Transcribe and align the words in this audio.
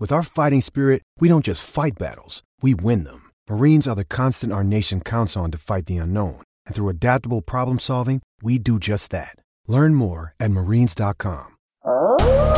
With 0.00 0.12
our 0.12 0.22
fighting 0.22 0.60
spirit, 0.60 1.02
we 1.18 1.26
don't 1.26 1.44
just 1.44 1.68
fight 1.68 1.98
battles, 1.98 2.44
we 2.62 2.72
win 2.72 3.02
them. 3.02 3.32
Marines 3.50 3.88
are 3.88 3.96
the 3.96 4.04
constant 4.04 4.52
our 4.52 4.62
nation 4.62 5.00
counts 5.00 5.36
on 5.36 5.50
to 5.50 5.58
fight 5.58 5.86
the 5.86 5.96
unknown. 5.96 6.42
And 6.66 6.74
through 6.76 6.90
adaptable 6.90 7.42
problem 7.42 7.80
solving, 7.80 8.22
we 8.40 8.60
do 8.60 8.78
just 8.78 9.10
that. 9.10 9.34
Learn 9.66 9.96
more 9.96 10.36
at 10.38 10.52
marines.com. 10.52 11.56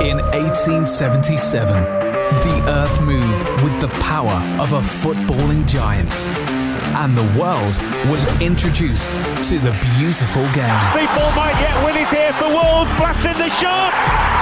In 0.05 0.19
1877, 0.19 1.83
the 1.83 2.63
earth 2.69 3.01
moved 3.01 3.45
with 3.65 3.81
the 3.81 3.89
power 4.01 4.37
of 4.61 4.75
a 4.75 4.81
footballing 4.81 5.67
giant. 5.67 6.13
And 6.93 7.17
the 7.17 7.25
world 7.41 7.81
was 8.13 8.27
introduced 8.43 9.15
to 9.49 9.59
the 9.59 9.73
beautiful 9.97 10.45
game. 10.53 10.81
People 10.93 11.31
might 11.33 11.57
yet 11.57 11.85
win 11.87 11.97
it 11.97 12.09
here 12.09 12.35
for 12.35 12.49
Wolves. 12.49 12.91
Blasting 12.99 13.39
the 13.41 13.49
shot. 13.49 13.95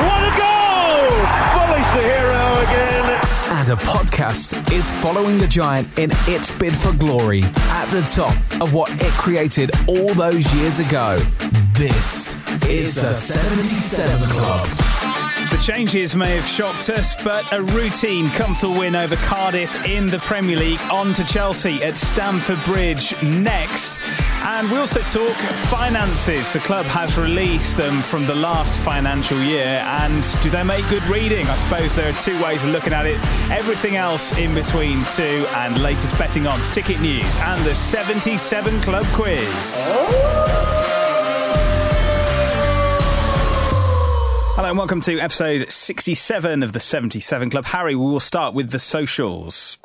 What 0.03 0.35
a 0.35 0.39
goal! 0.39 0.58
Bully's 0.99 1.91
the 1.95 2.03
hero 2.03 2.59
again. 2.63 3.21
And 3.51 3.69
a 3.69 3.77
podcast 3.77 4.73
is 4.73 4.91
following 5.03 5.39
the 5.39 5.47
giant 5.47 5.87
in 5.99 6.11
its 6.27 6.51
bid 6.51 6.77
for 6.77 6.93
glory 6.93 7.43
at 7.43 7.87
the 7.91 8.03
top 8.03 8.35
of 8.61 8.73
what 8.75 8.91
it 9.01 9.13
created 9.13 9.71
all 9.87 10.13
those 10.15 10.53
years 10.55 10.79
ago. 10.79 11.19
This 11.77 12.37
is 12.67 12.97
the 12.97 13.13
77 13.13 14.29
Club. 14.31 15.08
The 15.51 15.57
changes 15.57 16.15
may 16.15 16.37
have 16.37 16.47
shocked 16.47 16.91
us, 16.91 17.17
but 17.17 17.51
a 17.55 17.63
routine, 17.63 18.29
comfortable 18.31 18.75
win 18.75 18.95
over 18.95 19.17
Cardiff 19.17 19.87
in 19.87 20.11
the 20.11 20.19
Premier 20.19 20.57
League 20.57 20.81
on 20.91 21.15
to 21.15 21.25
Chelsea 21.25 21.83
at 21.83 21.97
Stamford 21.97 22.63
Bridge 22.65 23.21
next. 23.23 23.99
And 24.43 24.71
we 24.71 24.77
also 24.77 25.01
talk 25.01 25.35
finances. 25.71 26.53
The 26.53 26.59
club 26.59 26.85
has 26.87 27.17
released 27.17 27.79
them 27.79 27.95
from 28.03 28.27
the 28.27 28.35
last 28.35 28.81
financial 28.83 29.41
year, 29.41 29.83
and 29.87 30.23
do 30.43 30.51
they 30.51 30.63
make 30.65 30.87
good 30.91 31.07
reading? 31.07 31.47
I 31.47 31.57
suppose 31.57 31.97
there 31.97 32.11
are 32.11 32.21
two 32.21 32.41
ways 32.43 32.65
of 32.65 32.71
looking 32.71 32.93
at 32.93 33.07
it. 33.07 33.19
Everything 33.51 33.97
else 33.97 34.37
in 34.37 34.55
between, 34.55 35.03
too, 35.17 35.47
and 35.57 35.83
latest 35.83 36.19
betting 36.19 36.47
odds, 36.47 36.69
ticket 36.71 37.01
news, 37.01 37.39
and 37.39 37.65
the 37.65 37.75
77 37.75 38.83
Club 38.83 39.07
quiz. 39.15 39.89
Oh. 39.91 40.28
Hello 44.69 44.83
and 44.83 44.91
welcome 44.91 45.01
to 45.01 45.19
episode 45.19 45.73
67 45.73 46.63
of 46.63 46.75
the 46.75 46.79
77 46.79 47.49
Club. 47.49 47.65
Harry, 47.65 47.95
we 47.95 48.05
will 48.05 48.21
start 48.21 48.53
with 48.53 48.69
the 48.69 48.79
socials. 48.79 49.79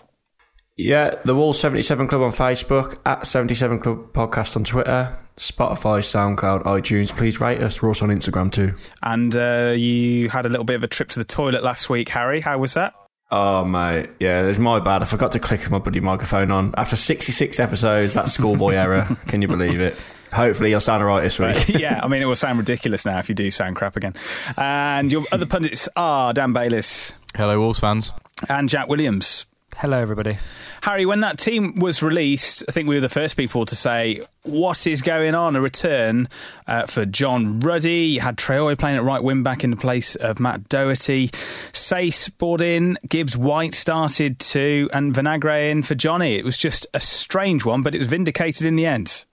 Yeah, 0.76 1.16
the 1.24 1.34
Wall 1.34 1.54
77 1.54 2.10
Club 2.10 2.22
on 2.22 2.34
Facebook, 2.34 2.98
at 3.06 3.26
77 3.26 3.80
Club 3.80 4.12
Podcast 4.12 4.58
on 4.58 4.66
Twitter, 4.66 5.18
Spotify, 5.38 6.02
SoundCloud, 6.04 6.64
iTunes. 6.64 7.16
Please 7.16 7.40
rate 7.40 7.64
us. 7.64 7.82
We're 7.82 7.88
also 7.88 8.04
on 8.04 8.12
Instagram 8.12 8.52
too. 8.52 8.74
And 9.02 9.34
uh, 9.34 9.74
you 9.74 10.28
had 10.28 10.46
a 10.46 10.50
little 10.50 10.66
bit 10.66 10.76
of 10.76 10.84
a 10.84 10.90
trip 10.90 11.08
to 11.12 11.20
the 11.20 11.24
toilet 11.24 11.64
last 11.64 11.90
week, 11.90 12.10
Harry. 12.10 12.42
How 12.42 12.58
was 12.58 12.74
that? 12.74 12.94
Oh, 13.32 13.64
mate. 13.64 14.10
Yeah, 14.20 14.42
it's 14.48 14.60
my 14.60 14.82
bad. 14.82 15.02
I 15.02 15.06
forgot 15.06 15.32
to 15.32 15.40
click 15.40 15.72
my 15.72 15.80
bloody 15.80 16.02
microphone 16.02 16.52
on. 16.52 16.76
After 16.76 16.98
66 16.98 17.58
episodes, 17.58 18.16
that 18.16 18.28
schoolboy 18.28 18.72
error. 18.74 19.18
Can 19.28 19.42
you 19.42 19.48
believe 19.48 19.80
it? 19.80 19.98
Hopefully, 20.34 20.72
you'll 20.72 20.80
sound 20.80 21.04
all 21.04 21.10
right 21.10 21.22
this 21.22 21.40
week. 21.40 21.68
yeah, 21.80 22.00
I 22.04 22.08
mean, 22.08 22.22
it 22.22 22.26
will 22.26 22.36
sound 22.36 22.58
ridiculous 22.58 23.06
now 23.06 23.20
if 23.20 23.30
you 23.30 23.36
do 23.36 23.52
sound 23.52 23.76
crap 23.76 23.96
again. 23.96 24.14
And 24.58 25.12
your 25.12 25.24
other 25.32 25.46
pundits 25.46 25.88
are 25.96 26.34
Dan 26.34 26.54
Bayliss. 26.54 27.14
Hello, 27.36 27.60
Wolves 27.60 27.80
fans. 27.80 28.12
And 28.50 28.68
Jack 28.68 28.88
Williams. 28.88 29.46
Hello, 29.78 29.98
everybody. 30.00 30.38
Harry, 30.84 31.06
when 31.06 31.22
that 31.22 31.38
team 31.38 31.76
was 31.76 32.04
released, 32.04 32.64
I 32.68 32.72
think 32.72 32.88
we 32.88 32.96
were 32.96 33.02
the 33.02 33.10
first 33.10 33.36
people 33.36 33.66
to 33.66 33.76
say, 33.76 34.22
What 34.44 34.86
is 34.86 35.02
going 35.02 35.34
on? 35.34 35.56
A 35.56 35.62
return 35.62 36.30
uh, 36.68 36.86
for 36.86 37.06
John 37.06 37.60
Ruddy. 37.60 38.06
You 38.06 38.20
had 38.22 38.38
Traore 38.38 38.78
playing 38.78 38.98
at 38.98 39.04
right 39.04 39.24
wing 39.24 39.44
back 39.44 39.64
in 39.64 39.72
the 39.72 39.78
place 39.78 40.16
of 40.16 40.40
Matt 40.40 40.70
Doherty. 40.70 41.30
Saïss 41.72 42.30
brought 42.38 42.62
in, 42.62 42.98
Gibbs 43.08 43.36
White 43.36 43.74
started 43.74 44.40
too, 44.40 44.90
and 44.94 45.14
Vinagre 45.14 45.72
in 45.72 45.84
for 45.84 45.96
Johnny. 45.96 46.36
It 46.36 46.46
was 46.46 46.58
just 46.58 46.86
a 46.94 47.00
strange 47.00 47.66
one, 47.66 47.82
but 47.82 47.96
it 47.96 48.00
was 48.00 48.08
vindicated 48.08 48.66
in 48.68 48.76
the 48.76 48.86
end. 48.86 49.26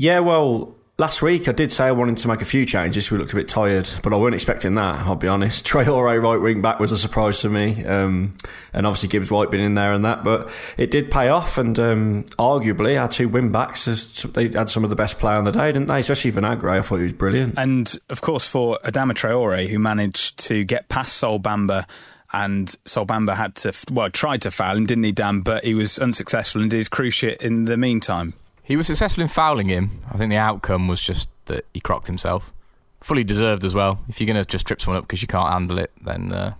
Yeah, 0.00 0.20
well, 0.20 0.74
last 0.96 1.20
week 1.20 1.46
I 1.46 1.52
did 1.52 1.70
say 1.70 1.84
I 1.84 1.90
wanted 1.90 2.16
to 2.16 2.28
make 2.28 2.40
a 2.40 2.46
few 2.46 2.64
changes. 2.64 3.10
We 3.10 3.18
looked 3.18 3.34
a 3.34 3.36
bit 3.36 3.48
tired, 3.48 3.86
but 4.02 4.14
I 4.14 4.16
weren't 4.16 4.34
expecting 4.34 4.74
that, 4.76 4.94
I'll 5.00 5.14
be 5.14 5.28
honest. 5.28 5.66
Traore 5.66 6.22
right 6.22 6.40
wing 6.40 6.62
back 6.62 6.80
was 6.80 6.90
a 6.90 6.96
surprise 6.96 7.40
to 7.40 7.50
me. 7.50 7.84
Um, 7.84 8.34
and 8.72 8.86
obviously 8.86 9.10
Gibbs 9.10 9.30
White 9.30 9.50
been 9.50 9.60
in 9.60 9.74
there 9.74 9.92
and 9.92 10.02
that, 10.06 10.24
but 10.24 10.48
it 10.78 10.90
did 10.90 11.10
pay 11.10 11.28
off. 11.28 11.58
And 11.58 11.78
um, 11.78 12.24
arguably, 12.38 12.98
our 12.98 13.08
two 13.08 13.28
wing 13.28 13.52
backs, 13.52 13.84
they 14.32 14.48
had 14.48 14.70
some 14.70 14.84
of 14.84 14.88
the 14.88 14.96
best 14.96 15.18
play 15.18 15.34
on 15.34 15.44
the 15.44 15.52
day, 15.52 15.70
didn't 15.70 15.88
they? 15.88 15.98
Especially 15.98 16.32
Vinagre. 16.32 16.78
I 16.78 16.80
thought 16.80 16.96
he 16.96 17.02
was 17.02 17.12
brilliant. 17.12 17.58
And 17.58 17.94
of 18.08 18.22
course, 18.22 18.46
for 18.46 18.78
Adama 18.82 19.12
Traore, 19.12 19.68
who 19.68 19.78
managed 19.78 20.38
to 20.46 20.64
get 20.64 20.88
past 20.88 21.18
Sol 21.18 21.38
Bamba 21.38 21.86
and 22.32 22.74
Sol 22.86 23.04
Bamba 23.04 23.36
had 23.36 23.54
to, 23.56 23.74
well, 23.92 24.08
tried 24.08 24.40
to 24.42 24.50
foul 24.50 24.78
him, 24.78 24.86
didn't 24.86 25.04
he, 25.04 25.12
Dan? 25.12 25.42
But 25.42 25.66
he 25.66 25.74
was 25.74 25.98
unsuccessful 25.98 26.62
and 26.62 26.70
did 26.70 26.78
his 26.78 26.88
cruciate 26.88 27.42
in 27.42 27.66
the 27.66 27.76
meantime. 27.76 28.32
He 28.70 28.76
was 28.76 28.86
successful 28.86 29.22
in 29.22 29.28
fouling 29.28 29.66
him. 29.66 30.00
I 30.12 30.16
think 30.16 30.30
the 30.30 30.36
outcome 30.36 30.86
was 30.86 31.00
just 31.00 31.28
that 31.46 31.66
he 31.74 31.80
crocked 31.80 32.06
himself. 32.06 32.52
Fully 33.00 33.24
deserved 33.24 33.64
as 33.64 33.74
well. 33.74 33.98
If 34.08 34.20
you're 34.20 34.28
going 34.28 34.40
to 34.40 34.48
just 34.48 34.64
trip 34.64 34.80
someone 34.80 34.98
up 34.98 35.08
because 35.08 35.20
you 35.20 35.26
can't 35.26 35.52
handle 35.52 35.76
it, 35.80 35.90
then 36.00 36.32
uh, 36.32 36.54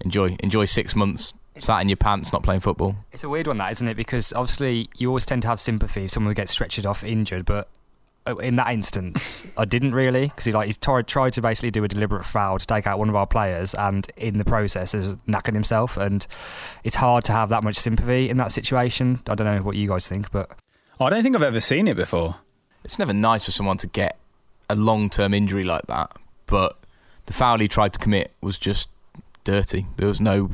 enjoy 0.00 0.36
enjoy 0.40 0.64
six 0.64 0.96
months 0.96 1.32
sat 1.60 1.80
in 1.80 1.88
your 1.88 1.96
pants 1.96 2.32
not 2.32 2.42
playing 2.42 2.58
football. 2.58 2.96
It's 3.12 3.22
a 3.22 3.28
weird 3.28 3.46
one, 3.46 3.58
that 3.58 3.70
isn't 3.70 3.86
it? 3.86 3.96
Because 3.96 4.32
obviously 4.32 4.90
you 4.96 5.06
always 5.06 5.24
tend 5.26 5.42
to 5.42 5.48
have 5.48 5.60
sympathy 5.60 6.06
if 6.06 6.10
someone 6.10 6.34
gets 6.34 6.52
stretchered 6.52 6.86
off 6.86 7.04
injured, 7.04 7.44
but 7.44 7.68
uh, 8.26 8.34
in 8.38 8.56
that 8.56 8.72
instance, 8.72 9.46
I 9.56 9.64
didn't 9.64 9.92
really 9.92 10.26
because 10.26 10.46
he 10.46 10.52
like 10.52 10.66
he 10.66 10.72
tried, 10.72 11.06
tried 11.06 11.34
to 11.34 11.40
basically 11.40 11.70
do 11.70 11.84
a 11.84 11.88
deliberate 11.88 12.24
foul 12.24 12.58
to 12.58 12.66
take 12.66 12.88
out 12.88 12.98
one 12.98 13.08
of 13.08 13.14
our 13.14 13.28
players, 13.28 13.74
and 13.74 14.10
in 14.16 14.38
the 14.38 14.44
process 14.44 14.90
has 14.90 15.14
knackered 15.28 15.54
himself. 15.54 15.96
And 15.96 16.26
it's 16.82 16.96
hard 16.96 17.22
to 17.26 17.32
have 17.32 17.50
that 17.50 17.62
much 17.62 17.76
sympathy 17.76 18.28
in 18.28 18.38
that 18.38 18.50
situation. 18.50 19.20
I 19.28 19.36
don't 19.36 19.46
know 19.46 19.62
what 19.62 19.76
you 19.76 19.86
guys 19.86 20.08
think, 20.08 20.32
but 20.32 20.50
I 21.00 21.10
don't 21.10 21.22
think 21.22 21.34
I've 21.36 21.42
ever 21.42 21.60
seen 21.60 21.88
it 21.88 21.96
before. 21.96 22.36
It's 22.84 22.98
never 22.98 23.12
nice 23.12 23.44
for 23.44 23.50
someone 23.50 23.78
to 23.78 23.86
get 23.86 24.18
a 24.68 24.74
long 24.76 25.10
term 25.10 25.34
injury 25.34 25.64
like 25.64 25.86
that, 25.86 26.12
but 26.46 26.78
the 27.26 27.32
foul 27.32 27.58
he 27.58 27.68
tried 27.68 27.92
to 27.94 27.98
commit 27.98 28.32
was 28.40 28.58
just 28.58 28.88
dirty. 29.44 29.86
There 29.96 30.08
was 30.08 30.20
no 30.20 30.50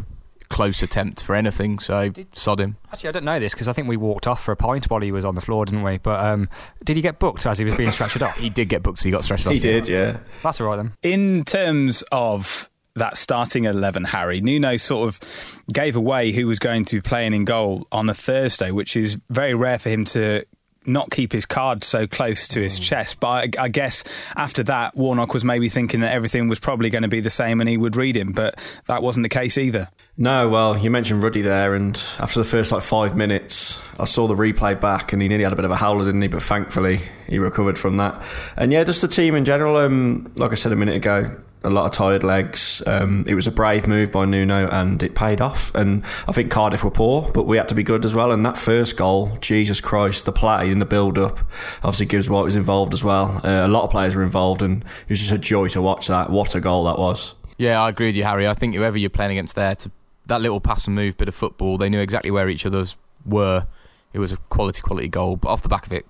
close 0.49 0.83
attempt 0.83 1.23
for 1.23 1.35
anything, 1.35 1.79
so 1.79 2.13
sod 2.33 2.61
him. 2.61 2.77
Actually, 2.93 3.09
I 3.09 3.13
don't 3.13 3.25
know 3.25 3.39
this 3.41 3.53
because 3.53 3.69
I 3.69 3.73
think 3.73 3.89
we 3.89 3.97
walked 3.97 4.27
off 4.27 4.43
for 4.43 4.53
a 4.53 4.57
pint 4.57 4.91
while 4.91 5.01
he 5.01 5.13
was 5.13 5.25
on 5.25 5.35
the 5.35 5.41
floor, 5.41 5.65
didn't 5.65 5.83
we? 5.83 5.99
But 5.99 6.25
um, 6.25 6.49
did 6.85 6.97
he 6.97 7.03
get 7.03 7.19
booked 7.19 7.47
as 7.47 7.59
he 7.59 7.65
was 7.65 7.77
being 7.77 7.91
stretched 7.91 8.21
off? 8.23 8.37
He 8.41 8.49
did 8.49 8.69
get 8.69 8.83
booked, 8.83 8.99
so 8.99 9.05
he 9.05 9.11
got 9.11 9.25
stretched 9.25 9.47
off. 9.47 9.53
He 9.53 9.59
did, 9.59 9.87
yeah. 9.89 10.19
That's 10.43 10.61
all 10.61 10.69
right 10.69 10.77
then. 10.77 10.93
In 11.03 11.45
terms 11.45 12.03
of 12.11 12.69
that 12.97 13.17
starting 13.17 13.65
11, 13.65 14.05
Harry, 14.05 14.41
Nuno 14.41 14.77
sort 14.77 15.09
of 15.09 15.63
gave 15.73 15.97
away 15.97 16.33
who 16.33 16.47
was 16.47 16.59
going 16.59 16.85
to 16.87 16.97
be 16.97 17.01
playing 17.01 17.35
in 17.35 17.45
goal 17.45 17.87
on 17.93 18.09
a 18.09 18.15
Thursday, 18.15 18.71
which 18.71 18.97
is 18.97 19.19
very 19.29 19.55
rare 19.55 19.79
for 19.79 19.91
him 19.91 20.05
to 20.07 20.45
not 20.87 21.11
keep 21.11 21.33
his 21.33 21.45
card 21.45 21.85
so 21.85 22.07
close 22.07 22.49
to 22.49 22.61
his 22.61 22.79
chest. 22.79 23.21
But 23.21 23.59
I, 23.59 23.65
I 23.65 23.69
guess 23.69 24.03
after 24.35 24.63
that, 24.65 24.97
Warnock 24.97 25.35
was 25.35 25.45
maybe 25.45 25.69
thinking 25.69 26.01
that 26.01 26.13
everything 26.13 26.49
was 26.49 26.59
probably 26.59 26.89
going 26.91 27.03
to 27.03 27.09
be 27.09 27.21
the 27.21 27.31
same 27.31 27.61
and 27.61 27.69
he 27.69 27.77
would 27.77 27.97
read 27.97 28.17
him, 28.17 28.33
but 28.33 28.59
that 28.87 29.03
wasn't 29.03 29.25
the 29.25 29.29
case 29.29 29.59
either. 29.59 29.89
No, 30.17 30.49
well, 30.49 30.77
you 30.77 30.91
mentioned 30.91 31.23
Ruddy 31.23 31.43
there, 31.43 31.75
and 31.75 31.97
after 32.19 32.41
the 32.41 32.45
first 32.45 32.73
like 32.73 32.83
five 32.83 33.17
minutes, 33.17 33.81
I 33.99 34.05
saw 34.05 34.27
the 34.27 34.35
replay 34.35 34.79
back, 34.79 35.13
and 35.13 35.23
he 35.23 35.29
nearly 35.29 35.45
had 35.45 35.53
a 35.53 35.57
bit 35.57 35.65
of 35.65 35.71
a 35.71 35.77
howler, 35.77 36.05
didn't 36.05 36.21
he? 36.21 36.29
But 36.29 36.43
thankfully, 36.43 37.01
he 37.27 37.39
recovered 37.39 37.79
from 37.79 37.97
that. 37.99 38.23
And 38.57 38.71
yeah, 38.71 38.85
just 38.85 39.01
the 39.01 39.09
team 39.09 39.35
in 39.35 39.47
general. 39.47 39.79
Um, 39.79 40.31
like 40.37 40.53
I 40.53 40.57
said 40.57 40.73
a 40.73 40.77
minute 40.77 40.97
ago, 40.97 41.35
a 41.62 41.71
lot 41.71 41.87
of 41.87 41.93
tired 41.93 42.25
legs. 42.25 42.83
Um, 42.87 43.25
it 43.27 43.35
was 43.35 43.47
a 43.47 43.51
brave 43.51 43.87
move 43.87 44.11
by 44.11 44.25
Nuno, 44.25 44.69
and 44.69 45.03
it 45.03 45.15
paid 45.15 45.41
off. 45.41 45.75
And 45.75 46.05
I 46.27 46.33
think 46.33 46.51
Cardiff 46.51 46.85
were 46.85 46.91
poor, 46.91 47.31
but 47.33 47.45
we 47.45 47.57
had 47.57 47.69
to 47.69 47.75
be 47.75 47.83
good 47.83 48.05
as 48.05 48.15
well. 48.15 48.33
And 48.33 48.45
that 48.45 48.57
first 48.57 48.97
goal, 48.97 49.37
Jesus 49.41 49.81
Christ, 49.81 50.25
the 50.25 50.33
play 50.33 50.71
and 50.71 50.81
the 50.81 50.87
build-up. 50.87 51.39
Obviously, 51.83 52.07
Gibbs 52.07 52.31
White 52.31 52.45
was 52.45 52.57
involved 52.57 52.95
as 52.95 53.05
well. 53.05 53.41
Uh, 53.45 53.67
a 53.67 53.69
lot 53.69 53.85
of 53.85 53.91
players 53.91 54.17
were 54.17 54.23
involved, 54.23 54.62
and 54.62 54.83
it 54.83 55.11
was 55.11 55.21
just 55.21 55.33
a 55.33 55.39
joy 55.39 55.69
to 55.69 55.83
watch 55.83 56.07
that. 56.07 56.31
What 56.31 56.55
a 56.55 56.61
goal 56.61 56.85
that 56.85 56.99
was! 56.99 57.35
Yeah, 57.59 57.83
I 57.83 57.91
agree 57.91 58.06
with 58.06 58.17
you, 58.17 58.25
Harry. 58.25 58.49
I 58.49 58.55
think 58.55 58.75
whoever 58.75 58.97
you're 58.97 59.11
playing 59.11 59.33
against 59.33 59.55
there, 59.55 59.75
to 59.77 59.91
that 60.27 60.41
little 60.41 60.61
pass 60.61 60.87
and 60.87 60.95
move 60.95 61.17
bit 61.17 61.29
of 61.29 61.35
football, 61.35 61.77
they 61.77 61.91
knew 61.91 62.01
exactly 62.01 62.31
where 62.31 62.49
each 62.49 62.65
other's 62.65 62.97
were. 63.27 63.67
It 64.13 64.19
was 64.19 64.33
a 64.33 64.39
quality, 64.39 64.81
quality 64.81 65.09
goal. 65.09 65.37
But 65.37 65.49
off 65.51 65.63
the 65.63 65.69
back 65.69 65.85
of 65.85 65.93
it, 65.93 66.06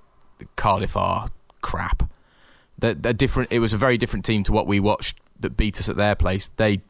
Cardiff 0.56 0.96
are 0.96 1.26
crap. 1.60 2.08
They're, 2.78 2.94
they're 2.94 3.12
different. 3.12 3.50
It 3.50 3.58
was 3.58 3.72
a 3.72 3.76
very 3.76 3.98
different 3.98 4.24
team 4.24 4.42
to 4.44 4.52
what 4.52 4.66
we 4.66 4.78
watched 4.78 5.18
that 5.40 5.56
beat 5.56 5.78
us 5.78 5.88
at 5.88 5.96
their 5.96 6.14
place. 6.14 6.50
They, 6.56 6.82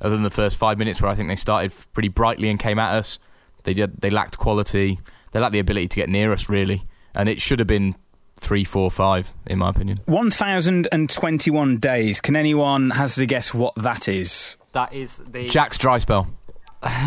other 0.00 0.14
than 0.14 0.22
the 0.22 0.30
first 0.30 0.56
five 0.56 0.78
minutes 0.78 1.00
where 1.00 1.10
I 1.10 1.14
think 1.14 1.28
they 1.28 1.36
started 1.36 1.72
pretty 1.92 2.08
brightly 2.08 2.48
and 2.48 2.58
came 2.58 2.78
at 2.78 2.94
us, 2.94 3.18
they 3.64 3.74
did. 3.74 4.00
They 4.00 4.10
lacked 4.10 4.38
quality. 4.38 5.00
They 5.32 5.40
lacked 5.40 5.52
the 5.52 5.58
ability 5.58 5.88
to 5.88 5.96
get 5.96 6.08
near 6.08 6.32
us 6.32 6.48
really, 6.48 6.84
and 7.14 7.28
it 7.28 7.40
should 7.40 7.58
have 7.58 7.68
been 7.68 7.96
three, 8.36 8.64
four, 8.64 8.90
five, 8.90 9.34
in 9.46 9.58
my 9.58 9.70
opinion. 9.70 9.98
1,021 10.06 11.76
days. 11.78 12.20
Can 12.20 12.36
anyone 12.36 12.90
hazard 12.90 13.22
a 13.22 13.26
guess 13.26 13.52
what 13.52 13.74
that 13.74 14.08
is? 14.08 14.56
That 14.72 14.92
is 14.92 15.22
the 15.28 15.48
Jack's 15.48 15.76
dry 15.76 15.98
spell. 15.98 16.28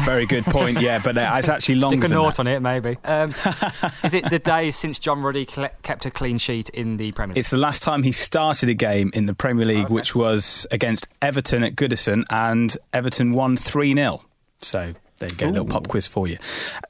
Very 0.03 0.25
good 0.25 0.44
point, 0.44 0.81
yeah, 0.81 1.00
but 1.01 1.18
uh, 1.18 1.33
it's 1.38 1.47
actually 1.47 1.75
longer 1.75 1.95
Stick 1.95 2.03
a 2.06 2.07
than 2.09 2.18
nought 2.18 2.39
on 2.39 2.47
it, 2.47 2.59
maybe. 2.59 2.97
Um, 3.06 3.29
is 4.03 4.13
it 4.13 4.29
the 4.29 4.39
day 4.44 4.69
since 4.71 5.00
John 5.00 5.21
Ruddy 5.21 5.45
cle- 5.45 5.69
kept 5.81 6.06
a 6.06 6.12
clean 6.12 6.38
sheet 6.38 6.69
in 6.69 6.97
the 6.97 7.13
Premier 7.13 7.33
League? 7.35 7.39
It's 7.39 7.51
the 7.51 7.57
last 7.57 7.81
time 7.81 8.03
he 8.03 8.12
started 8.12 8.68
a 8.68 8.73
game 8.73 9.12
in 9.13 9.27
the 9.27 9.33
Premier 9.33 9.65
League, 9.65 9.85
Okay. 9.85 9.94
which 9.94 10.13
was 10.13 10.68
against 10.71 11.07
Everton 11.21 11.63
at 11.63 11.75
Goodison, 11.75 12.23
and 12.29 12.75
Everton 12.94 13.31
won 13.31 13.56
3 13.56 13.94
0. 13.95 14.21
So 14.59 14.94
there 15.19 15.29
you 15.29 15.35
go, 15.35 15.45
a 15.45 15.51
little 15.51 15.65
pop 15.65 15.88
quiz 15.88 16.06
for 16.06 16.27
you. 16.27 16.38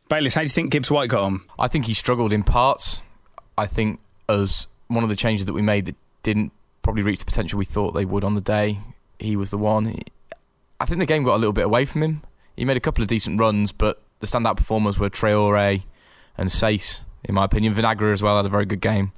Bayliss, 0.09 0.33
how 0.33 0.41
do 0.41 0.45
you 0.45 0.49
think 0.49 0.71
Gibbs 0.71 0.89
White 0.89 1.09
got 1.09 1.23
on? 1.23 1.41
I 1.59 1.67
think 1.67 1.85
he 1.85 1.93
struggled 1.93 2.33
in 2.33 2.41
parts. 2.43 3.01
I 3.57 3.67
think 3.67 3.99
as 4.27 4.65
one 4.87 5.03
of 5.03 5.09
the 5.09 5.15
changes 5.15 5.45
that 5.45 5.53
we 5.53 5.61
made 5.61 5.85
that 5.85 5.95
didn't 6.23 6.51
probably 6.81 7.03
reach 7.03 7.19
the 7.19 7.25
potential 7.25 7.59
we 7.59 7.65
thought 7.65 7.91
they 7.91 8.05
would 8.05 8.23
on 8.23 8.33
the 8.33 8.41
day, 8.41 8.79
he 9.19 9.35
was 9.35 9.51
the 9.51 9.57
one. 9.59 9.95
I 10.79 10.85
think 10.85 10.99
the 10.99 11.05
game 11.05 11.23
got 11.23 11.35
a 11.35 11.37
little 11.37 11.53
bit 11.53 11.65
away 11.65 11.85
from 11.85 12.01
him. 12.01 12.23
He 12.55 12.65
made 12.65 12.77
a 12.77 12.81
couple 12.81 13.01
of 13.01 13.07
decent 13.07 13.39
runs, 13.39 13.71
but 13.71 14.01
the 14.19 14.27
standout 14.27 14.57
performers 14.57 14.99
were 14.99 15.09
Traore 15.09 15.83
and 16.37 16.49
Saïss, 16.49 17.01
in 17.23 17.35
my 17.35 17.45
opinion. 17.45 17.73
Vinagre 17.73 18.11
as 18.11 18.21
well 18.21 18.37
had 18.37 18.45
a 18.45 18.49
very 18.49 18.65
good 18.65 18.81
game. 18.81 19.11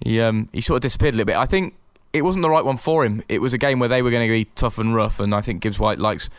He 0.00 0.20
um, 0.20 0.48
he 0.52 0.60
sort 0.60 0.76
of 0.76 0.82
disappeared 0.82 1.14
a 1.14 1.18
little 1.18 1.26
bit. 1.26 1.36
I 1.36 1.46
think 1.46 1.74
it 2.12 2.22
wasn't 2.22 2.42
the 2.42 2.50
right 2.50 2.64
one 2.64 2.76
for 2.76 3.04
him. 3.04 3.22
It 3.28 3.40
was 3.40 3.52
a 3.52 3.58
game 3.58 3.78
where 3.78 3.88
they 3.88 4.02
were 4.02 4.10
going 4.10 4.26
to 4.26 4.32
be 4.32 4.46
tough 4.56 4.78
and 4.78 4.94
rough, 4.94 5.20
and 5.20 5.34
I 5.34 5.40
think 5.40 5.60
Gibbs 5.60 5.78
White 5.78 5.98
likes 5.98 6.30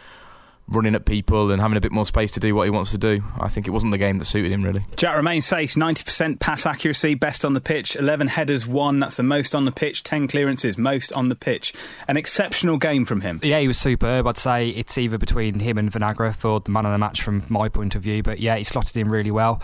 running 0.72 0.96
at 0.96 1.06
people 1.06 1.52
and 1.52 1.62
having 1.62 1.78
a 1.78 1.82
bit 1.82 1.92
more 1.92 2.06
space 2.06 2.32
to 2.32 2.40
do 2.40 2.56
what 2.56 2.64
he 2.64 2.70
wants 2.70 2.92
to 2.92 2.98
do. 2.98 3.24
I 3.40 3.50
think 3.50 3.68
it 3.68 3.72
wasn't 3.72 3.92
the 3.92 3.98
game 3.98 4.18
that 4.18 4.26
suited 4.26 4.52
him 4.52 4.64
really. 4.64 4.86
Jack 4.96 5.16
Romain 5.16 5.42
Saïss 5.42 5.78
90% 5.78 6.40
pass 6.40 6.66
accuracy, 6.66 7.14
best 7.14 7.46
on 7.46 7.54
the 7.54 7.62
pitch, 7.62 7.96
11 7.96 8.28
headers, 8.28 8.66
1, 8.66 9.00
that's 9.00 9.18
the 9.18 9.24
most 9.24 9.54
on 9.54 9.66
the 9.66 9.72
pitch, 9.72 10.04
10 10.04 10.28
clearances, 10.28 10.78
most 10.78 11.12
on 11.14 11.30
the 11.30 11.36
pitch. 11.36 11.74
An 12.08 12.18
exceptional 12.18 12.78
game 12.78 13.06
from 13.06 13.22
him. 13.22 13.40
Yeah, 13.44 13.60
he 13.60 13.68
was 13.68 13.78
superb. 13.78 14.26
I'd 14.28 14.38
say 14.38 14.70
it's 14.70 14.98
either 14.98 15.18
between 15.18 15.60
him 15.60 15.78
and 15.78 15.92
Vinagre 15.92 16.36
for 16.36 16.60
the 16.60 16.72
man 16.72 16.86
of 16.86 16.92
the 16.92 16.98
match 16.98 17.22
from 17.22 17.44
my 17.50 17.70
point 17.70 17.96
of 17.96 18.02
view. 18.02 18.24
But 18.24 18.40
yeah, 18.40 18.56
he 18.56 18.64
slotted 18.64 18.98
in 18.98 19.08
really 19.08 19.32
well. 19.32 19.62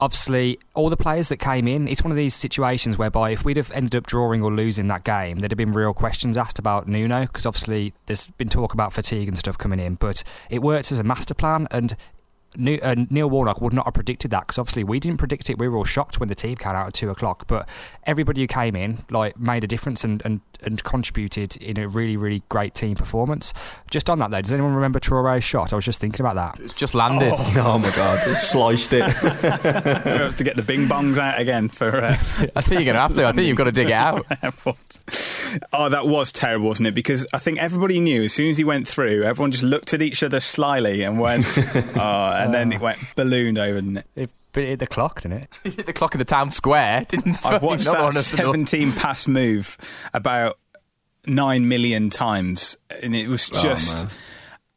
Obviously, 0.00 0.60
all 0.74 0.90
the 0.90 0.96
players 0.96 1.28
that 1.28 1.38
came 1.38 1.66
in, 1.66 1.88
it's 1.88 2.04
one 2.04 2.12
of 2.12 2.16
these 2.16 2.34
situations 2.34 2.96
whereby 2.96 3.30
if 3.30 3.44
we'd 3.44 3.56
have 3.56 3.70
ended 3.72 3.96
up 3.96 4.06
drawing 4.06 4.44
or 4.44 4.52
losing 4.52 4.86
that 4.88 5.02
game, 5.02 5.40
there'd 5.40 5.50
have 5.50 5.58
been 5.58 5.72
real 5.72 5.92
questions 5.92 6.36
asked 6.36 6.60
about 6.60 6.86
Nuno 6.86 7.22
because 7.22 7.46
obviously 7.46 7.92
there's 8.06 8.28
been 8.38 8.48
talk 8.48 8.74
about 8.74 8.92
fatigue 8.92 9.26
and 9.26 9.36
stuff 9.36 9.58
coming 9.58 9.80
in. 9.80 9.94
But 9.94 10.22
it 10.50 10.62
worked 10.62 10.92
as 10.92 11.00
a 11.00 11.02
master 11.02 11.34
plan, 11.34 11.66
and 11.72 11.96
New, 12.56 12.78
uh, 12.82 12.94
Neil 13.10 13.28
Warnock 13.28 13.60
would 13.60 13.72
not 13.72 13.84
have 13.84 13.94
predicted 13.94 14.30
that 14.30 14.40
because 14.46 14.58
obviously 14.58 14.84
we 14.84 14.98
didn't 14.98 15.18
predict 15.18 15.50
it. 15.50 15.58
We 15.58 15.68
were 15.68 15.76
all 15.76 15.84
shocked 15.84 16.18
when 16.18 16.28
the 16.28 16.34
team 16.34 16.56
came 16.56 16.72
out 16.72 16.86
at 16.88 16.94
two 16.94 17.10
o'clock. 17.10 17.46
But 17.46 17.68
everybody 18.04 18.40
who 18.40 18.46
came 18.46 18.74
in 18.74 19.04
like 19.10 19.38
made 19.38 19.64
a 19.64 19.66
difference 19.66 20.02
and, 20.02 20.22
and, 20.24 20.40
and 20.62 20.82
contributed 20.82 21.56
in 21.56 21.78
a 21.78 21.86
really 21.86 22.16
really 22.16 22.42
great 22.48 22.74
team 22.74 22.96
performance. 22.96 23.52
Just 23.90 24.08
on 24.10 24.18
that 24.20 24.30
though, 24.30 24.40
does 24.40 24.52
anyone 24.52 24.74
remember 24.74 24.98
Traore's 24.98 25.44
shot? 25.44 25.72
I 25.72 25.76
was 25.76 25.84
just 25.84 26.00
thinking 26.00 26.24
about 26.24 26.36
that. 26.36 26.64
It's 26.64 26.74
just 26.74 26.94
landed. 26.94 27.34
Oh 27.58 27.78
my 27.78 27.90
god, 27.90 28.18
it 28.28 28.34
sliced 28.36 28.92
it. 28.92 29.04
We 29.04 29.28
have 29.40 30.36
to 30.36 30.44
get 30.44 30.56
the 30.56 30.62
bing 30.62 30.86
bongs 30.86 31.18
out 31.18 31.40
again 31.40 31.68
for. 31.68 32.04
Uh, 32.04 32.12
I 32.56 32.60
think 32.60 32.80
you're 32.80 32.84
going 32.84 32.94
to 32.94 33.00
have 33.00 33.14
to. 33.14 33.26
I 33.26 33.32
think 33.32 33.46
you've 33.46 33.56
got 33.56 33.64
to 33.64 33.72
dig 33.72 33.88
it 33.88 33.92
out. 33.92 34.26
Oh, 35.72 35.88
that 35.88 36.06
was 36.06 36.30
terrible, 36.30 36.68
wasn't 36.68 36.88
it? 36.88 36.94
Because 36.94 37.26
I 37.32 37.38
think 37.38 37.58
everybody 37.58 38.00
knew 38.00 38.22
as 38.24 38.32
soon 38.32 38.50
as 38.50 38.58
he 38.58 38.64
went 38.64 38.86
through, 38.86 39.24
everyone 39.24 39.50
just 39.50 39.64
looked 39.64 39.92
at 39.92 40.02
each 40.02 40.22
other 40.22 40.40
slyly 40.40 41.02
and 41.02 41.18
went, 41.18 41.46
oh, 41.96 42.37
and 42.44 42.54
then 42.54 42.72
it 42.72 42.80
oh. 42.80 42.84
went 42.84 42.98
ballooned 43.16 43.58
over, 43.58 43.80
didn't 43.80 43.98
it? 43.98 44.06
It, 44.14 44.30
but 44.52 44.62
it 44.62 44.68
hit 44.68 44.78
the 44.78 44.86
clock, 44.86 45.22
didn't 45.22 45.38
it? 45.42 45.58
He 45.64 45.70
hit 45.70 45.86
the 45.86 45.92
clock 45.92 46.14
in 46.14 46.18
the 46.18 46.24
town 46.24 46.50
square. 46.50 47.04
Didn't 47.08 47.44
I've 47.44 47.62
watched 47.62 47.84
that 47.84 48.02
want 48.02 48.16
us 48.16 48.28
17 48.28 48.92
pass 48.92 49.26
move 49.26 49.76
about 50.14 50.58
9 51.26 51.68
million 51.68 52.10
times, 52.10 52.76
and 53.02 53.14
it 53.14 53.28
was 53.28 53.50
oh, 53.54 53.62
just 53.62 54.04
man. 54.04 54.12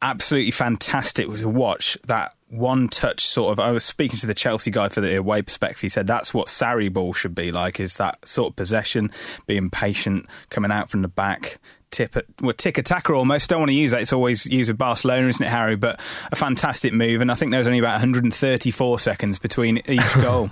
absolutely 0.02 0.50
fantastic 0.50 1.28
to 1.34 1.48
watch 1.48 1.96
that 2.06 2.34
one 2.48 2.88
touch 2.88 3.20
sort 3.24 3.52
of. 3.52 3.58
I 3.58 3.70
was 3.70 3.84
speaking 3.84 4.18
to 4.18 4.26
the 4.26 4.34
Chelsea 4.34 4.70
guy 4.70 4.88
for 4.88 5.00
the 5.00 5.16
away 5.16 5.42
perspective. 5.42 5.80
He 5.80 5.88
said 5.88 6.06
that's 6.06 6.34
what 6.34 6.48
Sarri 6.48 6.92
ball 6.92 7.14
should 7.14 7.34
be 7.34 7.50
like 7.50 7.80
is 7.80 7.96
that 7.96 8.26
sort 8.28 8.52
of 8.52 8.56
possession, 8.56 9.10
being 9.46 9.70
patient, 9.70 10.26
coming 10.50 10.70
out 10.70 10.90
from 10.90 11.02
the 11.02 11.08
back. 11.08 11.58
Tip 11.92 12.16
well, 12.40 12.54
tiki-taka 12.54 13.12
almost. 13.12 13.50
Don't 13.50 13.60
want 13.60 13.70
to 13.70 13.76
use 13.76 13.90
that. 13.92 14.00
It's 14.00 14.12
always 14.12 14.46
used 14.46 14.70
with 14.70 14.78
Barcelona, 14.78 15.28
isn't 15.28 15.44
it, 15.44 15.50
Harry? 15.50 15.76
But 15.76 16.00
a 16.32 16.36
fantastic 16.36 16.92
move, 16.92 17.20
and 17.20 17.30
I 17.30 17.34
think 17.34 17.50
there 17.50 17.60
was 17.60 17.68
only 17.68 17.78
about 17.78 17.92
134 17.92 18.98
seconds 18.98 19.38
between 19.38 19.78
each 19.88 20.14
goal. 20.14 20.50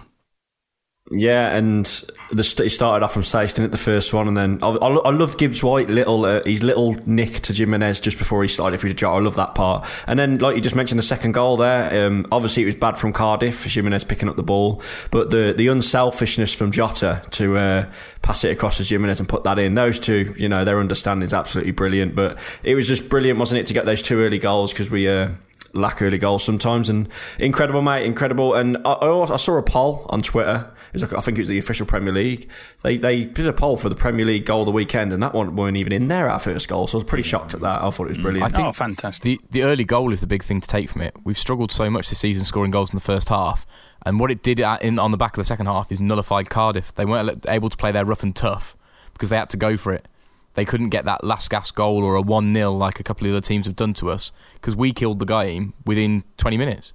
Yeah, 1.12 1.56
and 1.56 1.86
the, 2.30 2.44
he 2.62 2.68
started 2.68 3.04
off 3.04 3.14
from 3.14 3.22
didn't 3.22 3.64
it, 3.64 3.72
the 3.72 3.76
first 3.76 4.12
one, 4.12 4.28
and 4.28 4.36
then 4.36 4.60
I, 4.62 4.68
I, 4.68 4.88
I 4.88 5.10
loved 5.10 5.38
Gibbs 5.38 5.60
White 5.60 5.90
little 5.90 6.24
uh, 6.24 6.40
his 6.44 6.62
little 6.62 6.94
nick 7.04 7.40
to 7.40 7.52
Jimenez 7.52 7.98
just 7.98 8.16
before 8.16 8.42
he 8.42 8.48
started 8.48 8.78
for 8.78 8.88
shot. 8.88 9.16
I 9.16 9.18
love 9.18 9.34
that 9.34 9.56
part. 9.56 9.88
And 10.06 10.16
then, 10.16 10.38
like 10.38 10.54
you 10.54 10.62
just 10.62 10.76
mentioned, 10.76 11.00
the 11.00 11.02
second 11.02 11.32
goal 11.32 11.56
there. 11.56 12.06
Um, 12.06 12.26
obviously, 12.30 12.62
it 12.62 12.66
was 12.66 12.76
bad 12.76 12.96
from 12.96 13.12
Cardiff, 13.12 13.64
Jimenez 13.64 14.04
picking 14.04 14.28
up 14.28 14.36
the 14.36 14.44
ball, 14.44 14.82
but 15.10 15.30
the 15.30 15.52
the 15.52 15.66
unselfishness 15.66 16.54
from 16.54 16.70
Jota 16.70 17.22
to 17.30 17.56
uh, 17.56 17.92
pass 18.22 18.44
it 18.44 18.52
across 18.52 18.76
to 18.76 18.84
Jimenez 18.84 19.18
and 19.18 19.28
put 19.28 19.42
that 19.42 19.58
in. 19.58 19.74
Those 19.74 19.98
two, 19.98 20.32
you 20.38 20.48
know, 20.48 20.64
their 20.64 20.78
understanding 20.78 21.24
is 21.24 21.34
absolutely 21.34 21.72
brilliant. 21.72 22.14
But 22.14 22.38
it 22.62 22.76
was 22.76 22.86
just 22.86 23.08
brilliant, 23.08 23.40
wasn't 23.40 23.58
it, 23.60 23.66
to 23.66 23.74
get 23.74 23.84
those 23.84 24.00
two 24.00 24.20
early 24.20 24.38
goals 24.38 24.72
because 24.72 24.90
we. 24.90 25.08
Uh, 25.08 25.30
lack 25.72 26.02
early 26.02 26.18
goals 26.18 26.42
sometimes 26.42 26.90
and 26.90 27.08
incredible 27.38 27.80
mate 27.80 28.04
incredible 28.04 28.54
and 28.54 28.76
I, 28.78 28.90
I 28.90 29.36
saw 29.36 29.56
a 29.56 29.62
poll 29.62 30.04
on 30.08 30.20
Twitter 30.20 30.68
it 30.90 30.94
was 30.94 31.02
like, 31.02 31.14
I 31.14 31.20
think 31.20 31.38
it 31.38 31.42
was 31.42 31.48
the 31.48 31.58
official 31.58 31.86
Premier 31.86 32.12
League 32.12 32.48
they 32.82 32.96
they 32.96 33.24
did 33.24 33.46
a 33.46 33.52
poll 33.52 33.76
for 33.76 33.88
the 33.88 33.94
Premier 33.94 34.24
League 34.24 34.46
goal 34.46 34.60
of 34.60 34.66
the 34.66 34.72
weekend 34.72 35.12
and 35.12 35.22
that 35.22 35.34
one 35.34 35.56
weren't 35.56 35.76
even 35.76 35.92
in 35.92 36.08
there 36.08 36.28
our 36.28 36.38
first 36.38 36.68
goal 36.68 36.86
so 36.86 36.96
I 36.96 36.98
was 36.98 37.04
pretty 37.04 37.24
shocked 37.24 37.54
at 37.54 37.60
that 37.60 37.82
I 37.82 37.90
thought 37.90 38.04
it 38.04 38.10
was 38.10 38.18
mm. 38.18 38.22
brilliant 38.22 38.52
I 38.52 38.56
think 38.56 38.68
oh, 38.68 38.72
fantastic. 38.72 39.22
The 39.22 39.40
the 39.50 39.62
early 39.62 39.84
goal 39.84 40.12
is 40.12 40.20
the 40.20 40.26
big 40.26 40.42
thing 40.42 40.60
to 40.60 40.68
take 40.68 40.90
from 40.90 41.02
it. 41.02 41.14
We've 41.24 41.38
struggled 41.38 41.72
so 41.72 41.90
much 41.90 42.08
this 42.08 42.18
season 42.18 42.44
scoring 42.44 42.70
goals 42.70 42.90
in 42.90 42.96
the 42.96 43.02
first 43.02 43.28
half, 43.28 43.66
and 44.04 44.18
what 44.18 44.30
it 44.30 44.42
did 44.42 44.60
in 44.60 44.98
on 44.98 45.10
the 45.10 45.16
back 45.16 45.36
of 45.36 45.40
the 45.40 45.46
second 45.46 45.66
half 45.66 45.92
is 45.92 46.00
nullified 46.00 46.50
Cardiff. 46.50 46.94
They 46.94 47.04
weren't 47.04 47.46
able 47.48 47.68
to 47.68 47.76
play 47.76 47.92
their 47.92 48.04
rough 48.04 48.22
and 48.22 48.34
tough 48.34 48.76
because 49.12 49.28
they 49.28 49.36
had 49.36 49.50
to 49.50 49.56
go 49.56 49.76
for 49.76 49.92
it. 49.92 50.08
They 50.54 50.64
couldn't 50.64 50.88
get 50.88 51.04
that 51.04 51.22
last 51.22 51.50
gas 51.50 51.70
goal 51.70 52.02
or 52.02 52.16
a 52.16 52.22
one 52.22 52.52
0 52.52 52.72
like 52.72 52.98
a 52.98 53.02
couple 53.02 53.26
of 53.26 53.32
other 53.32 53.40
teams 53.40 53.66
have 53.66 53.76
done 53.76 53.94
to 53.94 54.10
us 54.10 54.32
because 54.54 54.74
we 54.74 54.92
killed 54.92 55.18
the 55.18 55.26
game 55.26 55.74
within 55.86 56.24
20 56.38 56.56
minutes, 56.56 56.92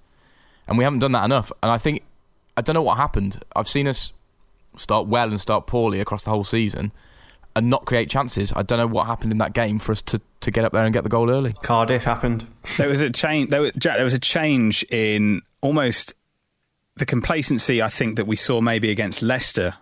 and 0.68 0.78
we 0.78 0.84
haven't 0.84 1.00
done 1.00 1.14
that 1.14 1.25
enough. 1.25 1.52
And 1.64 1.72
I 1.72 1.78
think 1.78 2.04
I 2.58 2.62
don't 2.62 2.74
know 2.74 2.82
what 2.82 2.98
happened. 2.98 3.44
I've 3.56 3.68
seen 3.68 3.88
us 3.88 4.12
start 4.78 5.08
well 5.08 5.30
and 5.30 5.40
start 5.40 5.68
poorly 5.68 6.00
across 6.00 6.24
the 6.24 6.30
whole 6.30 6.44
season, 6.44 6.92
and 7.56 7.70
not 7.70 7.86
create 7.86 8.10
chances. 8.10 8.52
I 8.56 8.64
don't 8.64 8.80
know 8.80 8.88
what 8.88 9.08
happened 9.08 9.32
in 9.32 9.38
that 9.40 9.54
game 9.54 9.80
for 9.80 9.92
us 9.92 10.02
to, 10.04 10.22
to 10.42 10.52
get 10.52 10.66
up 10.66 10.74
there 10.74 10.84
and 10.84 10.94
get 10.94 11.04
the 11.04 11.10
goal 11.10 11.30
early. 11.30 11.54
Cardiff 11.64 12.04
happened. 12.04 12.48
There 12.78 12.90
was 12.90 13.02
a 13.02 13.10
change. 13.10 13.50
There 13.50 13.62
was, 13.62 13.72
Jack, 13.78 13.96
there 13.96 14.04
was 14.04 14.14
a 14.14 14.20
change 14.20 14.84
in 14.90 15.42
almost 15.62 16.14
the 16.96 17.06
complacency. 17.06 17.82
I 17.82 17.90
think 17.90 18.18
that 18.18 18.28
we 18.28 18.36
saw 18.36 18.62
maybe 18.62 18.92
against 18.92 19.22
Leicester 19.22 19.76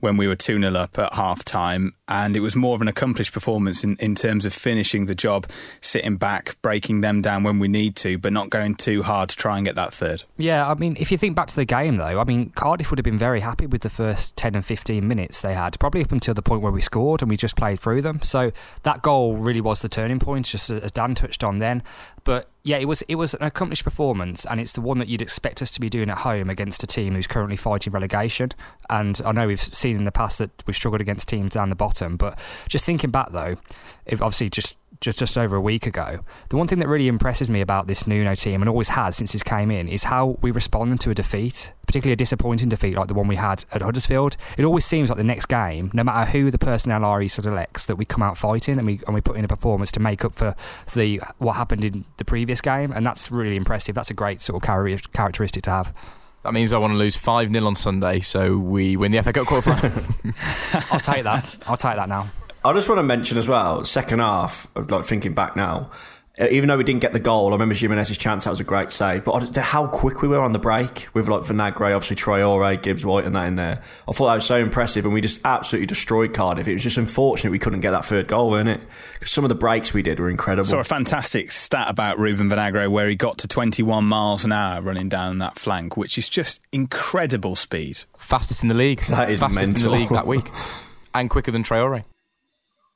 when 0.00 0.16
we 0.16 0.26
were 0.26 0.36
2 0.36 0.58
0 0.58 0.74
up 0.74 0.98
at 0.98 1.14
half 1.14 1.44
time. 1.44 1.94
And 2.12 2.36
it 2.36 2.40
was 2.40 2.54
more 2.54 2.74
of 2.74 2.82
an 2.82 2.88
accomplished 2.88 3.32
performance 3.32 3.82
in, 3.82 3.96
in 3.96 4.14
terms 4.14 4.44
of 4.44 4.52
finishing 4.52 5.06
the 5.06 5.14
job, 5.14 5.46
sitting 5.80 6.16
back, 6.16 6.60
breaking 6.60 7.00
them 7.00 7.22
down 7.22 7.42
when 7.42 7.58
we 7.58 7.68
need 7.68 7.96
to, 7.96 8.18
but 8.18 8.34
not 8.34 8.50
going 8.50 8.74
too 8.74 9.02
hard 9.02 9.30
to 9.30 9.36
try 9.36 9.56
and 9.56 9.64
get 9.64 9.76
that 9.76 9.94
third. 9.94 10.24
Yeah, 10.36 10.70
I 10.70 10.74
mean, 10.74 10.94
if 11.00 11.10
you 11.10 11.16
think 11.16 11.34
back 11.34 11.46
to 11.46 11.56
the 11.56 11.64
game, 11.64 11.96
though, 11.96 12.20
I 12.20 12.24
mean, 12.24 12.50
Cardiff 12.50 12.90
would 12.90 12.98
have 12.98 13.04
been 13.04 13.18
very 13.18 13.40
happy 13.40 13.64
with 13.64 13.80
the 13.80 13.88
first 13.88 14.36
10 14.36 14.54
and 14.54 14.62
15 14.62 15.08
minutes 15.08 15.40
they 15.40 15.54
had, 15.54 15.80
probably 15.80 16.02
up 16.02 16.12
until 16.12 16.34
the 16.34 16.42
point 16.42 16.60
where 16.60 16.70
we 16.70 16.82
scored 16.82 17.22
and 17.22 17.30
we 17.30 17.38
just 17.38 17.56
played 17.56 17.80
through 17.80 18.02
them. 18.02 18.20
So 18.22 18.52
that 18.82 19.00
goal 19.00 19.36
really 19.36 19.62
was 19.62 19.80
the 19.80 19.88
turning 19.88 20.18
point, 20.18 20.44
just 20.44 20.68
as 20.68 20.92
Dan 20.92 21.14
touched 21.14 21.42
on 21.42 21.60
then. 21.60 21.82
But 22.24 22.48
yeah, 22.64 22.76
it 22.76 22.84
was 22.84 23.02
it 23.02 23.16
was 23.16 23.34
an 23.34 23.42
accomplished 23.42 23.82
performance, 23.82 24.46
and 24.46 24.60
it's 24.60 24.72
the 24.72 24.80
one 24.80 24.98
that 24.98 25.08
you'd 25.08 25.22
expect 25.22 25.62
us 25.62 25.70
to 25.72 25.80
be 25.80 25.90
doing 25.90 26.08
at 26.08 26.18
home 26.18 26.48
against 26.48 26.82
a 26.84 26.86
team 26.86 27.14
who's 27.14 27.26
currently 27.26 27.56
fighting 27.56 27.92
relegation. 27.92 28.50
And 28.88 29.20
I 29.24 29.32
know 29.32 29.48
we've 29.48 29.60
seen 29.60 29.96
in 29.96 30.04
the 30.04 30.12
past 30.12 30.38
that 30.38 30.50
we've 30.66 30.76
struggled 30.76 31.00
against 31.00 31.26
teams 31.26 31.52
down 31.52 31.70
the 31.70 31.74
bottom, 31.74 32.01
but 32.16 32.38
just 32.68 32.84
thinking 32.84 33.10
back 33.10 33.32
though, 33.32 33.56
if 34.06 34.20
obviously 34.20 34.50
just 34.50 34.76
just 35.02 35.18
just 35.18 35.36
over 35.36 35.56
a 35.56 35.60
week 35.60 35.86
ago. 35.86 36.20
The 36.48 36.56
one 36.56 36.68
thing 36.68 36.78
that 36.78 36.88
really 36.88 37.08
impresses 37.08 37.50
me 37.50 37.60
about 37.60 37.88
this 37.88 38.06
Nuno 38.06 38.34
team, 38.34 38.62
and 38.62 38.68
always 38.68 38.88
has 38.88 39.16
since 39.16 39.32
he's 39.32 39.42
came 39.42 39.70
in, 39.70 39.88
is 39.88 40.04
how 40.04 40.38
we 40.40 40.50
respond 40.52 41.00
to 41.00 41.10
a 41.10 41.14
defeat, 41.14 41.72
particularly 41.86 42.12
a 42.12 42.16
disappointing 42.16 42.68
defeat 42.68 42.96
like 42.96 43.08
the 43.08 43.14
one 43.14 43.26
we 43.26 43.36
had 43.36 43.64
at 43.72 43.82
Huddersfield. 43.82 44.36
It 44.56 44.64
always 44.64 44.84
seems 44.84 45.10
like 45.10 45.18
the 45.18 45.24
next 45.24 45.46
game, 45.46 45.90
no 45.92 46.04
matter 46.04 46.30
who 46.30 46.50
the 46.50 46.58
personnel 46.58 47.04
are 47.04 47.20
he 47.20 47.28
selects, 47.28 47.86
that 47.86 47.96
we 47.96 48.04
come 48.04 48.22
out 48.22 48.38
fighting 48.38 48.78
and 48.78 48.86
we 48.86 49.00
and 49.06 49.14
we 49.14 49.20
put 49.20 49.36
in 49.36 49.44
a 49.44 49.48
performance 49.48 49.90
to 49.92 50.00
make 50.00 50.24
up 50.24 50.34
for 50.34 50.54
the 50.94 51.20
what 51.38 51.54
happened 51.54 51.84
in 51.84 52.04
the 52.18 52.24
previous 52.24 52.60
game, 52.60 52.92
and 52.92 53.04
that's 53.04 53.30
really 53.30 53.56
impressive. 53.56 53.94
That's 53.94 54.10
a 54.10 54.14
great 54.14 54.40
sort 54.40 54.62
of 54.62 55.12
characteristic 55.12 55.64
to 55.64 55.70
have. 55.70 55.92
That 56.42 56.52
means 56.54 56.72
I 56.72 56.78
want 56.78 56.92
to 56.92 56.96
lose 56.98 57.16
5 57.16 57.52
0 57.52 57.66
on 57.66 57.74
Sunday, 57.74 58.20
so 58.20 58.56
we 58.58 58.96
win 58.96 59.12
the 59.12 59.22
FA 59.22 59.32
Cup 59.32 59.46
quarterfinal. 59.46 60.92
I'll 60.92 61.00
take 61.00 61.24
that. 61.24 61.56
I'll 61.66 61.76
take 61.76 61.96
that 61.96 62.08
now. 62.08 62.30
I 62.64 62.72
just 62.72 62.88
want 62.88 62.98
to 62.98 63.02
mention 63.04 63.38
as 63.38 63.48
well, 63.48 63.84
second 63.84 64.20
half, 64.20 64.66
like 64.76 65.04
thinking 65.04 65.34
back 65.34 65.56
now, 65.56 65.90
Uh, 66.40 66.48
even 66.50 66.66
though 66.66 66.78
we 66.78 66.84
didn't 66.84 67.02
get 67.02 67.12
the 67.12 67.20
goal, 67.20 67.48
I 67.48 67.52
remember 67.52 67.74
Jimenez's 67.74 68.16
chance, 68.16 68.44
that 68.44 68.50
was 68.50 68.60
a 68.60 68.64
great 68.64 68.90
save. 68.90 69.24
But 69.24 69.54
how 69.54 69.86
quick 69.86 70.22
we 70.22 70.28
were 70.28 70.40
on 70.40 70.52
the 70.52 70.58
break 70.58 71.08
with 71.12 71.28
like 71.28 71.42
Vinagre, 71.42 71.94
obviously 71.94 72.16
Traore, 72.16 72.80
Gibbs 72.82 73.04
White, 73.04 73.26
and 73.26 73.36
that 73.36 73.44
in 73.48 73.56
there. 73.56 73.82
I 74.08 74.12
thought 74.12 74.28
that 74.28 74.36
was 74.36 74.46
so 74.46 74.56
impressive, 74.56 75.04
and 75.04 75.12
we 75.12 75.20
just 75.20 75.40
absolutely 75.44 75.86
destroyed 75.86 76.32
Cardiff. 76.32 76.66
It 76.66 76.72
was 76.72 76.82
just 76.82 76.96
unfortunate 76.96 77.50
we 77.50 77.58
couldn't 77.58 77.80
get 77.80 77.90
that 77.90 78.06
third 78.06 78.28
goal, 78.28 78.50
weren't 78.50 78.70
it? 78.70 78.80
Because 79.12 79.30
some 79.30 79.44
of 79.44 79.50
the 79.50 79.54
breaks 79.54 79.92
we 79.92 80.00
did 80.00 80.18
were 80.18 80.30
incredible. 80.30 80.64
Saw 80.64 80.78
a 80.78 80.84
fantastic 80.84 81.50
stat 81.52 81.88
about 81.90 82.18
Ruben 82.18 82.48
Vinagre 82.48 82.90
where 82.90 83.10
he 83.10 83.14
got 83.14 83.36
to 83.38 83.48
21 83.48 84.04
miles 84.04 84.42
an 84.44 84.52
hour 84.52 84.80
running 84.80 85.10
down 85.10 85.36
that 85.38 85.58
flank, 85.58 85.98
which 85.98 86.16
is 86.16 86.30
just 86.30 86.62
incredible 86.72 87.56
speed. 87.56 88.04
Fastest 88.16 88.62
in 88.62 88.68
the 88.70 88.74
league. 88.74 89.02
That 89.10 89.30
is 89.30 89.38
Fastest 89.40 89.66
mental. 89.66 89.76
in 89.76 89.82
the 89.82 89.98
league 89.98 90.08
that 90.08 90.26
week. 90.26 90.50
And 91.14 91.28
quicker 91.28 91.50
than 91.50 91.62
Traore. 91.62 92.04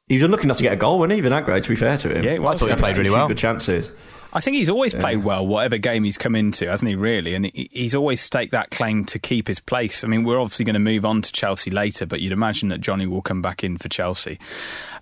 He 0.08 0.14
was 0.14 0.22
unlucky 0.22 0.46
not 0.46 0.56
to 0.58 0.62
get 0.62 0.72
a 0.72 0.76
goal, 0.76 1.00
wasn't 1.00 1.20
he, 1.20 1.28
Vinagre, 1.28 1.60
to 1.60 1.68
be 1.68 1.74
fair 1.74 1.96
to 1.96 2.16
him? 2.16 2.24
Yeah, 2.24 2.38
well, 2.38 2.52
I 2.52 2.56
thought 2.56 2.70
he 2.70 2.76
played 2.76 2.96
really 2.96 3.10
well. 3.10 3.26
Good 3.26 3.38
chances. 3.38 3.90
I 4.32 4.40
think 4.40 4.56
he's 4.56 4.68
always 4.68 4.94
played 4.94 5.24
well, 5.24 5.44
whatever 5.44 5.78
game 5.78 6.04
he's 6.04 6.18
come 6.18 6.36
into, 6.36 6.68
hasn't 6.68 6.88
he, 6.88 6.94
really? 6.94 7.34
And 7.34 7.50
he's 7.54 7.94
always 7.94 8.20
staked 8.20 8.52
that 8.52 8.70
claim 8.70 9.04
to 9.06 9.18
keep 9.18 9.48
his 9.48 9.58
place. 9.58 10.04
I 10.04 10.06
mean, 10.06 10.22
we're 10.22 10.40
obviously 10.40 10.64
going 10.64 10.74
to 10.74 10.78
move 10.80 11.04
on 11.04 11.22
to 11.22 11.32
Chelsea 11.32 11.70
later, 11.70 12.06
but 12.06 12.20
you'd 12.20 12.32
imagine 12.32 12.68
that 12.68 12.80
Johnny 12.80 13.06
will 13.06 13.22
come 13.22 13.42
back 13.42 13.64
in 13.64 13.78
for 13.78 13.88
Chelsea. 13.88 14.38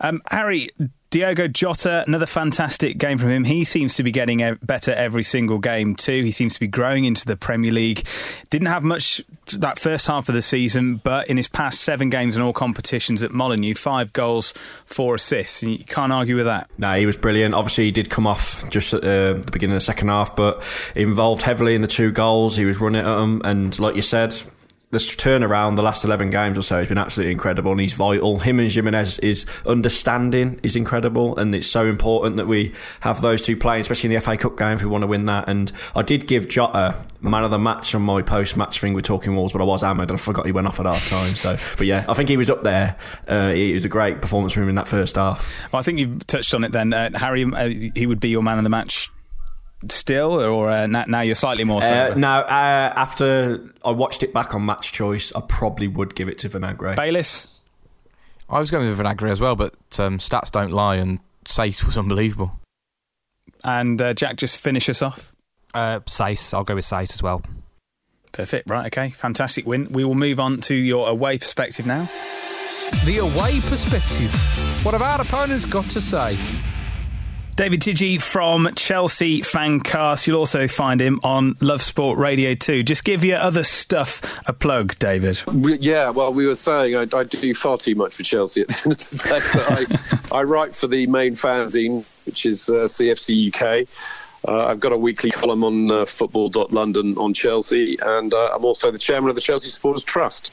Um, 0.01 0.23
Harry, 0.31 0.69
Diogo 1.15 1.47
Jota, 1.47 2.03
another 2.09 2.27
fantastic 2.27 2.99
game 2.99 3.19
from 3.19 3.31
him. 3.31 3.45
He 3.45 3.63
seems 3.63 3.95
to 3.95 4.03
be 4.03 4.11
getting 4.11 4.59
better 4.65 4.93
every 4.93 5.23
single 5.23 5.61
game 5.61 5.95
too. 5.95 6.25
He 6.25 6.33
seems 6.33 6.55
to 6.55 6.59
be 6.59 6.67
growing 6.67 7.05
into 7.05 7.25
the 7.25 7.37
Premier 7.37 7.71
League. 7.71 8.05
Didn't 8.51 8.67
have 8.67 8.83
much 8.83 9.23
that 9.53 9.79
first 9.79 10.09
half 10.09 10.29
of 10.29 10.35
the 10.35 10.43
season, 10.43 10.97
but 10.97 11.29
in 11.29 11.37
his 11.37 11.47
past 11.47 11.83
seven 11.83 12.11
games 12.11 12.37
in 12.37 12.43
all 12.43 12.53
competitions 12.53 13.23
at 13.23 13.31
Molineux, 13.31 13.75
five 13.75 14.13
goals, 14.13 14.55
four 14.87 15.15
assists. 15.15 15.63
And 15.63 15.71
you 15.71 15.85
can't 15.85 16.13
argue 16.13 16.35
with 16.35 16.47
that. 16.47 16.69
No, 16.79 16.99
he 16.99 17.07
was 17.07 17.17
brilliant. 17.17 17.55
Obviously, 17.55 17.85
he 17.85 17.93
did 17.93 18.11
come 18.11 18.27
off 18.27 18.69
just 18.69 18.93
at 18.93 19.05
uh, 19.05 19.35
the 19.35 19.51
beginning 19.53 19.75
of 19.75 19.83
the 19.83 19.85
second 19.85 20.09
half, 20.09 20.35
but 20.35 20.65
he 20.95 21.03
involved 21.03 21.43
heavily 21.43 21.77
in 21.77 21.83
the 21.83 21.87
two 21.87 22.11
goals. 22.11 22.57
He 22.57 22.65
was 22.65 22.81
running 22.81 23.07
at 23.07 23.17
them, 23.17 23.41
and 23.45 23.79
like 23.79 23.95
you 23.95 24.03
said, 24.03 24.35
this 24.95 25.15
turnaround 25.15 25.77
the 25.77 25.83
last 25.83 26.05
11 26.05 26.31
games 26.31 26.57
or 26.57 26.63
so 26.63 26.79
has 26.79 26.89
been 26.89 26.99
absolutely 26.99 27.33
incredible 27.33 27.73
and 27.73 27.81
he's 27.81 27.93
vital. 27.93 28.39
Him 28.39 28.59
and 28.59 28.71
Jimenez 28.71 29.19
is 29.19 29.45
understanding 29.67 30.59
is 30.63 30.77
incredible 30.77 31.37
and 31.37 31.55
it's 31.55 31.67
so 31.67 31.87
important 31.87 32.37
that 32.37 32.47
we 32.47 32.73
have 33.01 33.21
those 33.21 33.43
two 33.43 33.57
playing, 33.57 33.83
especially 33.83 34.09
in 34.09 34.15
the 34.15 34.21
FA 34.21 34.37
Cup 34.37 34.57
game 34.57 34.73
if 34.73 34.83
we 34.83 34.89
want 34.89 35.03
to 35.03 35.07
win 35.07 35.27
that. 35.27 35.49
And 35.49 35.71
I 35.95 36.03
did 36.03 36.27
give 36.27 36.49
Jota 36.49 36.97
man 37.21 37.45
of 37.45 37.51
the 37.51 37.59
match 37.59 37.95
on 37.95 38.03
my 38.03 38.23
post 38.23 38.57
match 38.57 38.81
thing 38.81 38.95
with 38.95 39.05
Talking 39.05 39.35
Walls, 39.37 39.53
but 39.53 39.61
I 39.61 39.65
was 39.65 39.83
hammered 39.83 40.11
and 40.11 40.19
I 40.19 40.23
forgot 40.23 40.47
he 40.47 40.53
went 40.53 40.67
off 40.67 40.81
at 40.81 40.87
half 40.87 41.09
time. 41.11 41.35
So, 41.35 41.57
but 41.77 41.87
yeah, 41.87 42.05
I 42.09 42.15
think 42.15 42.29
he 42.29 42.37
was 42.37 42.49
up 42.49 42.63
there. 42.63 42.97
Uh, 43.29 43.53
it 43.55 43.73
was 43.75 43.85
a 43.85 43.89
great 43.89 44.21
performance 44.21 44.53
from 44.53 44.63
him 44.63 44.69
in 44.71 44.75
that 44.77 44.89
first 44.89 45.17
half. 45.17 45.73
Well, 45.73 45.81
I 45.81 45.83
think 45.83 45.99
you've 45.99 46.27
touched 46.27 46.55
on 46.55 46.65
it 46.65 46.73
then. 46.73 46.93
Uh, 46.93 47.11
Harry, 47.19 47.45
uh, 47.45 47.69
he 47.69 48.07
would 48.07 48.21
be 48.21 48.29
your 48.29 48.43
man 48.43 48.59
of 48.59 48.65
the 48.65 48.71
match 48.71 49.11
still, 49.91 50.41
or 50.41 50.69
uh, 50.71 50.87
now 50.87 51.21
you're 51.21 51.35
slightly 51.35 51.65
more 51.65 51.83
sober? 51.83 52.13
Uh, 52.13 52.19
now, 52.19 52.41
uh, 52.41 52.93
after 52.97 53.73
I 53.85 53.91
watched 53.91 54.23
it 54.23 54.33
back 54.33 54.55
on 54.55 54.65
Match 54.65 54.93
Choice, 54.93 55.33
I 55.35 55.41
probably 55.41 55.89
would 55.89 56.15
give 56.15 56.29
it 56.29 56.39
to 56.39 56.49
Vinagre. 56.49 56.97
Bayliss? 56.97 57.63
I 58.49 58.59
was 58.59 58.71
going 58.71 58.89
with 58.89 58.99
Vinagre 58.99 59.31
as 59.31 59.41
well, 59.41 59.57
but 59.57 59.75
um, 59.99 60.19
stats 60.19 60.51
don't 60.51 60.71
lie, 60.71 60.97
and 60.97 61.19
Saïss 61.45 61.85
was 61.85 61.97
unbelievable. 61.97 62.53
And 63.63 64.01
uh, 64.01 64.15
Jack, 64.15 64.37
just 64.37 64.61
finish 64.61 64.89
us 64.89 65.01
off. 65.03 65.35
Uh, 65.73 66.01
Saïss, 66.01 66.53
I'll 66.53 66.65
go 66.65 66.75
with 66.75 66.85
Saïss 66.85 67.15
as 67.15 67.23
well. 67.23 67.43
Perfect. 68.33 68.69
Right. 68.69 68.87
Okay. 68.87 69.11
Fantastic 69.11 69.65
win. 69.65 69.93
We 69.93 70.05
will 70.05 70.15
move 70.15 70.41
on 70.41 70.61
to 70.63 70.75
your 70.75 71.09
away 71.09 71.39
perspective 71.39 71.87
now. 71.87 72.09
The 73.05 73.19
away 73.19 73.61
perspective. 73.61 74.35
What 74.85 74.93
have 74.93 75.03
our 75.03 75.21
opponents 75.21 75.65
got 75.65 75.89
to 75.91 76.01
say? 76.01 76.37
David 77.57 77.83
Chidgey 77.83 78.21
from 78.21 78.69
Chelsea 78.75 79.41
Fancast. 79.41 80.27
You'll 80.27 80.41
also 80.41 80.67
find 80.67 81.01
him 81.01 81.21
on 81.23 81.55
Love 81.61 81.83
Sport 81.83 82.19
Radio 82.19 82.57
2. 82.57 82.83
Just 82.83 83.05
give 83.05 83.25
your 83.25 83.39
other 83.39 83.63
stuff 83.63 84.41
a 84.49 84.53
plug, 84.53 84.99
David. 84.99 85.41
Yeah, 85.53 86.11
well, 86.11 86.35
we 86.35 86.49
were 86.49 86.57
saying 86.57 86.97
I, 86.97 87.07
I 87.17 87.23
do 87.23 87.55
far 87.55 87.79
too 87.79 87.95
much 87.95 88.17
for 88.17 88.25
Chelsea 88.25 88.63
at 88.63 88.69
the 88.69 88.81
end 88.83 88.93
of 88.93 89.09
the 89.09 89.17
day, 89.19 89.41
but 89.53 90.33
I, 90.33 90.39
I 90.41 90.43
write 90.43 90.75
for 90.75 90.89
the 90.89 91.07
main 91.07 91.37
fanzine, 91.37 92.05
which 92.27 92.45
is 92.45 92.69
uh, 92.69 92.89
CFC 92.89 93.55
UK. 93.55 93.89
Uh, 94.49 94.67
I've 94.67 94.81
got 94.81 94.91
a 94.91 94.99
weekly 94.99 95.31
column 95.31 95.63
on 95.63 95.91
uh, 95.93 96.05
football.london 96.07 97.17
on 97.19 97.35
Chelsea, 97.35 97.97
and 98.03 98.35
uh, 98.35 98.51
I'm 98.53 98.65
also 98.65 98.91
the 98.91 98.99
chairman 98.99 99.31
of 99.31 99.37
the 99.37 99.41
Chelsea 99.41 99.71
Supporters 99.71 100.03
Trust. 100.03 100.51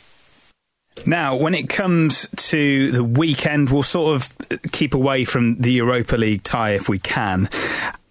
Now, 1.05 1.35
when 1.35 1.53
it 1.53 1.69
comes 1.69 2.27
to 2.35 2.91
the 2.91 3.03
weekend, 3.03 3.69
we'll 3.69 3.83
sort 3.83 4.15
of 4.15 4.33
keep 4.71 4.93
away 4.93 5.25
from 5.25 5.57
the 5.57 5.71
Europa 5.71 6.15
League 6.15 6.43
tie 6.43 6.71
if 6.71 6.87
we 6.87 6.99
can. 6.99 7.49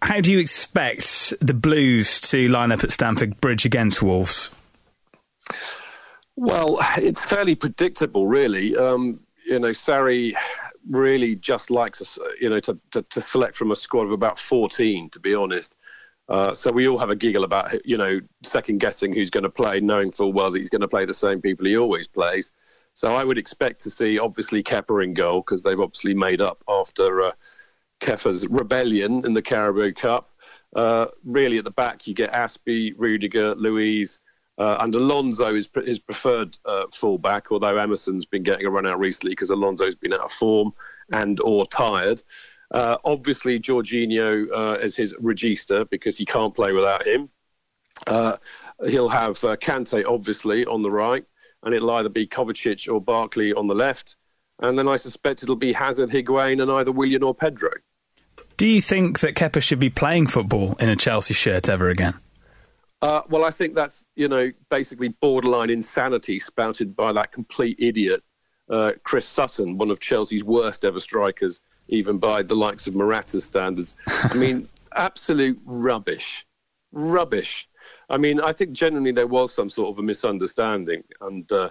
How 0.02 0.20
do 0.20 0.32
you 0.32 0.38
expect 0.38 1.34
the 1.40 1.54
Blues 1.54 2.20
to 2.22 2.48
line 2.48 2.72
up 2.72 2.82
at 2.82 2.90
Stamford 2.90 3.40
Bridge 3.40 3.64
against 3.64 4.02
Wolves? 4.02 4.50
Well, 6.36 6.78
it's 6.96 7.26
fairly 7.26 7.54
predictable, 7.54 8.26
really. 8.26 8.76
Um, 8.76 9.20
you 9.46 9.58
know, 9.58 9.70
Sarri 9.70 10.32
really 10.88 11.36
just 11.36 11.70
likes 11.70 12.18
you 12.40 12.48
know, 12.48 12.60
to, 12.60 12.78
to, 12.92 13.02
to, 13.02 13.20
select 13.20 13.54
from 13.54 13.70
a 13.70 13.76
squad 13.76 14.04
of 14.04 14.12
about 14.12 14.38
14, 14.38 15.10
to 15.10 15.20
be 15.20 15.34
honest. 15.34 15.76
Uh, 16.28 16.54
so 16.54 16.70
we 16.70 16.88
all 16.88 16.96
have 16.96 17.10
a 17.10 17.16
giggle 17.16 17.44
about, 17.44 17.84
you 17.86 17.96
know, 17.96 18.20
second 18.42 18.78
guessing 18.78 19.12
who's 19.12 19.30
going 19.30 19.42
to 19.42 19.50
play, 19.50 19.80
knowing 19.80 20.12
full 20.12 20.32
well 20.32 20.50
that 20.50 20.60
he's 20.60 20.68
going 20.68 20.80
to 20.80 20.88
play 20.88 21.04
the 21.04 21.12
same 21.12 21.40
people 21.40 21.66
he 21.66 21.76
always 21.76 22.08
plays. 22.08 22.50
So 23.00 23.14
I 23.14 23.24
would 23.24 23.38
expect 23.38 23.80
to 23.80 23.90
see 23.90 24.18
obviously 24.18 24.62
Kepa 24.62 25.02
in 25.02 25.14
goal 25.14 25.40
because 25.40 25.62
they've 25.62 25.80
obviously 25.80 26.12
made 26.12 26.42
up 26.42 26.62
after 26.68 27.22
uh, 27.22 27.32
Kepa's 27.98 28.46
rebellion 28.48 29.24
in 29.24 29.32
the 29.32 29.40
Carabao 29.40 29.98
Cup. 29.98 30.30
Uh, 30.76 31.06
really, 31.24 31.56
at 31.56 31.64
the 31.64 31.70
back 31.70 32.06
you 32.06 32.12
get 32.12 32.30
Azpi, 32.30 32.92
Rudiger, 32.98 33.54
Luiz, 33.54 34.18
uh, 34.58 34.76
and 34.80 34.94
Alonso 34.94 35.54
is 35.54 35.70
his 35.82 35.98
preferred 35.98 36.58
uh, 36.66 36.88
fullback. 36.92 37.50
Although 37.50 37.78
Emerson's 37.78 38.26
been 38.26 38.42
getting 38.42 38.66
a 38.66 38.70
run 38.70 38.84
out 38.84 38.98
recently 38.98 39.32
because 39.32 39.48
Alonso's 39.48 39.94
been 39.94 40.12
out 40.12 40.20
of 40.20 40.32
form 40.32 40.74
and 41.10 41.40
or 41.40 41.64
tired. 41.64 42.22
Uh, 42.70 42.98
obviously, 43.06 43.58
Jorginho 43.58 44.46
uh, 44.52 44.78
is 44.78 44.94
his 44.94 45.14
regista 45.14 45.88
because 45.88 46.18
he 46.18 46.26
can't 46.26 46.54
play 46.54 46.72
without 46.72 47.06
him. 47.06 47.30
he'll 48.06 49.08
have 49.08 49.38
Kante 49.38 50.04
obviously 50.06 50.66
on 50.66 50.82
the 50.82 50.90
right 50.90 51.24
and 51.62 51.74
it'll 51.74 51.90
either 51.92 52.08
be 52.08 52.26
Kovacic 52.26 52.92
or 52.92 53.00
Barkley 53.00 53.52
on 53.52 53.66
the 53.66 53.74
left. 53.74 54.16
And 54.60 54.76
then 54.76 54.88
I 54.88 54.96
suspect 54.96 55.42
it'll 55.42 55.56
be 55.56 55.72
Hazard, 55.72 56.10
Higuain, 56.10 56.60
and 56.60 56.70
either 56.70 56.92
Willian 56.92 57.22
or 57.22 57.34
Pedro. 57.34 57.70
Do 58.56 58.66
you 58.66 58.82
think 58.82 59.20
that 59.20 59.34
Kepa 59.34 59.62
should 59.62 59.78
be 59.78 59.90
playing 59.90 60.26
football 60.26 60.74
in 60.80 60.88
a 60.88 60.96
Chelsea 60.96 61.34
shirt 61.34 61.68
ever 61.68 61.88
again? 61.88 62.14
Uh, 63.00 63.22
well, 63.30 63.44
I 63.44 63.50
think 63.50 63.74
that's 63.74 64.04
you 64.16 64.28
know 64.28 64.50
basically 64.68 65.08
borderline 65.08 65.70
insanity 65.70 66.38
spouted 66.38 66.94
by 66.94 67.12
that 67.14 67.32
complete 67.32 67.80
idiot 67.80 68.22
uh, 68.70 68.92
Chris 69.02 69.26
Sutton, 69.26 69.76
one 69.76 69.90
of 69.90 70.00
Chelsea's 70.00 70.44
worst 70.44 70.84
ever 70.84 71.00
strikers, 71.00 71.60
even 71.88 72.18
by 72.18 72.42
the 72.42 72.54
likes 72.54 72.86
of 72.86 72.94
Morata's 72.94 73.44
standards. 73.44 73.94
I 74.06 74.34
mean, 74.34 74.68
absolute 74.96 75.60
rubbish, 75.64 76.46
rubbish. 76.92 77.68
I 78.08 78.16
mean, 78.16 78.40
I 78.40 78.52
think 78.52 78.72
generally 78.72 79.12
there 79.12 79.26
was 79.26 79.54
some 79.54 79.70
sort 79.70 79.90
of 79.90 79.98
a 79.98 80.02
misunderstanding, 80.02 81.02
and 81.20 81.50
uh, 81.52 81.70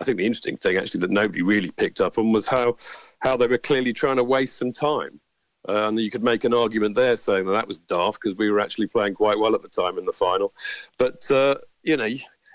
I 0.00 0.04
think 0.04 0.18
the 0.18 0.26
interesting 0.26 0.56
thing 0.56 0.76
actually 0.76 1.00
that 1.00 1.10
nobody 1.10 1.42
really 1.42 1.70
picked 1.70 2.00
up 2.00 2.18
on 2.18 2.32
was 2.32 2.46
how 2.46 2.76
how 3.20 3.36
they 3.36 3.46
were 3.46 3.58
clearly 3.58 3.92
trying 3.92 4.16
to 4.16 4.24
waste 4.24 4.56
some 4.56 4.72
time. 4.72 5.20
Uh, 5.68 5.88
and 5.88 6.00
you 6.00 6.10
could 6.10 6.22
make 6.22 6.44
an 6.44 6.54
argument 6.54 6.94
there 6.94 7.16
saying 7.16 7.44
that 7.44 7.52
that 7.52 7.68
was 7.68 7.78
daft 7.78 8.20
because 8.22 8.36
we 8.36 8.50
were 8.50 8.60
actually 8.60 8.86
playing 8.86 9.14
quite 9.14 9.38
well 9.38 9.54
at 9.54 9.62
the 9.62 9.68
time 9.68 9.98
in 9.98 10.04
the 10.04 10.12
final. 10.12 10.54
But 10.98 11.30
uh, 11.30 11.56
you 11.82 11.96
know, 11.96 12.08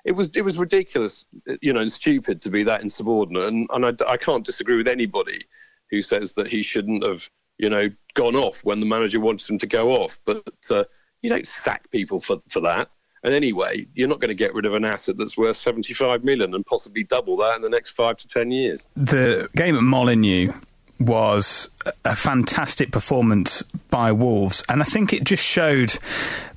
it 0.06 0.12
was 0.14 0.30
it 0.36 0.42
was 0.42 0.58
ridiculous, 0.58 1.26
you 1.62 1.74
know, 1.74 1.82
and 1.82 1.92
stupid 1.92 2.42
to 2.42 2.50
be 2.50 2.64
that 2.64 2.82
insubordinate. 2.82 3.46
And, 3.46 3.68
and 3.72 3.86
I, 3.86 4.12
I 4.12 4.18
can't 4.18 4.46
disagree 4.46 4.78
with 4.78 4.88
anybody 4.88 5.46
who 5.90 6.02
says 6.02 6.34
that 6.34 6.48
he 6.48 6.64
shouldn't 6.64 7.04
have, 7.04 7.30
you 7.58 7.70
know, 7.70 7.90
gone 8.14 8.36
off 8.36 8.64
when 8.64 8.80
the 8.80 8.86
manager 8.86 9.20
wanted 9.20 9.50
him 9.50 9.60
to 9.60 9.68
go 9.68 9.92
off. 9.92 10.20
But 10.26 10.44
uh, 10.72 10.86
you 11.24 11.30
don't 11.30 11.48
sack 11.48 11.90
people 11.90 12.22
for 12.22 12.40
for 12.50 12.60
that. 12.60 12.90
And 13.24 13.34
anyway, 13.34 13.88
you're 13.96 14.10
not 14.10 14.20
going 14.20 14.30
to 14.30 14.36
get 14.36 14.54
rid 14.54 14.66
of 14.66 14.74
an 14.74 14.84
asset 14.84 15.18
that's 15.18 15.38
worth 15.38 15.56
75 15.56 16.26
million 16.26 16.54
and 16.54 16.66
possibly 16.66 17.06
double 17.06 17.38
that 17.38 17.56
in 17.56 17.62
the 17.62 17.70
next 17.70 17.92
five 17.92 18.18
to 18.18 18.28
10 18.28 18.52
years. 18.52 18.86
The 18.96 19.50
game 19.56 19.78
at 19.78 19.82
Molineux 19.82 20.52
was 21.00 21.70
a 22.04 22.18
fantastic 22.18 22.92
performance 22.92 23.64
by 23.90 24.12
Wolves, 24.12 24.64
and 24.70 24.82
I 24.82 24.86
think 24.86 25.14
it 25.14 25.24
just 25.24 25.46
showed 25.46 25.92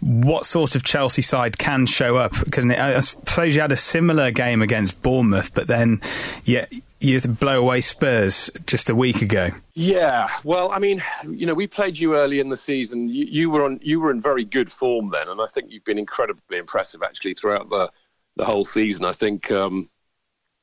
what 0.00 0.44
sort 0.44 0.74
of 0.74 0.82
Chelsea 0.82 1.22
side 1.22 1.56
can 1.56 1.86
show 1.86 2.16
up. 2.16 2.32
Because 2.44 2.64
I 2.68 2.98
suppose 2.98 3.54
you 3.54 3.60
had 3.60 3.72
a 3.72 3.76
similar 3.76 4.30
game 4.30 4.60
against 4.60 5.00
Bournemouth, 5.02 5.54
but 5.54 5.68
then 5.68 6.00
yeah, 6.44 6.66
you 7.00 7.20
blow 7.20 7.60
away 7.60 7.80
Spurs 7.80 8.50
just 8.66 8.88
a 8.88 8.94
week 8.94 9.22
ago. 9.22 9.48
Yeah, 9.74 10.28
well, 10.44 10.72
I 10.72 10.78
mean, 10.78 11.02
you 11.28 11.46
know, 11.46 11.54
we 11.54 11.66
played 11.66 11.98
you 11.98 12.16
early 12.16 12.40
in 12.40 12.48
the 12.48 12.56
season. 12.56 13.08
You, 13.08 13.24
you 13.26 13.50
were 13.50 13.64
on, 13.64 13.80
you 13.82 14.00
were 14.00 14.10
in 14.10 14.22
very 14.22 14.44
good 14.44 14.70
form 14.70 15.08
then, 15.08 15.28
and 15.28 15.40
I 15.40 15.46
think 15.46 15.70
you've 15.70 15.84
been 15.84 15.98
incredibly 15.98 16.58
impressive 16.58 17.02
actually 17.02 17.34
throughout 17.34 17.68
the 17.68 17.90
the 18.36 18.44
whole 18.44 18.64
season. 18.64 19.04
I 19.04 19.12
think, 19.12 19.50
um, 19.50 19.88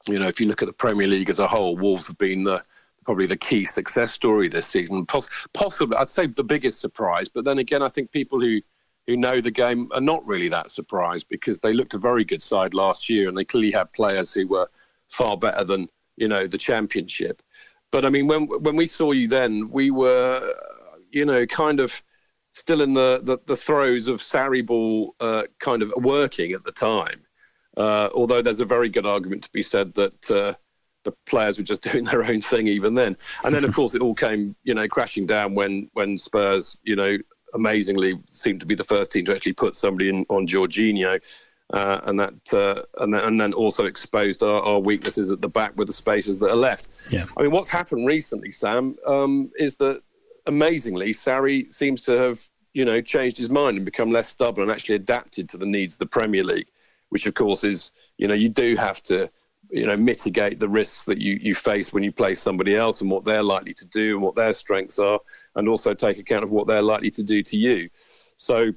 you 0.08 0.20
know, 0.20 0.28
if 0.28 0.40
you 0.40 0.48
look 0.48 0.62
at 0.62 0.68
the 0.68 0.74
Premier 0.74 1.08
League 1.08 1.30
as 1.30 1.40
a 1.40 1.48
whole, 1.48 1.76
Wolves 1.76 2.08
have 2.08 2.18
been 2.18 2.44
the 2.44 2.64
probably 3.06 3.26
the 3.26 3.38
key 3.38 3.66
success 3.66 4.14
story 4.14 4.48
this 4.48 4.68
season. 4.68 5.06
Poss- 5.06 5.30
possibly, 5.54 5.98
I'd 5.98 6.10
say 6.10 6.28
the 6.28 6.44
biggest 6.44 6.80
surprise. 6.80 7.30
But 7.30 7.46
then 7.46 7.60
again, 7.60 7.82
I 7.82 7.90
think 7.90 8.12
people 8.12 8.40
who 8.40 8.62
who 9.06 9.18
know 9.18 9.42
the 9.42 9.52
game 9.52 9.90
are 9.94 10.02
not 10.02 10.26
really 10.26 10.48
that 10.48 10.72
surprised 10.72 11.28
because 11.28 11.60
they 11.60 11.74
looked 11.74 11.94
a 11.94 11.98
very 11.98 12.24
good 12.24 12.42
side 12.42 12.74
last 12.74 13.10
year, 13.10 13.28
and 13.28 13.38
they 13.38 13.44
clearly 13.46 13.72
had 13.72 13.92
players 13.94 14.34
who 14.34 14.48
were 14.48 14.70
far 15.10 15.38
better 15.38 15.64
than 15.64 15.88
you 16.18 16.28
know 16.28 16.48
the 16.48 16.58
championship. 16.58 17.42
But 17.92 18.06
I 18.06 18.10
mean, 18.10 18.28
when 18.28 18.48
when 18.48 18.76
we 18.76 18.88
saw 18.88 19.12
you 19.12 19.28
then, 19.28 19.70
we 19.70 19.92
were, 19.92 20.54
you 21.12 21.26
know, 21.26 21.46
kind 21.46 21.80
of 21.80 22.02
still 22.52 22.82
in 22.82 22.94
the 22.94 23.22
the, 23.24 23.38
the 23.46 23.56
throes 23.56 24.08
of 24.08 24.20
Sarri 24.20 24.66
ball 24.66 25.16
uh, 25.20 25.44
kind 25.60 25.84
of 25.84 25.94
working 25.98 26.54
at 26.54 26.64
the 26.64 26.72
time. 26.72 27.26
Uh, 27.76 28.10
although 28.14 28.42
there's 28.42 28.62
a 28.62 28.66
very 28.66 28.90
good 28.90 29.06
argument 29.06 29.44
to 29.44 29.52
be 29.52 29.64
said 29.64 29.94
that 29.96 30.32
uh, 30.32 30.54
the 31.04 31.12
players 31.26 31.58
were 31.58 31.64
just 31.64 31.82
doing 31.92 32.04
their 32.04 32.24
own 32.24 32.42
thing 32.42 32.68
even 32.68 32.94
then. 32.94 33.18
And 33.44 33.54
then, 33.54 33.64
of 33.64 33.74
course, 33.76 33.96
it 33.96 34.02
all 34.02 34.16
came, 34.16 34.56
you 34.64 34.74
know, 34.74 34.88
crashing 34.88 35.28
down 35.28 35.56
when 35.56 35.90
when 35.94 36.18
Spurs, 36.18 36.78
you 36.84 36.96
know, 36.96 37.18
amazingly 37.54 38.20
seemed 38.26 38.60
to 38.60 38.66
be 38.66 38.76
the 38.76 38.84
first 38.84 39.12
team 39.12 39.26
to 39.26 39.34
actually 39.34 39.54
put 39.54 39.76
somebody 39.76 40.10
in 40.10 40.26
on 40.30 40.48
Jorginho. 40.48 41.22
Uh, 41.74 42.00
and 42.04 42.20
that, 42.20 42.54
uh, 42.54 42.80
and 43.04 43.12
then, 43.12 43.24
and 43.24 43.42
then 43.42 43.52
also 43.52 43.86
exposed 43.86 44.44
our, 44.44 44.62
our, 44.62 44.80
weaknesses 44.80 45.32
at 45.32 45.42
the 45.42 45.50
back 45.50 45.76
with 45.76 45.88
the 45.88 45.94
spaces 45.94 46.38
that 46.38 46.52
are 46.52 46.56
left. 46.56 46.88
Yeah. 47.10 47.26
I 47.36 47.42
mean, 47.42 47.50
what's 47.50 47.68
happened 47.68 48.06
recently, 48.06 48.52
Sam, 48.52 48.96
um, 49.08 49.52
is 49.56 49.78
that 49.78 50.04
amazingly, 50.46 51.14
Sarri 51.14 51.74
seems 51.74 52.04
to 52.04 52.12
have, 52.12 52.48
you 52.74 52.86
know, 52.86 53.02
changed 53.02 53.40
his 53.40 53.50
mind 53.50 53.78
and 53.78 53.86
become 53.86 54.12
less 54.12 54.30
stubborn 54.30 54.62
and 54.62 54.72
actually 54.72 54.98
adapted 54.98 55.50
to 55.50 55.58
the 55.58 55.66
needs 55.66 55.96
of 55.96 56.00
the 56.00 56.06
Premier 56.06 56.44
League, 56.44 56.68
which 57.10 57.26
of 57.26 57.34
course 57.34 57.64
is, 57.64 57.90
you 58.20 58.28
know, 58.28 58.36
you 58.36 58.50
do 58.50 58.76
have 58.76 59.02
to 59.04 59.32
you 59.72 59.88
know 59.88 59.98
mitigate 59.98 60.60
the 60.60 60.70
risks 60.70 61.06
that 61.06 61.20
you, 61.20 61.40
you 61.42 61.56
face 61.56 61.92
when 61.92 62.04
you 62.04 62.12
play 62.12 62.36
somebody 62.36 62.76
else 62.76 63.02
and 63.02 63.10
what 63.10 63.26
they're 63.26 63.42
likely 63.42 63.74
to 63.74 63.88
do 63.88 64.14
and 64.14 64.22
what 64.22 64.36
their 64.36 64.54
strengths 64.54 65.00
are 65.00 65.20
and 65.56 65.68
also 65.68 65.94
take 65.96 66.20
account 66.20 66.44
of 66.44 66.52
what 66.52 66.68
they're 66.68 66.84
likely 66.84 67.10
to 67.10 67.24
do 67.24 67.42
to 67.42 67.58
you 67.58 67.90
so 68.38 68.72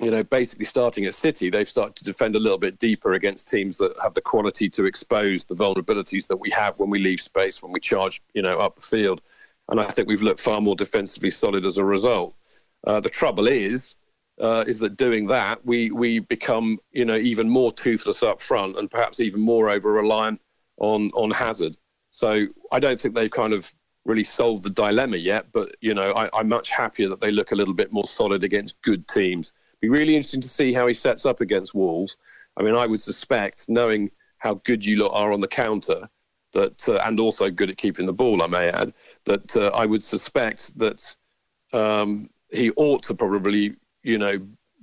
you 0.00 0.10
know 0.10 0.22
basically 0.22 0.64
starting 0.64 1.06
at 1.06 1.14
city 1.14 1.50
they've 1.50 1.68
started 1.68 1.96
to 1.96 2.04
defend 2.04 2.36
a 2.36 2.38
little 2.38 2.58
bit 2.58 2.78
deeper 2.78 3.14
against 3.14 3.48
teams 3.48 3.78
that 3.78 3.92
have 4.02 4.14
the 4.14 4.20
quality 4.20 4.68
to 4.68 4.84
expose 4.84 5.44
the 5.44 5.54
vulnerabilities 5.54 6.28
that 6.28 6.36
we 6.36 6.50
have 6.50 6.78
when 6.78 6.90
we 6.90 6.98
leave 6.98 7.20
space 7.20 7.62
when 7.62 7.72
we 7.72 7.80
charge 7.80 8.20
you 8.34 8.42
know 8.42 8.58
up 8.58 8.76
the 8.76 8.80
field 8.80 9.20
and 9.70 9.80
i 9.80 9.86
think 9.86 10.08
we've 10.08 10.22
looked 10.22 10.40
far 10.40 10.60
more 10.60 10.76
defensively 10.76 11.30
solid 11.30 11.64
as 11.64 11.78
a 11.78 11.84
result 11.84 12.34
uh, 12.86 13.00
the 13.00 13.10
trouble 13.10 13.48
is 13.48 13.96
uh, 14.40 14.64
is 14.66 14.78
that 14.80 14.96
doing 14.96 15.26
that, 15.26 15.64
we 15.64 15.90
we 15.90 16.20
become 16.20 16.78
you 16.92 17.04
know 17.04 17.16
even 17.16 17.48
more 17.48 17.72
toothless 17.72 18.22
up 18.22 18.40
front 18.40 18.78
and 18.78 18.90
perhaps 18.90 19.20
even 19.20 19.40
more 19.40 19.70
over 19.70 19.92
reliant 19.92 20.40
on 20.78 21.10
on 21.10 21.30
Hazard. 21.30 21.76
So 22.10 22.46
I 22.72 22.80
don't 22.80 23.00
think 23.00 23.14
they've 23.14 23.30
kind 23.30 23.52
of 23.52 23.72
really 24.04 24.24
solved 24.24 24.64
the 24.64 24.70
dilemma 24.70 25.16
yet. 25.16 25.46
But 25.52 25.74
you 25.80 25.94
know 25.94 26.12
I, 26.12 26.30
I'm 26.38 26.48
much 26.48 26.70
happier 26.70 27.08
that 27.08 27.20
they 27.20 27.32
look 27.32 27.52
a 27.52 27.56
little 27.56 27.74
bit 27.74 27.92
more 27.92 28.06
solid 28.06 28.44
against 28.44 28.80
good 28.82 29.08
teams. 29.08 29.52
Be 29.80 29.88
really 29.88 30.16
interesting 30.16 30.40
to 30.40 30.48
see 30.48 30.72
how 30.72 30.86
he 30.86 30.94
sets 30.94 31.26
up 31.26 31.40
against 31.40 31.74
Wolves. 31.74 32.16
I 32.56 32.62
mean, 32.62 32.74
I 32.74 32.86
would 32.86 33.00
suspect, 33.00 33.68
knowing 33.68 34.10
how 34.38 34.54
good 34.64 34.84
you 34.84 34.96
lot 34.96 35.12
are 35.12 35.32
on 35.32 35.40
the 35.40 35.48
counter, 35.48 36.08
that 36.52 36.88
uh, 36.88 37.00
and 37.04 37.20
also 37.20 37.50
good 37.50 37.70
at 37.70 37.76
keeping 37.76 38.06
the 38.06 38.12
ball, 38.12 38.42
I 38.42 38.46
may 38.46 38.68
add, 38.70 38.92
that 39.24 39.56
uh, 39.56 39.70
I 39.74 39.86
would 39.86 40.02
suspect 40.02 40.76
that 40.78 41.14
um, 41.72 42.30
he 42.50 42.70
ought 42.72 43.02
to 43.04 43.14
probably 43.14 43.76
you 44.02 44.18
know, 44.18 44.40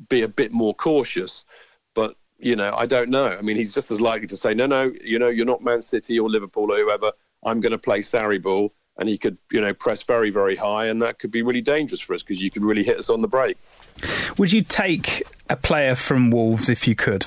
be 0.09 0.21
a 0.21 0.27
bit 0.27 0.51
more 0.51 0.73
cautious. 0.73 1.45
But 1.93 2.15
you 2.37 2.55
know, 2.55 2.73
I 2.75 2.85
don't 2.85 3.09
know. 3.09 3.27
I 3.27 3.41
mean, 3.41 3.55
he's 3.55 3.73
just 3.73 3.91
as 3.91 4.01
likely 4.01 4.27
to 4.27 4.37
say, 4.37 4.53
no, 4.53 4.65
no, 4.65 4.93
you 5.03 5.19
know, 5.19 5.29
you're 5.29 5.45
not 5.45 5.63
Man 5.63 5.81
City 5.81 6.19
or 6.19 6.29
Liverpool 6.29 6.71
or 6.71 6.77
whoever. 6.77 7.11
I'm 7.43 7.61
going 7.61 7.71
to 7.71 7.77
play 7.77 7.99
Sarri 7.99 8.41
ball, 8.41 8.73
and 8.97 9.07
he 9.07 9.17
could, 9.17 9.37
you 9.51 9.61
know, 9.61 9.73
press 9.73 10.03
very, 10.03 10.31
very 10.31 10.55
high, 10.55 10.87
and 10.87 11.01
that 11.01 11.19
could 11.19 11.31
be 11.31 11.43
really 11.43 11.61
dangerous 11.61 12.01
for 12.01 12.13
us 12.13 12.23
because 12.23 12.41
you 12.41 12.51
could 12.51 12.63
really 12.63 12.83
hit 12.83 12.97
us 12.97 13.09
on 13.09 13.21
the 13.21 13.27
break. 13.27 13.57
Would 14.37 14.51
you 14.51 14.61
take 14.61 15.23
a 15.49 15.55
player 15.55 15.95
from 15.95 16.31
Wolves 16.31 16.69
if 16.69 16.87
you 16.87 16.95
could? 16.95 17.25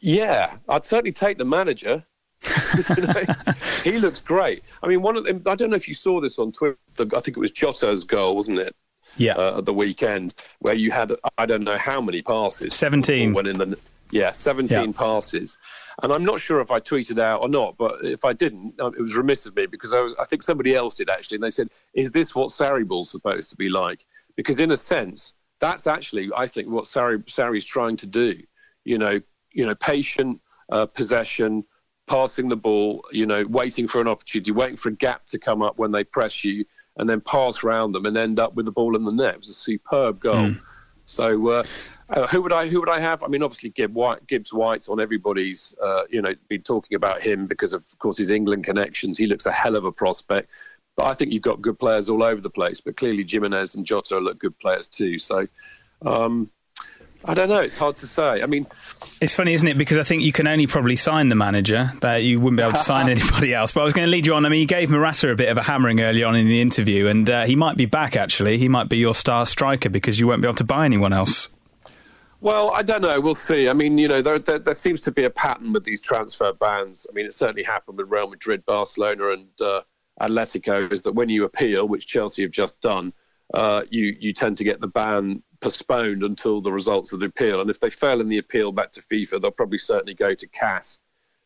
Yeah, 0.00 0.56
I'd 0.68 0.84
certainly 0.84 1.12
take 1.12 1.38
the 1.38 1.44
manager. 1.44 2.04
you 2.96 3.02
know, 3.02 3.22
he 3.84 3.98
looks 3.98 4.20
great. 4.20 4.62
I 4.82 4.86
mean, 4.86 5.02
one 5.02 5.16
of 5.16 5.24
them. 5.24 5.42
I 5.46 5.54
don't 5.54 5.70
know 5.70 5.76
if 5.76 5.88
you 5.88 5.94
saw 5.94 6.20
this 6.20 6.38
on 6.38 6.52
Twitter. 6.52 6.78
I 6.98 7.20
think 7.20 7.36
it 7.36 7.38
was 7.38 7.50
Jota's 7.50 8.04
goal, 8.04 8.36
wasn't 8.36 8.58
it? 8.58 8.74
yeah. 9.16 9.34
uh, 9.34 9.58
at 9.58 9.64
the 9.64 9.74
weekend, 9.74 10.34
where 10.60 10.74
you 10.74 10.90
had 10.90 11.12
I 11.36 11.46
don't 11.46 11.64
know 11.64 11.78
how 11.78 12.00
many 12.00 12.22
passes, 12.22 12.74
seventeen. 12.74 13.32
When 13.32 13.46
in 13.46 13.58
the 13.58 13.78
yeah, 14.10 14.30
seventeen 14.30 14.90
yeah. 14.90 14.98
passes, 14.98 15.58
and 16.02 16.12
I'm 16.12 16.24
not 16.24 16.40
sure 16.40 16.60
if 16.60 16.70
I 16.70 16.80
tweeted 16.80 17.18
out 17.18 17.42
or 17.42 17.48
not, 17.48 17.76
but 17.76 18.04
if 18.04 18.24
I 18.24 18.32
didn't, 18.32 18.80
um, 18.80 18.94
it 18.94 19.00
was 19.00 19.16
remiss 19.16 19.46
of 19.46 19.56
me 19.56 19.66
because 19.66 19.94
I 19.94 20.00
was 20.00 20.14
I 20.18 20.24
think 20.24 20.42
somebody 20.42 20.74
else 20.74 20.94
did 20.94 21.10
actually, 21.10 21.36
and 21.36 21.44
they 21.44 21.50
said, 21.50 21.70
"Is 21.94 22.12
this 22.12 22.34
what 22.34 22.48
Sarri 22.48 22.86
ball's 22.86 23.10
supposed 23.10 23.50
to 23.50 23.56
be 23.56 23.68
like?" 23.68 24.04
Because 24.38 24.60
in 24.60 24.70
a 24.70 24.76
sense, 24.76 25.32
that's 25.58 25.88
actually 25.88 26.30
I 26.34 26.46
think 26.46 26.68
what 26.68 26.86
Sari 26.86 27.18
Sarri's 27.26 27.64
trying 27.64 27.96
to 27.96 28.06
do. 28.06 28.40
You 28.84 28.96
know, 28.96 29.20
you 29.52 29.66
know, 29.66 29.74
patient 29.74 30.40
uh, 30.70 30.86
possession 30.86 31.64
passing 32.06 32.48
the 32.48 32.56
ball, 32.56 33.04
you 33.10 33.26
know, 33.26 33.44
waiting 33.48 33.88
for 33.88 34.00
an 34.00 34.06
opportunity, 34.06 34.52
waiting 34.52 34.76
for 34.76 34.90
a 34.90 34.94
gap 34.94 35.26
to 35.26 35.40
come 35.40 35.60
up 35.60 35.76
when 35.76 35.90
they 35.90 36.04
press 36.04 36.44
you, 36.44 36.64
and 36.98 37.08
then 37.08 37.20
pass 37.20 37.64
around 37.64 37.90
them 37.90 38.06
and 38.06 38.16
end 38.16 38.38
up 38.38 38.54
with 38.54 38.64
the 38.64 38.72
ball 38.72 38.94
in 38.94 39.04
the 39.04 39.12
net. 39.12 39.34
It 39.34 39.38
was 39.38 39.48
a 39.48 39.54
superb 39.54 40.20
goal. 40.20 40.50
Mm. 40.50 40.60
So. 41.04 41.48
Uh, 41.48 41.64
uh, 42.10 42.26
who 42.26 42.40
would 42.40 42.54
I 42.54 42.66
who 42.66 42.80
would 42.80 42.88
I 42.88 43.00
have? 43.00 43.22
I 43.22 43.26
mean, 43.26 43.42
obviously 43.42 43.68
Gibbs 43.68 43.92
White, 43.92 44.26
Gibbs 44.26 44.50
White's 44.50 44.88
on 44.88 44.98
everybody's. 44.98 45.74
Uh, 45.82 46.04
you 46.08 46.22
know, 46.22 46.34
been 46.48 46.62
talking 46.62 46.96
about 46.96 47.20
him 47.20 47.46
because 47.46 47.74
of, 47.74 47.82
of 47.82 47.98
course 47.98 48.16
his 48.16 48.30
England 48.30 48.64
connections. 48.64 49.18
He 49.18 49.26
looks 49.26 49.44
a 49.44 49.52
hell 49.52 49.76
of 49.76 49.84
a 49.84 49.92
prospect. 49.92 50.48
But 50.98 51.12
I 51.12 51.14
think 51.14 51.32
you've 51.32 51.42
got 51.42 51.62
good 51.62 51.78
players 51.78 52.08
all 52.08 52.24
over 52.24 52.40
the 52.40 52.50
place. 52.50 52.80
But 52.80 52.96
clearly 52.96 53.24
Jimenez 53.26 53.76
and 53.76 53.86
Jota 53.86 54.18
look 54.18 54.40
good 54.40 54.58
players 54.58 54.88
too. 54.88 55.20
So 55.20 55.46
um, 56.04 56.50
I 57.24 57.34
don't 57.34 57.48
know. 57.48 57.60
It's 57.60 57.78
hard 57.78 57.94
to 57.96 58.06
say. 58.08 58.42
I 58.42 58.46
mean, 58.46 58.66
it's 59.20 59.32
funny, 59.32 59.52
isn't 59.52 59.68
it? 59.68 59.78
Because 59.78 59.98
I 59.98 60.02
think 60.02 60.24
you 60.24 60.32
can 60.32 60.48
only 60.48 60.66
probably 60.66 60.96
sign 60.96 61.28
the 61.28 61.36
manager. 61.36 61.92
That 62.00 62.24
you 62.24 62.40
wouldn't 62.40 62.56
be 62.56 62.64
able 62.64 62.72
to 62.72 62.78
sign 62.78 63.08
anybody 63.10 63.54
else. 63.54 63.70
But 63.70 63.82
I 63.82 63.84
was 63.84 63.94
going 63.94 64.06
to 64.06 64.10
lead 64.10 64.26
you 64.26 64.34
on. 64.34 64.44
I 64.44 64.48
mean, 64.48 64.60
you 64.60 64.66
gave 64.66 64.90
Morata 64.90 65.30
a 65.30 65.36
bit 65.36 65.50
of 65.50 65.56
a 65.56 65.62
hammering 65.62 66.00
early 66.00 66.24
on 66.24 66.34
in 66.34 66.48
the 66.48 66.60
interview, 66.60 67.06
and 67.06 67.30
uh, 67.30 67.44
he 67.44 67.54
might 67.54 67.76
be 67.76 67.86
back. 67.86 68.16
Actually, 68.16 68.58
he 68.58 68.68
might 68.68 68.88
be 68.88 68.96
your 68.96 69.14
star 69.14 69.46
striker 69.46 69.88
because 69.88 70.18
you 70.18 70.26
won't 70.26 70.42
be 70.42 70.48
able 70.48 70.56
to 70.56 70.64
buy 70.64 70.84
anyone 70.84 71.12
else. 71.12 71.48
Well, 72.40 72.72
I 72.72 72.82
don't 72.82 73.02
know. 73.02 73.20
We'll 73.20 73.36
see. 73.36 73.68
I 73.68 73.72
mean, 73.72 73.98
you 73.98 74.08
know, 74.08 74.20
there, 74.20 74.40
there, 74.40 74.58
there 74.58 74.74
seems 74.74 75.00
to 75.02 75.12
be 75.12 75.22
a 75.22 75.30
pattern 75.30 75.72
with 75.72 75.84
these 75.84 76.00
transfer 76.00 76.52
bans. 76.52 77.06
I 77.08 77.12
mean, 77.12 77.26
it 77.26 77.34
certainly 77.34 77.64
happened 77.64 77.98
with 77.98 78.10
Real 78.10 78.28
Madrid, 78.28 78.64
Barcelona, 78.66 79.30
and 79.30 79.48
uh, 79.60 79.80
Atletico. 80.20 80.92
Is 80.92 81.02
that 81.02 81.12
when 81.12 81.28
you 81.28 81.44
appeal, 81.44 81.86
which 81.86 82.06
Chelsea 82.06 82.42
have 82.42 82.50
just 82.50 82.80
done, 82.80 83.12
uh, 83.54 83.82
you 83.90 84.16
you 84.18 84.32
tend 84.32 84.58
to 84.58 84.64
get 84.64 84.80
the 84.80 84.88
ban 84.88 85.42
postponed 85.60 86.22
until 86.22 86.60
the 86.60 86.72
results 86.72 87.12
of 87.12 87.20
the 87.20 87.26
appeal. 87.26 87.60
And 87.60 87.70
if 87.70 87.80
they 87.80 87.90
fail 87.90 88.20
in 88.20 88.28
the 88.28 88.38
appeal 88.38 88.72
back 88.72 88.92
to 88.92 89.02
FIFA, 89.02 89.40
they'll 89.40 89.50
probably 89.50 89.78
certainly 89.78 90.14
go 90.14 90.34
to 90.34 90.46
CAS. 90.46 90.98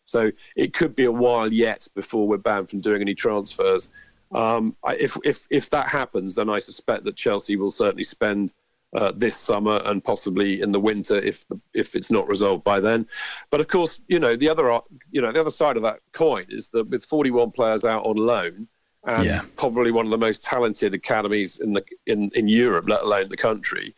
So 0.04 0.30
it 0.56 0.74
could 0.74 0.94
be 0.94 1.04
a 1.04 1.12
while 1.12 1.52
yet 1.52 1.86
before 1.94 2.26
we're 2.26 2.36
banned 2.36 2.68
from 2.68 2.80
doing 2.80 3.00
any 3.00 3.14
transfers. 3.14 3.88
Um, 4.32 4.76
if, 4.84 5.16
if, 5.24 5.46
if 5.50 5.70
that 5.70 5.88
happens, 5.88 6.34
then 6.34 6.48
I 6.50 6.58
suspect 6.58 7.04
that 7.04 7.16
Chelsea 7.16 7.56
will 7.56 7.70
certainly 7.70 8.04
spend 8.04 8.50
uh, 8.94 9.12
this 9.14 9.36
summer 9.36 9.80
and 9.86 10.04
possibly 10.04 10.60
in 10.60 10.72
the 10.72 10.80
winter 10.80 11.16
if 11.16 11.46
the, 11.48 11.60
if 11.74 11.94
it's 11.94 12.10
not 12.10 12.28
resolved 12.28 12.64
by 12.64 12.80
then. 12.80 13.06
But 13.50 13.60
of 13.60 13.68
course, 13.68 14.00
you 14.08 14.18
know 14.18 14.36
the 14.36 14.50
other 14.50 14.80
you 15.10 15.22
know 15.22 15.32
the 15.32 15.40
other 15.40 15.50
side 15.50 15.76
of 15.76 15.82
that 15.82 16.00
coin 16.12 16.46
is 16.48 16.68
that 16.68 16.88
with 16.88 17.04
41 17.04 17.52
players 17.52 17.84
out 17.84 18.04
on 18.04 18.16
loan 18.16 18.68
and 19.04 19.24
yeah. 19.24 19.42
probably 19.56 19.90
one 19.90 20.04
of 20.04 20.10
the 20.10 20.18
most 20.18 20.44
talented 20.44 20.94
academies 20.94 21.58
in 21.58 21.72
the 21.72 21.84
in, 22.06 22.30
in 22.34 22.48
Europe, 22.48 22.88
let 22.88 23.02
alone 23.02 23.28
the 23.28 23.36
country. 23.36 23.94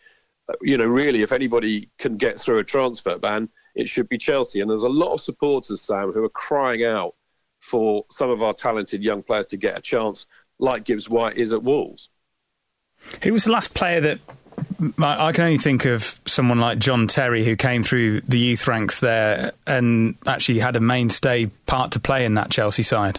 Uh, 0.48 0.54
you 0.62 0.76
know, 0.76 0.86
really, 0.86 1.22
if 1.22 1.32
anybody 1.32 1.90
can 1.98 2.16
get 2.16 2.40
through 2.40 2.58
a 2.58 2.64
transfer 2.64 3.18
ban, 3.18 3.48
it 3.74 3.88
should 3.88 4.08
be 4.08 4.18
Chelsea. 4.18 4.60
And 4.60 4.70
there's 4.70 4.82
a 4.82 4.88
lot 4.88 5.12
of 5.12 5.20
supporters, 5.20 5.80
Sam, 5.80 6.12
who 6.12 6.24
are 6.24 6.30
crying 6.30 6.84
out 6.84 7.14
for 7.60 8.04
some 8.10 8.30
of 8.30 8.42
our 8.42 8.52
talented 8.52 9.02
young 9.02 9.22
players 9.22 9.46
to 9.46 9.56
get 9.56 9.78
a 9.78 9.80
chance, 9.80 10.26
like 10.58 10.84
Gibbs 10.84 11.08
White 11.08 11.38
is 11.38 11.52
at 11.52 11.62
Wolves. 11.62 12.10
Who 13.22 13.32
was 13.32 13.44
the 13.44 13.52
last 13.52 13.74
player 13.74 14.00
that 14.00 14.20
I 14.98 15.32
can 15.32 15.44
only 15.44 15.58
think 15.58 15.84
of 15.84 16.20
someone 16.26 16.60
like 16.60 16.78
John 16.78 17.06
Terry 17.06 17.44
who 17.44 17.56
came 17.56 17.82
through 17.82 18.20
the 18.22 18.38
youth 18.38 18.66
ranks 18.66 19.00
there 19.00 19.52
and 19.66 20.16
actually 20.26 20.58
had 20.58 20.76
a 20.76 20.80
mainstay 20.80 21.46
part 21.66 21.92
to 21.92 22.00
play 22.00 22.24
in 22.24 22.34
that 22.34 22.50
Chelsea 22.50 22.82
side. 22.82 23.18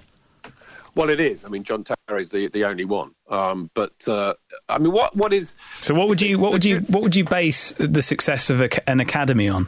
Well, 0.95 1.09
it 1.09 1.19
is. 1.19 1.43
I 1.43 1.49
mean, 1.49 1.63
John 1.63 1.83
Terry's 1.83 2.29
the 2.29 2.47
the 2.47 2.63
only 2.63 2.85
one. 2.85 3.13
Um, 3.29 3.69
but 3.73 4.07
uh, 4.07 4.33
I 4.69 4.77
mean, 4.77 4.93
what 4.93 5.15
what 5.15 5.33
is? 5.33 5.55
So, 5.81 5.93
what 5.93 6.07
would 6.07 6.21
you 6.21 6.39
what 6.39 6.53
would 6.53 6.63
you 6.63 6.79
what 6.81 7.03
would 7.03 7.15
you 7.15 7.25
base 7.25 7.73
the 7.73 8.01
success 8.01 8.49
of 8.49 8.61
a, 8.61 8.89
an 8.89 9.01
academy 9.01 9.49
on? 9.49 9.67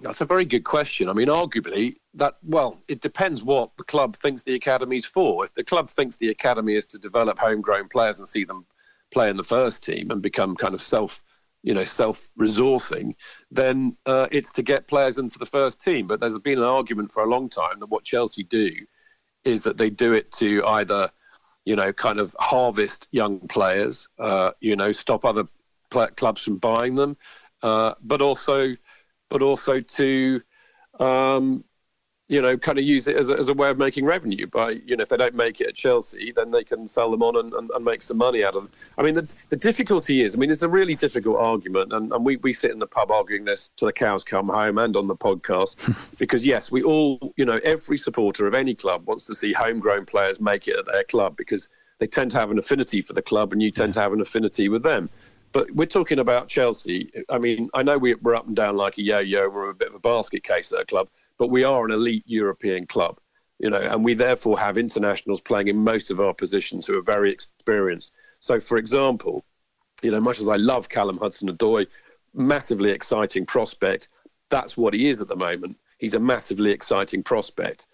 That's 0.00 0.20
a 0.22 0.24
very 0.24 0.44
good 0.44 0.64
question. 0.64 1.08
I 1.08 1.12
mean, 1.12 1.28
arguably, 1.28 1.96
that 2.14 2.36
well, 2.42 2.78
it 2.88 3.00
depends 3.00 3.44
what 3.44 3.76
the 3.76 3.84
club 3.84 4.16
thinks 4.16 4.42
the 4.42 4.54
academy's 4.54 5.04
for. 5.04 5.44
If 5.44 5.54
the 5.54 5.62
club 5.62 5.88
thinks 5.88 6.16
the 6.16 6.30
academy 6.30 6.74
is 6.74 6.86
to 6.88 6.98
develop 6.98 7.38
homegrown 7.38 7.88
players 7.88 8.18
and 8.18 8.28
see 8.28 8.44
them 8.44 8.66
play 9.10 9.30
in 9.30 9.36
the 9.36 9.42
first 9.42 9.82
team 9.84 10.10
and 10.10 10.22
become 10.22 10.56
kind 10.56 10.74
of 10.74 10.80
self 10.80 11.22
you 11.62 11.74
know 11.74 11.84
self-resourcing, 11.84 13.14
then 13.50 13.96
uh, 14.06 14.26
it's 14.30 14.52
to 14.52 14.62
get 14.62 14.86
players 14.86 15.18
into 15.18 15.38
the 15.38 15.46
first 15.46 15.80
team. 15.80 16.06
But 16.06 16.20
there's 16.20 16.38
been 16.38 16.58
an 16.58 16.64
argument 16.64 17.12
for 17.12 17.22
a 17.22 17.28
long 17.28 17.48
time 17.48 17.78
that 17.80 17.90
what 17.90 18.04
Chelsea 18.04 18.44
do 18.44 18.70
is 19.44 19.64
that 19.64 19.76
they 19.76 19.90
do 19.90 20.12
it 20.12 20.30
to 20.32 20.64
either, 20.66 21.10
you 21.64 21.76
know, 21.76 21.92
kind 21.92 22.18
of 22.18 22.34
harvest 22.38 23.08
young 23.10 23.40
players, 23.40 24.08
uh, 24.18 24.52
you 24.60 24.76
know, 24.76 24.92
stop 24.92 25.24
other 25.24 25.44
clubs 25.90 26.44
from 26.44 26.58
buying 26.58 26.94
them, 26.94 27.16
uh, 27.62 27.94
but 28.02 28.22
also, 28.22 28.74
but 29.28 29.42
also 29.42 29.80
to, 29.80 30.40
um, 30.98 31.64
you 32.30 32.40
know, 32.40 32.56
kind 32.56 32.78
of 32.78 32.84
use 32.84 33.08
it 33.08 33.16
as 33.16 33.28
a, 33.28 33.36
as 33.36 33.48
a 33.48 33.54
way 33.54 33.68
of 33.70 33.76
making 33.76 34.04
revenue. 34.04 34.46
By 34.46 34.80
you 34.86 34.96
know, 34.96 35.02
if 35.02 35.08
they 35.08 35.16
don't 35.16 35.34
make 35.34 35.60
it 35.60 35.66
at 35.66 35.74
Chelsea, 35.74 36.30
then 36.30 36.52
they 36.52 36.62
can 36.62 36.86
sell 36.86 37.10
them 37.10 37.24
on 37.24 37.36
and, 37.36 37.52
and, 37.52 37.68
and 37.70 37.84
make 37.84 38.02
some 38.02 38.18
money 38.18 38.44
out 38.44 38.54
of 38.54 38.62
them. 38.62 38.70
I 38.96 39.02
mean, 39.02 39.14
the, 39.14 39.34
the 39.48 39.56
difficulty 39.56 40.22
is, 40.22 40.36
I 40.36 40.38
mean, 40.38 40.48
it's 40.48 40.62
a 40.62 40.68
really 40.68 40.94
difficult 40.94 41.38
argument, 41.38 41.92
and, 41.92 42.12
and 42.12 42.24
we, 42.24 42.36
we 42.36 42.52
sit 42.52 42.70
in 42.70 42.78
the 42.78 42.86
pub 42.86 43.10
arguing 43.10 43.44
this 43.44 43.70
till 43.76 43.86
the 43.86 43.92
cows 43.92 44.22
come 44.22 44.48
home 44.48 44.78
and 44.78 44.96
on 44.96 45.08
the 45.08 45.16
podcast, 45.16 46.16
because 46.20 46.46
yes, 46.46 46.70
we 46.70 46.84
all, 46.84 47.34
you 47.36 47.44
know, 47.44 47.58
every 47.64 47.98
supporter 47.98 48.46
of 48.46 48.54
any 48.54 48.76
club 48.76 49.08
wants 49.08 49.26
to 49.26 49.34
see 49.34 49.52
homegrown 49.52 50.06
players 50.06 50.40
make 50.40 50.68
it 50.68 50.76
at 50.76 50.86
their 50.86 51.02
club 51.02 51.36
because 51.36 51.68
they 51.98 52.06
tend 52.06 52.30
to 52.30 52.38
have 52.38 52.52
an 52.52 52.60
affinity 52.60 53.02
for 53.02 53.12
the 53.12 53.22
club, 53.22 53.52
and 53.52 53.60
you 53.60 53.72
tend 53.72 53.94
to 53.94 54.00
have 54.00 54.12
an 54.12 54.20
affinity 54.20 54.68
with 54.68 54.84
them. 54.84 55.10
But 55.52 55.70
we're 55.72 55.86
talking 55.86 56.20
about 56.20 56.48
Chelsea. 56.48 57.10
I 57.28 57.38
mean, 57.38 57.70
I 57.74 57.82
know 57.82 57.98
we're 57.98 58.34
up 58.34 58.46
and 58.46 58.54
down 58.54 58.76
like 58.76 58.98
a 58.98 59.02
yo-yo. 59.02 59.48
We're 59.48 59.70
a 59.70 59.74
bit 59.74 59.88
of 59.88 59.94
a 59.94 60.00
basket 60.00 60.44
case 60.44 60.72
at 60.72 60.80
a 60.80 60.84
club, 60.84 61.08
but 61.38 61.48
we 61.48 61.64
are 61.64 61.84
an 61.84 61.90
elite 61.90 62.22
European 62.26 62.86
club, 62.86 63.18
you 63.58 63.68
know, 63.68 63.80
and 63.80 64.04
we 64.04 64.14
therefore 64.14 64.58
have 64.60 64.78
internationals 64.78 65.40
playing 65.40 65.68
in 65.68 65.76
most 65.76 66.10
of 66.10 66.20
our 66.20 66.32
positions 66.32 66.86
who 66.86 66.96
are 66.96 67.02
very 67.02 67.32
experienced. 67.32 68.14
So, 68.38 68.60
for 68.60 68.78
example, 68.78 69.44
you 70.02 70.12
know, 70.12 70.20
much 70.20 70.38
as 70.40 70.48
I 70.48 70.56
love 70.56 70.88
Callum 70.88 71.18
Hudson-Odoi, 71.18 71.86
massively 72.32 72.90
exciting 72.90 73.44
prospect. 73.44 74.08
That's 74.50 74.76
what 74.76 74.94
he 74.94 75.08
is 75.08 75.20
at 75.20 75.28
the 75.28 75.36
moment. 75.36 75.78
He's 75.98 76.14
a 76.14 76.20
massively 76.20 76.70
exciting 76.70 77.22
prospect. 77.22 77.86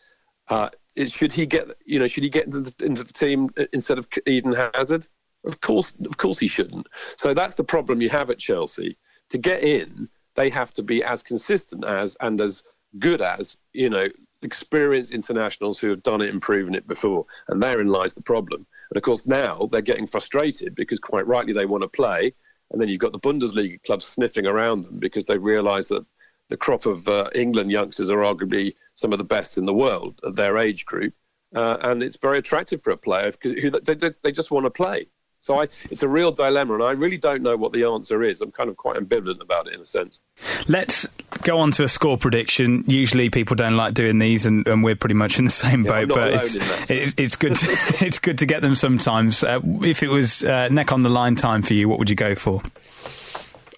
Uh, 0.49 0.69
should 1.07 1.33
he 1.33 1.47
get, 1.47 1.69
you 1.85 1.99
know, 1.99 2.07
should 2.07 2.23
he 2.23 2.31
get 2.31 2.45
into 2.45 2.61
the, 2.61 2.87
into 2.87 3.03
the 3.03 3.13
team 3.13 3.51
instead 3.73 3.99
of 3.99 4.07
Eden 4.27 4.55
Hazard? 4.75 5.07
Of 5.47 5.61
course, 5.61 5.95
of 6.05 6.17
course 6.17 6.39
he 6.39 6.49
shouldn't. 6.49 6.89
So 7.17 7.35
that's 7.35 7.55
the 7.55 7.65
problem 7.65 8.03
you 8.03 8.09
have 8.11 8.31
at 8.31 8.39
Chelsea. 8.39 8.97
To 9.31 9.39
get 9.39 9.63
in, 9.63 10.09
they 10.35 10.51
have 10.51 10.73
to 10.75 10.83
be 10.83 11.03
as 11.03 11.23
consistent 11.23 11.85
as 11.85 12.17
and 12.21 12.41
as 12.41 12.63
good 12.99 13.21
as 13.21 13.57
you 13.73 13.91
know 13.91 14.09
experienced 14.43 15.13
internationals 15.13 15.79
who 15.79 15.91
have 15.91 16.03
done 16.03 16.21
it 16.21 16.33
and 16.33 16.43
proven 16.43 16.75
it 16.75 16.87
before. 16.87 17.27
And 17.49 17.63
therein 17.63 17.89
lies 17.89 18.15
the 18.15 18.23
problem. 18.23 18.67
And 18.91 18.97
of 18.97 19.03
course, 19.03 19.27
now 19.27 19.69
they're 19.71 19.81
getting 19.81 20.07
frustrated 20.07 20.75
because 20.75 21.01
quite 21.01 21.27
rightly 21.27 21.53
they 21.53 21.67
want 21.67 21.83
to 21.83 21.89
play. 21.89 22.33
And 22.71 22.81
then 22.81 22.89
you've 22.89 23.01
got 23.01 23.13
the 23.13 23.21
Bundesliga 23.21 23.83
clubs 23.83 24.05
sniffing 24.05 24.47
around 24.47 24.85
them 24.85 24.99
because 24.99 25.25
they 25.25 25.39
realise 25.39 25.89
that 25.89 26.05
the 26.49 26.57
crop 26.57 26.87
of 26.87 27.09
uh, 27.09 27.29
England 27.35 27.71
youngsters 27.71 28.11
are 28.11 28.19
arguably 28.19 28.75
some 28.95 29.13
of 29.13 29.19
the 29.19 29.25
best 29.25 29.59
in 29.59 29.67
the 29.67 29.75
world 29.75 30.21
at 30.27 30.37
their 30.37 30.59
age 30.59 30.85
group. 30.85 31.15
Uh, 31.55 31.79
and 31.83 32.03
it's 32.03 32.17
very 32.17 32.39
attractive 32.39 32.83
for 32.83 32.91
a 32.91 32.97
player 32.97 33.31
because 33.31 33.61
who 33.61 33.71
they, 33.71 33.95
they, 33.95 34.11
they 34.23 34.33
just 34.33 34.51
want 34.51 34.65
to 34.67 34.71
play. 34.71 35.07
So 35.47 35.61
I, 35.61 35.69
it's 35.93 36.03
a 36.03 36.09
real 36.09 36.33
dilemma, 36.33 36.75
and 36.75 36.83
I 36.83 36.91
really 36.91 37.19
don't 37.19 37.41
know 37.41 37.57
what 37.57 37.71
the 37.71 37.85
answer 37.85 38.25
is. 38.25 38.41
I'm 38.41 38.51
kind 38.51 38.69
of 38.69 38.77
quite 38.77 38.97
ambivalent 38.97 39.41
about 39.41 39.69
it 39.69 39.75
in 39.75 39.81
a 39.81 39.87
sense. 39.87 40.19
Let's 40.67 41.07
go 41.45 41.59
on 41.59 41.71
to 41.73 41.85
a 41.85 41.89
score 41.89 42.19
prediction. 42.19 42.83
Usually, 42.89 43.31
people 43.31 43.55
don't 43.55 43.77
like 43.77 43.95
doing 43.95 44.19
these, 44.19 44.45
and, 44.45 44.67
and 44.67 44.83
we're 44.83 44.97
pretty 44.97 45.15
much 45.15 45.39
in 45.39 45.45
the 45.45 45.53
same 45.53 45.85
yeah, 45.85 46.05
boat. 46.05 46.09
But 46.09 46.33
it's, 46.33 46.91
it's, 46.91 47.15
it's, 47.17 47.37
good. 47.37 47.55
To, 47.55 47.67
it's 48.05 48.19
good 48.19 48.39
to 48.39 48.47
get 48.47 48.61
them 48.61 48.75
sometimes. 48.75 49.45
Uh, 49.45 49.61
if 49.83 50.03
it 50.03 50.09
was 50.09 50.43
uh, 50.43 50.67
neck 50.67 50.91
on 50.91 51.05
the 51.05 51.11
line 51.11 51.37
time 51.37 51.63
for 51.63 51.75
you, 51.75 51.89
what 51.89 52.01
would 52.01 52.11
you 52.11 52.17
go 52.17 52.35
for? 52.35 52.61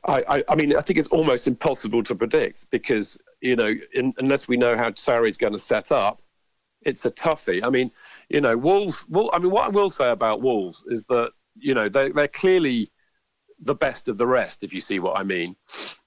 I, 0.06 0.24
I, 0.26 0.44
I, 0.48 0.54
mean, 0.54 0.74
I 0.74 0.80
think 0.80 0.98
it's 0.98 1.08
almost 1.08 1.46
impossible 1.46 2.02
to 2.04 2.14
predict 2.14 2.70
because 2.70 3.18
you 3.42 3.56
know, 3.56 3.70
in, 3.92 4.14
unless 4.16 4.48
we 4.48 4.56
know 4.56 4.74
how 4.74 4.92
Sarri's 4.92 5.36
going 5.36 5.52
to 5.52 5.58
set 5.58 5.92
up, 5.92 6.22
it's 6.80 7.04
a 7.04 7.10
toughie. 7.10 7.62
I 7.62 7.68
mean, 7.68 7.90
you 8.30 8.40
know, 8.40 8.56
Wolves. 8.56 9.04
Well, 9.06 9.28
I 9.34 9.38
mean, 9.38 9.50
what 9.50 9.66
I 9.66 9.68
will 9.68 9.90
say 9.90 10.10
about 10.10 10.40
Wolves 10.40 10.82
is 10.88 11.04
that 11.10 11.32
you 11.60 11.74
know, 11.74 11.88
they, 11.88 12.10
they're 12.10 12.28
clearly 12.28 12.90
the 13.60 13.74
best 13.74 14.08
of 14.08 14.18
the 14.18 14.26
rest, 14.26 14.62
if 14.62 14.72
you 14.72 14.80
see 14.80 14.98
what 14.98 15.18
I 15.18 15.22
mean. 15.22 15.56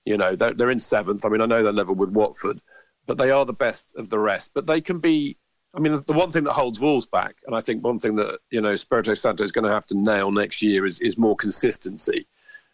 You 0.05 0.17
know, 0.17 0.35
they're, 0.35 0.53
they're 0.53 0.69
in 0.69 0.79
seventh. 0.79 1.25
I 1.25 1.29
mean, 1.29 1.41
I 1.41 1.45
know 1.45 1.63
they're 1.63 1.73
level 1.73 1.95
with 1.95 2.11
Watford, 2.11 2.61
but 3.05 3.17
they 3.17 3.31
are 3.31 3.45
the 3.45 3.53
best 3.53 3.93
of 3.95 4.09
the 4.09 4.19
rest. 4.19 4.51
But 4.53 4.67
they 4.67 4.81
can 4.81 4.99
be. 4.99 5.37
I 5.73 5.79
mean, 5.79 6.03
the 6.05 6.13
one 6.13 6.31
thing 6.31 6.43
that 6.43 6.51
holds 6.51 6.81
Wolves 6.81 7.07
back, 7.07 7.37
and 7.45 7.55
I 7.55 7.61
think 7.61 7.81
one 7.81 7.99
thing 7.99 8.17
that 8.17 8.39
you 8.49 8.59
know 8.59 8.73
Espirito 8.73 9.13
Santo 9.13 9.43
is 9.43 9.53
going 9.53 9.63
to 9.63 9.71
have 9.71 9.85
to 9.87 9.97
nail 9.97 10.31
next 10.31 10.61
year 10.61 10.85
is 10.85 10.99
is 10.99 11.17
more 11.17 11.35
consistency. 11.35 12.27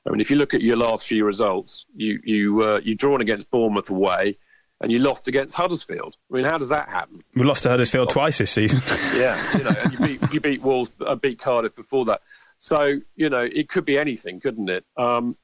I 0.06 0.10
mean, 0.10 0.22
if 0.22 0.32
you 0.32 0.38
look 0.38 0.54
at 0.54 0.62
your 0.62 0.78
last 0.78 1.06
few 1.06 1.26
results, 1.26 1.86
you 1.96 2.20
you 2.24 2.62
uh, 2.64 2.82
you 2.84 2.96
drawn 2.96 3.22
against 3.22 3.52
Bournemouth 3.52 3.92
away, 3.92 4.38
and 4.82 4.92
you 4.92 5.00
lost 5.00 5.28
against 5.28 5.56
Huddersfield. 5.56 6.18
I 6.32 6.36
mean, 6.36 6.46
how 6.46 6.58
does 6.58 6.70
that 6.70 6.88
happen? 6.90 7.22
We 7.36 7.44
lost 7.44 7.64
to 7.64 7.70
Huddersfield 7.70 8.10
twice 8.10 8.38
this 8.38 8.52
season. 8.52 8.80
yeah, 9.20 9.38
you 9.58 9.64
know, 9.64 9.76
and 9.84 9.94
you 9.94 10.00
beat 10.00 10.34
you 10.34 10.40
beat 10.40 10.62
Wolves, 10.62 10.92
uh, 11.06 11.16
beat 11.16 11.40
Cardiff 11.40 11.76
before 11.76 12.06
that. 12.06 12.22
So, 12.58 13.00
you 13.16 13.30
know, 13.30 13.44
it 13.44 13.70
could 13.70 13.86
be 13.86 13.98
anything, 13.98 14.40
couldn't 14.40 14.70
it? 14.70 14.86
Um, 14.98 15.38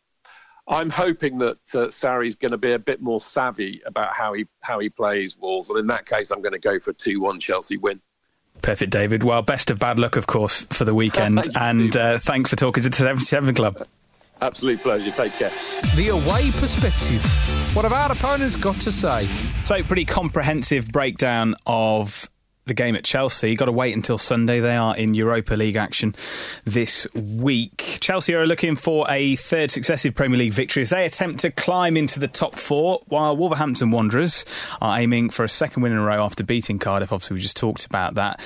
I'm 0.67 0.89
hoping 0.89 1.39
that 1.39 1.57
uh, 1.75 1.87
Sarri's 1.87 2.35
going 2.35 2.51
to 2.51 2.57
be 2.57 2.71
a 2.71 2.79
bit 2.79 3.01
more 3.01 3.19
savvy 3.19 3.81
about 3.85 4.15
how 4.15 4.33
he 4.33 4.47
how 4.61 4.79
he 4.79 4.89
plays 4.89 5.37
Wolves, 5.37 5.69
and 5.69 5.77
in 5.77 5.87
that 5.87 6.05
case, 6.05 6.31
I'm 6.31 6.41
going 6.41 6.53
to 6.53 6.59
go 6.59 6.79
for 6.79 6.91
a 6.91 6.93
two-one 6.93 7.39
Chelsea 7.39 7.77
win. 7.77 8.01
Perfect, 8.61 8.91
David. 8.91 9.23
Well, 9.23 9.41
best 9.41 9.69
of 9.71 9.79
bad 9.79 9.99
luck, 9.99 10.15
of 10.15 10.25
course, 10.25 10.65
for 10.69 10.85
the 10.85 10.93
weekend, 10.93 11.47
and 11.59 11.95
uh, 11.97 12.19
thanks 12.19 12.49
for 12.49 12.55
talking 12.55 12.81
to 12.83 12.89
the 12.89 12.95
77 12.95 13.55
Club. 13.55 13.85
Absolute 14.41 14.79
pleasure. 14.79 15.11
Take 15.11 15.33
care. 15.37 15.49
The 15.95 16.09
away 16.09 16.51
perspective. 16.51 17.23
What 17.73 17.83
have 17.83 17.93
our 17.93 18.11
opponents 18.11 18.55
got 18.55 18.79
to 18.81 18.91
say? 18.91 19.29
So, 19.63 19.83
pretty 19.83 20.05
comprehensive 20.05 20.89
breakdown 20.89 21.55
of 21.65 22.29
the 22.65 22.73
game 22.73 22.95
at 22.95 23.03
Chelsea. 23.03 23.49
You've 23.49 23.59
got 23.59 23.65
to 23.65 23.71
wait 23.71 23.95
until 23.95 24.17
Sunday. 24.17 24.59
They 24.59 24.75
are 24.75 24.95
in 24.95 25.13
Europa 25.13 25.53
League 25.55 25.75
action 25.75 26.15
this 26.63 27.07
week. 27.13 27.97
Chelsea 27.99 28.33
are 28.33 28.45
looking 28.45 28.75
for 28.75 29.05
a 29.09 29.35
third 29.35 29.71
successive 29.71 30.15
Premier 30.15 30.39
League 30.39 30.53
victory 30.53 30.81
as 30.81 30.89
they 30.91 31.05
attempt 31.05 31.41
to 31.41 31.51
climb 31.51 31.97
into 31.97 32.19
the 32.19 32.27
top 32.27 32.57
four, 32.57 33.01
while 33.07 33.35
Wolverhampton 33.35 33.91
Wanderers 33.91 34.45
are 34.81 34.99
aiming 34.99 35.29
for 35.29 35.43
a 35.43 35.49
second 35.49 35.83
win 35.83 35.91
in 35.91 35.97
a 35.97 36.05
row 36.05 36.23
after 36.23 36.43
beating 36.43 36.79
Cardiff. 36.79 37.11
Obviously, 37.11 37.35
we 37.35 37.41
just 37.41 37.57
talked 37.57 37.85
about 37.85 38.15
that. 38.15 38.39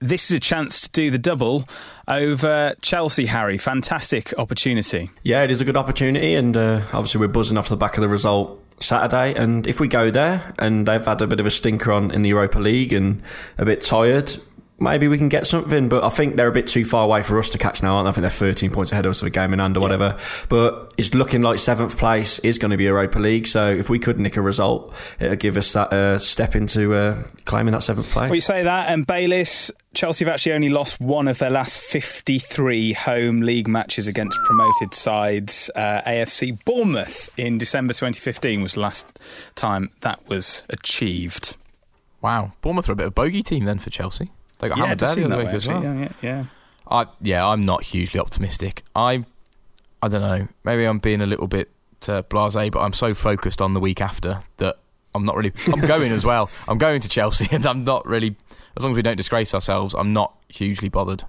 This 0.00 0.30
is 0.30 0.36
a 0.36 0.40
chance 0.40 0.80
to 0.80 0.90
do 0.90 1.10
the 1.10 1.18
double 1.18 1.68
over 2.08 2.74
Chelsea, 2.82 3.26
Harry. 3.26 3.56
Fantastic 3.56 4.34
opportunity. 4.36 5.10
Yeah, 5.22 5.44
it 5.44 5.50
is 5.50 5.60
a 5.60 5.64
good 5.64 5.76
opportunity, 5.76 6.34
and 6.34 6.56
uh, 6.56 6.82
obviously, 6.92 7.20
we're 7.20 7.28
buzzing 7.28 7.56
off 7.56 7.68
the 7.68 7.76
back 7.76 7.96
of 7.96 8.00
the 8.02 8.08
result 8.08 8.61
Saturday. 8.82 9.34
And 9.34 9.66
if 9.66 9.80
we 9.80 9.88
go 9.88 10.10
there 10.10 10.54
and 10.58 10.86
they've 10.86 11.04
had 11.04 11.22
a 11.22 11.26
bit 11.26 11.40
of 11.40 11.46
a 11.46 11.50
stinker 11.50 11.92
on 11.92 12.10
in 12.10 12.22
the 12.22 12.30
Europa 12.30 12.58
League 12.58 12.92
and 12.92 13.22
a 13.58 13.64
bit 13.64 13.80
tired, 13.80 14.36
maybe 14.82 15.08
we 15.08 15.18
can 15.18 15.28
get 15.28 15.46
something. 15.46 15.88
But 15.88 16.04
I 16.04 16.08
think 16.08 16.36
they're 16.36 16.48
a 16.48 16.52
bit 16.52 16.68
too 16.68 16.84
far 16.84 17.04
away 17.04 17.22
for 17.22 17.38
us 17.38 17.50
to 17.50 17.58
catch 17.58 17.82
now, 17.82 17.96
aren't 17.96 18.06
they? 18.06 18.08
I 18.10 18.12
think 18.12 18.22
they're 18.22 18.48
13 18.48 18.70
points 18.70 18.92
ahead 18.92 19.06
of 19.06 19.10
us 19.10 19.22
of 19.22 19.26
a 19.26 19.30
game 19.30 19.52
in 19.52 19.58
hand 19.58 19.76
or 19.76 19.80
yeah. 19.80 19.84
whatever. 19.84 20.18
But 20.48 20.92
it's 20.96 21.14
looking 21.14 21.42
like 21.42 21.58
seventh 21.58 21.98
place 21.98 22.38
is 22.40 22.58
going 22.58 22.70
to 22.70 22.76
be 22.76 22.84
Europa 22.84 23.18
League. 23.18 23.46
So 23.46 23.70
if 23.70 23.88
we 23.88 23.98
could 23.98 24.18
nick 24.18 24.36
a 24.36 24.42
result, 24.42 24.92
it'll 25.18 25.36
give 25.36 25.56
us 25.56 25.72
that 25.72 25.92
uh, 25.92 26.18
step 26.18 26.54
into 26.54 26.94
uh, 26.94 27.22
claiming 27.44 27.72
that 27.72 27.82
seventh 27.82 28.10
place. 28.10 28.30
We 28.30 28.40
say 28.40 28.64
that, 28.64 28.90
and 28.90 29.06
Bayliss, 29.06 29.70
Chelsea 29.94 30.24
have 30.24 30.34
actually 30.34 30.52
only 30.52 30.70
lost 30.70 31.00
one 31.00 31.28
of 31.28 31.38
their 31.38 31.50
last 31.50 31.80
53 31.80 32.92
home 32.94 33.40
league 33.40 33.68
matches 33.68 34.08
against 34.08 34.38
promoted 34.44 34.94
sides. 34.94 35.70
Uh, 35.74 36.02
AFC 36.02 36.62
Bournemouth 36.64 37.32
in 37.38 37.58
December 37.58 37.92
2015 37.92 38.62
was 38.62 38.74
the 38.74 38.80
last 38.80 39.18
time 39.54 39.90
that 40.00 40.26
was 40.28 40.62
achieved. 40.68 41.56
Wow, 42.22 42.52
Bournemouth 42.62 42.88
are 42.88 42.92
a 42.92 42.96
bit 42.96 43.06
of 43.06 43.08
a 43.08 43.14
bogey 43.14 43.42
team 43.42 43.64
then 43.64 43.78
for 43.78 43.90
Chelsea. 43.90 44.30
They 44.62 44.68
got 44.68 44.78
yeah, 44.78 44.84
hammered 44.84 44.98
there 45.00 45.14
the 45.14 45.24
other 45.24 45.38
week 45.38 45.48
as 45.48 45.66
well. 45.66 45.82
Yeah, 45.82 45.98
yeah, 45.98 46.12
yeah. 46.22 46.44
I 46.88 47.06
yeah, 47.20 47.46
I'm 47.46 47.64
not 47.66 47.84
hugely 47.84 48.20
optimistic. 48.20 48.84
I 48.94 49.24
I 50.00 50.08
don't 50.08 50.22
know. 50.22 50.48
Maybe 50.64 50.84
I'm 50.84 51.00
being 51.00 51.20
a 51.20 51.26
little 51.26 51.48
bit 51.48 51.68
uh, 52.08 52.22
blasé, 52.22 52.70
but 52.70 52.80
I'm 52.80 52.92
so 52.92 53.12
focused 53.12 53.60
on 53.60 53.74
the 53.74 53.80
week 53.80 54.00
after 54.00 54.40
that 54.58 54.78
I'm 55.14 55.24
not 55.24 55.36
really. 55.36 55.52
I'm 55.72 55.80
going 55.86 56.12
as 56.12 56.24
well. 56.24 56.48
I'm 56.68 56.78
going 56.78 57.00
to 57.00 57.08
Chelsea, 57.08 57.48
and 57.52 57.66
I'm 57.66 57.84
not 57.84 58.06
really. 58.06 58.36
As 58.76 58.84
long 58.84 58.92
as 58.92 58.96
we 58.96 59.02
don't 59.02 59.16
disgrace 59.16 59.52
ourselves, 59.52 59.94
I'm 59.94 60.12
not 60.12 60.34
hugely 60.48 60.88
bothered. 60.88 61.24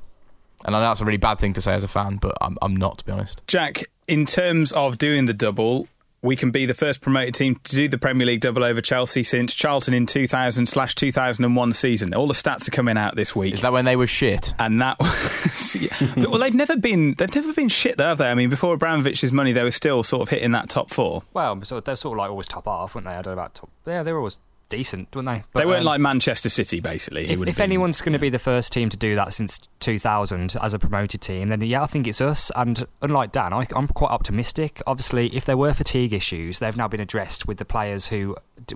And 0.63 0.75
I 0.75 0.79
know 0.79 0.85
that's 0.85 1.01
a 1.01 1.05
really 1.05 1.17
bad 1.17 1.39
thing 1.39 1.53
to 1.53 1.61
say 1.61 1.73
as 1.73 1.83
a 1.83 1.87
fan, 1.87 2.17
but 2.17 2.37
I'm 2.39 2.57
I'm 2.61 2.75
not 2.75 2.99
to 2.99 3.05
be 3.05 3.11
honest. 3.11 3.41
Jack, 3.47 3.85
in 4.07 4.25
terms 4.25 4.71
of 4.71 4.97
doing 4.97 5.25
the 5.25 5.33
double, 5.33 5.87
we 6.23 6.37
can 6.37 6.49
be 6.51 6.65
the 6.65 6.73
first 6.73 7.01
promoted 7.01 7.35
team 7.35 7.55
to 7.65 7.75
do 7.75 7.87
the 7.87 7.97
Premier 7.97 8.25
League 8.25 8.39
double 8.39 8.63
over 8.63 8.81
Chelsea 8.81 9.21
since 9.23 9.53
Charlton 9.53 9.93
in 9.93 10.05
2000 10.05 10.65
slash 10.67 10.95
2001 10.95 11.73
season. 11.73 12.13
All 12.13 12.27
the 12.27 12.33
stats 12.33 12.67
are 12.67 12.71
coming 12.71 12.97
out 12.97 13.15
this 13.15 13.35
week. 13.35 13.55
Is 13.55 13.61
that 13.61 13.73
when 13.73 13.83
they 13.85 13.97
were 13.97 14.07
shit? 14.07 14.55
And 14.57 14.79
that 14.81 14.97
was, 14.99 15.75
yeah. 15.75 15.89
well, 16.15 16.39
they've 16.39 16.55
never 16.55 16.77
been 16.77 17.13
they've 17.15 17.35
never 17.35 17.53
been 17.53 17.67
shit, 17.67 17.97
though, 17.97 18.07
have 18.07 18.17
they? 18.17 18.31
I 18.31 18.35
mean, 18.35 18.49
before 18.49 18.75
Abramovich's 18.77 19.33
money, 19.33 19.51
they 19.51 19.63
were 19.63 19.71
still 19.71 20.01
sort 20.01 20.21
of 20.21 20.29
hitting 20.29 20.51
that 20.51 20.69
top 20.69 20.89
four. 20.89 21.23
Well, 21.33 21.61
so 21.63 21.81
they're 21.81 21.95
sort 21.97 22.15
of 22.15 22.19
like 22.19 22.29
always 22.29 22.47
top 22.47 22.65
half, 22.65 22.95
weren't 22.95 23.05
they? 23.05 23.11
I 23.11 23.21
don't 23.21 23.35
know 23.35 23.41
about 23.41 23.53
top. 23.55 23.69
Yeah, 23.85 24.01
they 24.03 24.13
were 24.13 24.19
always 24.19 24.39
decent, 24.73 25.15
weren't 25.15 25.27
they? 25.27 25.43
But, 25.51 25.59
they 25.59 25.65
weren't 25.65 25.81
um, 25.81 25.85
like 25.85 26.01
Manchester 26.01 26.49
City, 26.49 26.79
basically. 26.79 27.29
If, 27.29 27.47
if 27.47 27.59
anyone's 27.59 28.01
going 28.01 28.13
to 28.13 28.19
be 28.19 28.29
the 28.29 28.39
first 28.39 28.73
team 28.73 28.89
to 28.89 28.97
do 28.97 29.15
that 29.15 29.33
since 29.33 29.59
2000 29.79 30.55
as 30.61 30.73
a 30.73 30.79
promoted 30.79 31.21
team, 31.21 31.49
then 31.49 31.61
yeah, 31.61 31.83
I 31.83 31.85
think 31.85 32.07
it's 32.07 32.21
us. 32.21 32.51
And 32.55 32.87
unlike 33.01 33.31
Dan, 33.31 33.53
I, 33.53 33.67
am 33.75 33.87
quite 33.87 34.09
optimistic. 34.09 34.81
Obviously, 34.87 35.27
if 35.35 35.45
there 35.45 35.57
were 35.57 35.73
fatigue 35.73 36.11
issues, 36.11 36.59
they've 36.59 36.75
now 36.75 36.87
been 36.87 36.99
addressed 36.99 37.47
with 37.47 37.59
the 37.59 37.65
players 37.65 38.07
who 38.07 38.35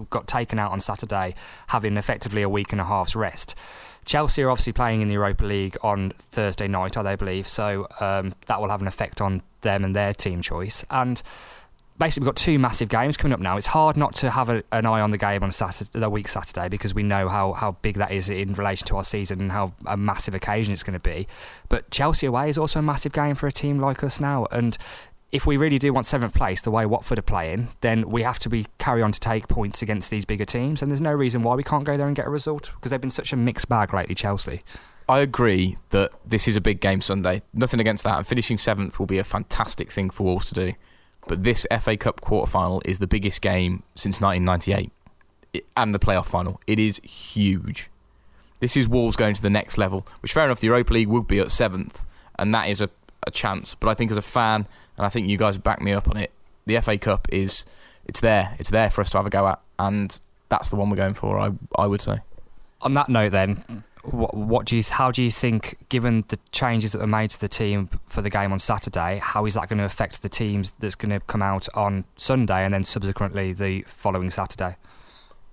got 0.10 0.28
taken 0.28 0.60
out 0.60 0.72
on 0.72 0.80
Saturday 0.80 1.34
having 1.68 1.98
effectively 1.98 2.44
a 2.44 2.50
week 2.50 2.72
and 2.72 2.80
a 2.80 2.86
half's 2.86 3.16
rest. 3.16 3.56
Chelsea 4.06 4.42
are 4.44 4.50
obviously 4.50 4.74
playing 4.74 5.02
in 5.02 5.10
the 5.10 5.16
Europa 5.16 5.44
League 5.44 5.78
on 5.82 6.12
Thursday 6.16 6.68
night, 6.68 6.96
I 6.96 7.16
believe, 7.16 7.48
so 7.48 7.88
um, 8.00 8.36
that 8.46 8.62
will 8.62 8.70
have 8.70 8.82
an 8.82 8.88
effect 8.88 9.20
on 9.20 9.42
them 9.62 9.84
and 9.84 9.96
their 9.96 10.14
team 10.14 10.42
choice. 10.42 10.86
And 10.90 11.22
basically 12.00 12.26
we've 12.26 12.34
got 12.34 12.38
two 12.38 12.60
massive 12.60 12.90
games 12.90 13.18
coming 13.18 13.34
up 13.34 13.40
now. 13.40 13.58
It's 13.58 13.68
hard 13.68 13.98
not 13.98 14.16
to 14.16 14.30
have 14.30 14.50
a, 14.50 14.64
an 14.72 14.86
eye 14.86 15.02
on 15.02 15.12
the 15.12 15.18
game 15.18 15.44
on 15.44 15.52
Saturday, 15.52 15.90
the 15.94 16.10
week 16.10 16.28
Saturday, 16.28 16.70
because 16.70 16.94
we 16.94 17.04
know 17.04 17.30
how, 17.30 17.54
how 17.54 17.74
big 17.82 17.96
that 17.98 18.12
is 18.12 18.30
in 18.30 18.54
relation 18.54 18.88
to 18.88 18.98
our 18.98 19.04
season 19.04 19.42
and 19.42 19.52
how 19.52 19.74
a 19.86 19.98
massive 19.98 20.34
occasion 20.34 20.74
it's 20.74 20.84
going 20.84 20.94
to 20.94 21.00
be. 21.00 21.28
But 21.70 21.90
Chelsea 21.92 22.26
away 22.26 22.50
is 22.50 22.58
also 22.58 22.80
a 22.80 22.84
massive 22.84 23.12
game 23.12 23.36
for 23.36 23.48
a 23.48 23.52
team 23.52 23.80
like 23.80 24.04
us 24.04 24.20
now, 24.20 24.48
and 24.52 24.78
if 25.32 25.46
we 25.46 25.58
really 25.58 25.78
do 25.78 25.92
want 25.92 26.06
seventh 26.06 26.34
place, 26.34 26.62
the 26.62 26.72
way 26.72 26.86
Watford 26.86 27.20
are 27.20 27.24
playing, 27.24 27.68
then 27.82 28.10
we 28.10 28.24
have 28.24 28.40
to 28.40 28.50
be 28.50 28.66
carry 28.78 29.02
on 29.02 29.12
to 29.12 29.20
take 29.20 29.50
points 29.50 29.82
against 29.82 30.10
these 30.10 30.24
bigger 30.24 30.46
teams, 30.46 30.82
and 30.82 30.90
there's 30.90 31.02
no 31.02 31.12
reason 31.12 31.44
why 31.44 31.56
we 31.56 31.64
can't 31.64 31.84
go 31.84 31.98
there 31.98 32.08
and 32.08 32.16
get 32.16 32.28
a 32.28 32.30
result 32.30 32.72
because 32.76 32.92
they've 32.92 33.02
been 33.02 33.10
such 33.10 33.34
a 33.34 33.36
mixed 33.36 33.68
bag 33.68 33.94
lately, 33.94 34.16
Chelsea. 34.16 34.64
I 35.10 35.20
agree 35.20 35.78
that 35.90 36.12
this 36.26 36.48
is 36.48 36.56
a 36.56 36.62
big 36.62 36.82
game 36.82 37.02
Sunday. 37.02 37.42
Nothing 37.54 37.80
against 37.80 38.04
that, 38.04 38.18
and 38.18 38.28
finishing 38.28 38.58
seventh 38.58 39.00
will 39.00 39.06
be 39.06 39.18
a 39.18 39.24
fantastic 39.24 39.92
thing 39.92 40.10
for 40.10 40.24
Wolves 40.24 40.48
to 40.50 40.54
do. 40.54 40.74
But 41.28 41.44
this 41.44 41.66
FA 41.82 41.98
Cup 41.98 42.22
quarter 42.22 42.50
final 42.50 42.82
is 42.86 43.00
the 43.00 43.08
biggest 43.08 43.42
game 43.42 43.84
since 43.96 44.22
1998 44.22 44.92
and 45.76 45.94
the 45.94 46.00
playoff 46.00 46.26
final. 46.26 46.60
It 46.68 46.80
is 46.80 47.00
huge. 47.04 47.90
This 48.60 48.76
is 48.76 48.88
Wolves 48.88 49.16
going 49.16 49.36
to 49.36 49.42
the 49.42 49.50
next 49.50 49.78
level, 49.78 50.08
which 50.22 50.34
fair 50.34 50.46
enough, 50.46 50.60
the 50.60 50.68
Europa 50.68 50.94
League 50.94 51.08
would 51.08 51.28
be 51.28 51.40
at 51.40 51.52
seventh, 51.52 52.04
and 52.40 52.54
that 52.56 52.68
is 52.68 52.82
a, 52.82 52.90
a 53.26 53.32
chance. 53.32 53.76
But 53.76 53.90
I 53.90 53.94
think 53.94 54.10
as 54.10 54.18
a 54.18 54.22
fan, 54.22 54.68
and 54.98 55.06
I 55.06 55.10
think 55.10 55.30
you 55.30 55.38
guys 55.38 55.58
back 55.58 55.82
me 55.82 55.94
up 55.94 56.10
on 56.10 56.18
it, 56.18 56.32
the 56.66 56.80
FA 56.82 56.98
Cup 56.98 57.28
is 57.32 57.66
it's 58.06 58.20
there. 58.20 58.56
It's 58.58 58.70
there 58.70 58.90
for 58.90 59.02
us 59.02 59.10
to 59.12 59.18
have 59.18 59.26
a 59.26 59.30
go 59.30 59.48
at, 59.48 59.60
and 59.78 60.20
that's 60.50 60.70
the 60.70 60.76
one 60.76 60.90
we're 60.90 60.98
going 60.98 61.14
for. 61.14 61.40
I 61.40 61.52
I 61.78 61.86
would 61.86 62.02
say. 62.02 62.20
On 62.82 62.94
that 62.94 63.10
note, 63.10 63.32
then, 63.32 63.84
what, 64.14 64.34
what, 64.34 64.66
do 64.66 64.78
you? 64.78 64.84
How 64.84 65.12
do 65.12 65.22
you 65.22 65.32
think, 65.32 65.78
given 65.90 66.24
the 66.30 66.40
changes 66.52 66.92
that 66.94 67.00
were 67.00 67.08
made 67.08 67.30
to 67.32 67.40
the 67.40 67.48
team 67.48 67.90
for 68.08 68.22
the 68.22 68.30
game 68.30 68.52
on 68.52 68.60
Saturday, 68.60 69.20
how 69.22 69.46
is 69.46 69.56
that 69.56 69.70
going 69.70 69.80
to 69.80 69.86
affect 69.86 70.22
the 70.22 70.30
teams 70.30 70.74
that's 70.80 70.96
going 70.96 71.12
to 71.12 71.20
come 71.22 71.42
out 71.42 71.68
on 71.74 72.06
Sunday 72.16 72.64
and 72.64 72.74
then 72.74 72.84
subsequently 72.84 73.54
the 73.54 73.84
following 73.88 74.32
Saturday? 74.32 74.78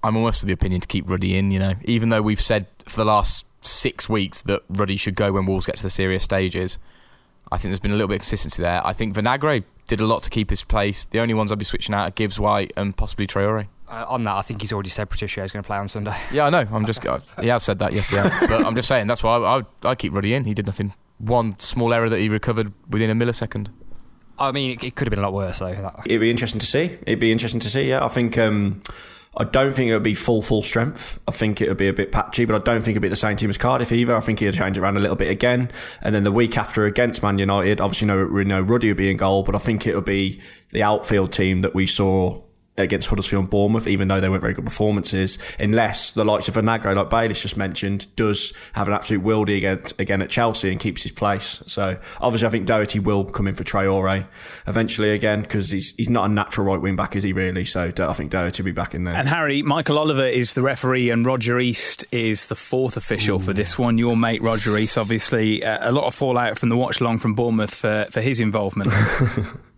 I'm 0.02 0.16
almost 0.16 0.42
of 0.42 0.46
the 0.46 0.52
opinion 0.52 0.80
to 0.82 0.86
keep 0.86 1.08
Ruddy 1.08 1.36
in. 1.36 1.50
You 1.50 1.58
know, 1.58 1.74
even 1.84 2.10
though 2.10 2.22
we've 2.22 2.40
said 2.40 2.66
for 2.86 2.96
the 2.96 3.04
last 3.04 3.46
six 3.62 4.08
weeks 4.08 4.42
that 4.42 4.62
Ruddy 4.68 4.96
should 4.96 5.14
go 5.14 5.32
when 5.32 5.46
Wolves 5.46 5.66
get 5.66 5.76
to 5.78 5.82
the 5.82 5.90
serious 5.90 6.22
stages, 6.22 6.78
I 7.50 7.58
think 7.58 7.70
there's 7.70 7.80
been 7.80 7.92
a 7.92 7.94
little 7.94 8.08
bit 8.08 8.16
of 8.16 8.20
consistency 8.20 8.62
there. 8.62 8.86
I 8.86 8.92
think 8.92 9.14
Vinagre 9.14 9.64
did 9.86 10.00
a 10.00 10.06
lot 10.06 10.22
to 10.22 10.30
keep 10.30 10.50
his 10.50 10.64
place. 10.64 11.06
The 11.06 11.20
only 11.20 11.34
ones 11.34 11.50
I'd 11.50 11.58
be 11.58 11.64
switching 11.64 11.94
out 11.94 12.08
are 12.08 12.10
Gibbs 12.10 12.38
White 12.38 12.72
and 12.76 12.96
possibly 12.96 13.26
Traore. 13.26 13.66
Uh, 13.94 14.04
on 14.09 14.24
that, 14.24 14.35
I 14.35 14.42
think 14.42 14.61
he's 14.61 14.72
already 14.72 14.90
said 14.90 15.09
Patricio 15.09 15.44
is 15.44 15.52
going 15.52 15.62
to 15.62 15.66
play 15.66 15.76
on 15.76 15.87
Sunday. 15.87 16.16
Yeah, 16.33 16.46
I 16.46 16.50
know. 16.50 16.66
I'm 16.72 16.85
just 16.85 17.07
uh, 17.07 17.20
he 17.40 17.46
has 17.46 17.62
said 17.62 17.78
that. 17.78 17.92
Yes, 17.92 18.12
yeah. 18.12 18.46
but 18.48 18.66
I'm 18.66 18.74
just 18.74 18.88
saying 18.88 19.07
that's 19.07 19.22
why 19.22 19.37
I, 19.37 19.59
I, 19.59 19.90
I 19.90 19.94
keep 19.94 20.12
Ruddy 20.12 20.35
in. 20.35 20.44
He 20.44 20.52
did 20.52 20.66
nothing. 20.66 20.94
One 21.18 21.57
small 21.61 21.94
error 21.94 22.09
that 22.09 22.18
he 22.18 22.28
recovered 22.28 22.72
within 22.88 23.09
a 23.09 23.14
millisecond. 23.14 23.68
I 24.37 24.50
mean, 24.50 24.72
it, 24.72 24.83
it 24.83 24.96
could 24.96 25.07
have 25.07 25.11
been 25.11 25.20
a 25.20 25.22
lot 25.22 25.33
worse 25.33 25.61
though. 25.61 25.92
It'd 26.07 26.20
be 26.20 26.30
interesting 26.30 26.59
to 26.59 26.66
see. 26.66 26.98
It'd 27.07 27.20
be 27.20 27.30
interesting 27.30 27.61
to 27.61 27.70
see. 27.70 27.88
Yeah, 27.88 28.04
I 28.04 28.09
think. 28.09 28.37
Um, 28.37 28.83
I 29.37 29.42
don't 29.42 29.72
think 29.74 29.90
it 29.90 29.94
would 29.94 30.02
be 30.02 30.14
full 30.14 30.42
full 30.42 30.62
strength. 30.62 31.20
I 31.28 31.30
think 31.30 31.61
it 31.61 31.68
would 31.68 31.76
be 31.76 31.88
a 31.88 31.92
bit 31.92 32.11
patchy, 32.11 32.44
but 32.44 32.54
I 32.54 32.59
don't 32.59 32.80
think 32.80 32.94
it'd 32.94 33.02
be 33.02 33.09
the 33.09 33.16
same 33.16 33.37
team 33.37 33.50
as 33.50 33.59
Cardiff 33.59 33.92
either. 33.92 34.16
I 34.16 34.20
think 34.20 34.40
he'd 34.40 34.54
change 34.54 34.76
it 34.76 34.80
around 34.80 34.96
a 34.96 35.00
little 35.00 35.16
bit 35.16 35.28
again. 35.28 35.70
And 36.02 36.14
then 36.14 36.24
the 36.24 36.33
week 36.33 36.57
after 36.57 36.85
against 36.85 37.22
Man 37.22 37.38
United, 37.38 37.80
obviously 37.80 38.07
no, 38.09 38.26
we 38.26 38.44
know 38.44 38.61
Ruddy 38.61 38.88
would 38.88 38.96
be 38.96 39.11
in 39.11 39.16
goal, 39.16 39.42
but 39.42 39.54
I 39.54 39.59
think 39.59 39.87
it 39.87 39.94
would 39.94 40.04
be 40.04 40.40
the 40.70 40.83
outfield 40.83 41.33
team 41.33 41.62
that 41.62 41.74
we 41.74 41.87
saw 41.87 42.42
against 42.76 43.08
Huddersfield 43.08 43.44
and 43.44 43.50
Bournemouth, 43.50 43.87
even 43.87 44.08
though 44.08 44.20
they 44.20 44.28
weren't 44.28 44.40
very 44.40 44.54
good 44.54 44.64
performances, 44.64 45.38
unless 45.58 46.10
the 46.10 46.24
likes 46.24 46.48
of 46.48 46.54
Vinagre, 46.54 46.94
like 46.94 47.08
Bayliss 47.08 47.42
just 47.42 47.56
mentioned, 47.56 48.14
does 48.16 48.52
have 48.72 48.88
an 48.88 48.94
absolute 48.94 49.22
wildy 49.22 49.56
against, 49.56 49.98
again 50.00 50.20
at 50.22 50.30
Chelsea 50.30 50.70
and 50.70 50.80
keeps 50.80 51.02
his 51.02 51.12
place. 51.12 51.62
So 51.66 51.98
obviously, 52.20 52.48
I 52.48 52.50
think 52.50 52.66
Doherty 52.66 52.98
will 52.98 53.24
come 53.24 53.46
in 53.46 53.54
for 53.54 53.64
Traore 53.64 54.26
eventually 54.66 55.10
again 55.10 55.42
because 55.42 55.70
he's 55.70 55.94
he's 55.96 56.10
not 56.10 56.28
a 56.28 56.32
natural 56.32 56.66
right 56.66 56.80
wing 56.80 56.96
back, 56.96 57.14
is 57.16 57.22
he 57.22 57.32
really? 57.32 57.64
So 57.64 57.90
I 57.96 58.12
think 58.12 58.30
Doherty 58.30 58.62
will 58.62 58.66
be 58.66 58.72
back 58.72 58.94
in 58.94 59.04
there. 59.04 59.14
And 59.14 59.28
Harry, 59.28 59.62
Michael 59.62 59.98
Oliver 59.98 60.26
is 60.26 60.54
the 60.54 60.62
referee, 60.62 61.10
and 61.10 61.24
Roger 61.24 61.58
East 61.60 62.04
is 62.10 62.46
the 62.46 62.56
fourth 62.56 62.96
official 62.96 63.37
Ooh. 63.37 63.40
for 63.40 63.52
this 63.52 63.78
one. 63.78 63.98
Your 63.98 64.16
mate 64.16 64.42
Roger 64.42 64.76
East, 64.76 64.98
obviously, 64.98 65.64
uh, 65.64 65.90
a 65.90 65.92
lot 65.92 66.04
of 66.04 66.14
fallout 66.14 66.58
from 66.58 66.68
the 66.68 66.76
watch 66.76 67.00
along 67.00 67.18
from 67.18 67.34
Bournemouth 67.34 67.74
for 67.74 68.06
for 68.10 68.20
his 68.20 68.40
involvement. 68.40 68.90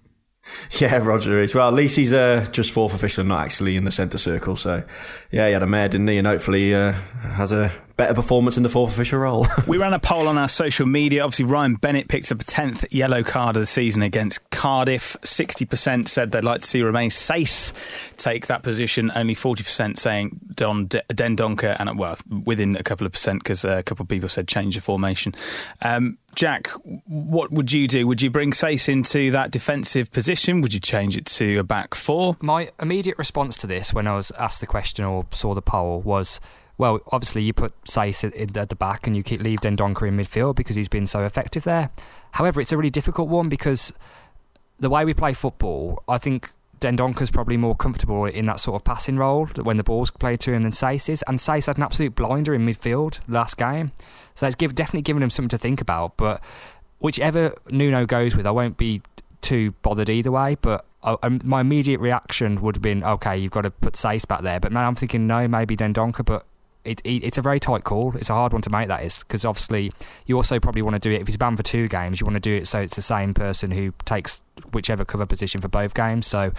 Yeah, 0.81 0.97
Roger 0.97 1.41
is. 1.41 1.55
Well, 1.55 1.69
at 1.69 1.75
least 1.75 1.97
he's 1.97 2.13
uh, 2.13 2.47
just 2.51 2.73
fourth 2.73 2.95
official, 2.95 3.23
and 3.23 3.29
not 3.29 3.45
actually 3.45 3.77
in 3.77 3.85
the 3.85 3.91
centre 3.91 4.19
circle. 4.19 4.57
So, 4.57 4.83
yeah, 5.31 5.47
he 5.47 5.53
had 5.53 5.63
a 5.63 5.67
mare, 5.67 5.89
didn't 5.89 6.09
he? 6.09 6.19
And 6.19 6.27
hopefully 6.27 6.75
uh, 6.75 6.93
has 6.93 7.53
a 7.53 7.73
better 7.97 8.15
performance 8.15 8.57
in 8.57 8.63
the 8.63 8.69
fourth 8.69 8.93
official 8.93 9.21
role. 9.21 9.47
we 9.67 9.79
ran 9.79 9.95
a 9.95 9.99
poll 9.99 10.29
on 10.29 10.37
our 10.37 10.49
social 10.49 10.87
media. 10.87 11.25
Obviously, 11.25 11.47
Ryan 11.47 11.77
Bennett 11.77 12.09
picked 12.09 12.31
up 12.31 12.41
a 12.41 12.45
10th 12.45 12.87
yellow 12.91 13.23
card 13.23 13.57
of 13.57 13.61
the 13.61 13.67
season 13.67 14.03
against 14.03 14.49
Cardiff. 14.51 15.17
60% 15.23 16.09
said 16.09 16.33
they'd 16.33 16.45
like 16.45 16.61
to 16.61 16.67
see 16.67 16.83
Romain 16.83 17.11
Saïss 17.11 17.73
take 18.17 18.47
that 18.47 18.63
position. 18.63 19.11
Only 19.15 19.35
40% 19.35 19.97
saying 19.99 20.39
Don 20.55 20.87
De- 20.87 21.03
Dendoncker, 21.09 21.77
and 21.79 21.99
well, 21.99 22.19
within 22.45 22.77
a 22.77 22.83
couple 22.83 23.07
of 23.07 23.13
percent 23.13 23.43
because 23.43 23.65
a 23.65 23.83
couple 23.83 24.03
of 24.03 24.09
people 24.09 24.29
said 24.29 24.47
change 24.47 24.75
the 24.75 24.81
formation. 24.81 25.35
Um, 25.81 26.19
Jack, 26.37 26.69
what 27.07 27.51
would 27.51 27.73
you 27.73 27.89
do? 27.89 28.07
Would 28.07 28.21
you 28.21 28.29
bring 28.29 28.53
Saïss 28.53 28.91
into 28.91 29.31
that 29.31 29.51
defensive 29.51 30.13
position? 30.13 30.61
Would 30.61 30.75
you 30.75 30.81
change 30.81 31.17
it 31.17 31.25
to 31.25 31.57
a 31.59 31.65
back 31.65 31.95
four? 31.95 32.37
My 32.43 32.71
immediate 32.79 33.17
response 33.17 33.57
to 33.57 33.67
this 33.67 33.95
when 33.95 34.07
I 34.07 34.15
was 34.15 34.31
asked 34.33 34.61
the 34.61 34.67
question 34.67 35.07
or 35.07 35.25
saw 35.31 35.55
the 35.55 35.63
poll 35.63 36.03
was 36.03 36.39
well, 36.77 37.01
obviously 37.11 37.43
you 37.43 37.55
put 37.55 37.73
Saïss 37.85 38.23
at 38.55 38.69
the 38.69 38.77
back 38.77 39.07
and 39.07 39.17
you 39.17 39.23
keep 39.23 39.41
leave 39.41 39.61
Dendoncker 39.61 40.07
in 40.07 40.19
midfield 40.19 40.57
because 40.57 40.77
he's 40.77 40.89
been 40.89 41.07
so 41.07 41.25
effective 41.25 41.65
there. 41.65 41.91
However, 42.33 42.61
it's 42.61 42.71
a 42.71 42.77
really 42.77 42.91
difficult 42.91 43.31
one 43.31 43.49
because 43.49 43.95
the 44.79 44.91
way 44.91 45.07
we 45.07 45.15
play 45.15 45.33
football, 45.33 46.03
I 46.07 46.19
think 46.19 46.53
Dendoncker's 46.81 47.31
probably 47.31 47.57
more 47.57 47.75
comfortable 47.75 48.27
in 48.27 48.45
that 48.45 48.61
sort 48.61 48.77
of 48.77 48.85
passing 48.85 49.17
role 49.17 49.47
when 49.63 49.79
the 49.79 49.83
ball's 49.83 50.11
played 50.11 50.41
to 50.41 50.53
him 50.53 50.65
than 50.65 50.73
Saïss 50.73 51.09
is. 51.09 51.25
And 51.27 51.39
Saïss 51.39 51.67
had 51.67 51.79
an 51.79 51.83
absolute 51.83 52.15
blinder 52.15 52.55
in 52.55 52.67
midfield 52.67 53.21
last 53.27 53.57
game. 53.57 53.93
So 54.37 54.47
that's 54.47 54.55
give, 54.55 54.75
definitely 54.75 55.03
given 55.03 55.23
him 55.23 55.31
something 55.31 55.49
to 55.49 55.59
think 55.59 55.81
about. 55.81 56.17
But 56.17 56.41
whichever 56.99 57.55
Nuno 57.71 58.07
goes 58.07 58.37
with, 58.37 58.47
I 58.47 58.53
won't 58.53 58.77
be 58.77 59.03
too 59.41 59.73
bothered 59.83 60.09
either 60.09 60.31
way. 60.31 60.57
But 60.61 60.85
I, 61.03 61.17
um, 61.23 61.41
my 61.45 61.61
immediate 61.63 62.01
reaction 62.01 62.61
would 62.61 62.77
have 62.77 62.83
been, 62.83 63.03
okay, 63.03 63.37
you've 63.37 63.53
got 63.53 63.63
to 63.63 63.71
put 63.71 63.95
Saïss 63.95 64.27
back 64.27 64.43
there. 64.43 64.61
But 64.61 64.73
now 64.73 64.87
I'm 64.87 64.95
thinking, 64.95 65.27
no, 65.27 65.49
maybe 65.49 65.77
Dendoncker. 65.77 66.25
But 66.25 66.47
it, 66.87 67.01
it, 67.05 67.25
it's 67.25 67.39
a 67.39 67.43
very 67.43 67.59
tight 67.59 67.85
call. 67.85 68.17
It's 68.17 68.31
a 68.31 68.35
hard 68.35 68.53
one 68.53 68.63
to 68.63 68.71
make. 68.71 68.89
That 68.89 69.03
is 69.03 69.19
because 69.19 69.45
obviously 69.45 69.93
you 70.27 70.37
also 70.37 70.61
probably 70.61 70.83
want 70.83 70.95
to 70.95 71.01
do 71.01 71.11
it 71.11 71.21
if 71.21 71.27
he's 71.27 71.37
banned 71.37 71.57
for 71.57 71.63
two 71.63 71.89
games. 71.89 72.21
You 72.21 72.27
want 72.27 72.35
to 72.35 72.41
do 72.41 72.55
it 72.55 72.69
so 72.69 72.81
it's 72.81 72.97
the 72.97 73.03
same 73.03 73.35
person 73.35 73.71
who 73.71 73.93
takes 74.05 74.41
whichever 74.73 75.05
cover 75.05 75.27
position 75.27 75.61
for 75.61 75.69
both 75.69 75.95
games. 75.95 76.27
So 76.27 76.53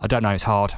I 0.00 0.06
don't 0.06 0.22
know. 0.22 0.30
It's 0.30 0.44
hard. 0.44 0.74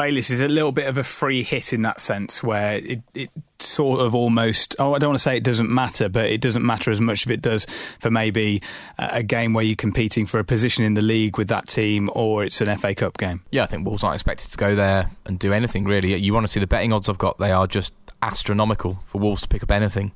Bayliss 0.00 0.30
is 0.30 0.40
a 0.40 0.48
little 0.48 0.72
bit 0.72 0.86
of 0.86 0.96
a 0.96 1.04
free 1.04 1.42
hit 1.42 1.74
in 1.74 1.82
that 1.82 2.00
sense, 2.00 2.42
where 2.42 2.78
it, 2.78 3.02
it 3.12 3.28
sort 3.58 4.00
of 4.00 4.14
almost. 4.14 4.74
Oh, 4.78 4.94
I 4.94 4.98
don't 4.98 5.10
want 5.10 5.18
to 5.18 5.22
say 5.22 5.36
it 5.36 5.44
doesn't 5.44 5.68
matter, 5.68 6.08
but 6.08 6.30
it 6.30 6.40
doesn't 6.40 6.64
matter 6.64 6.90
as 6.90 7.02
much 7.02 7.26
if 7.26 7.30
it 7.30 7.42
does 7.42 7.66
for 7.98 8.10
maybe 8.10 8.62
a 8.98 9.22
game 9.22 9.52
where 9.52 9.62
you're 9.62 9.76
competing 9.76 10.24
for 10.24 10.40
a 10.40 10.44
position 10.44 10.84
in 10.84 10.94
the 10.94 11.02
league 11.02 11.36
with 11.36 11.48
that 11.48 11.68
team, 11.68 12.08
or 12.14 12.44
it's 12.44 12.62
an 12.62 12.78
FA 12.78 12.94
Cup 12.94 13.18
game. 13.18 13.42
Yeah, 13.50 13.62
I 13.62 13.66
think 13.66 13.84
Wolves 13.84 14.02
aren't 14.02 14.14
expected 14.14 14.50
to 14.50 14.56
go 14.56 14.74
there 14.74 15.10
and 15.26 15.38
do 15.38 15.52
anything 15.52 15.84
really. 15.84 16.16
You 16.16 16.32
want 16.32 16.46
to 16.46 16.52
see 16.52 16.60
the 16.60 16.66
betting 16.66 16.94
odds 16.94 17.10
I've 17.10 17.18
got; 17.18 17.36
they 17.36 17.52
are 17.52 17.66
just 17.66 17.92
astronomical 18.22 19.00
for 19.04 19.20
Wolves 19.20 19.42
to 19.42 19.48
pick 19.48 19.62
up 19.62 19.70
anything. 19.70 20.12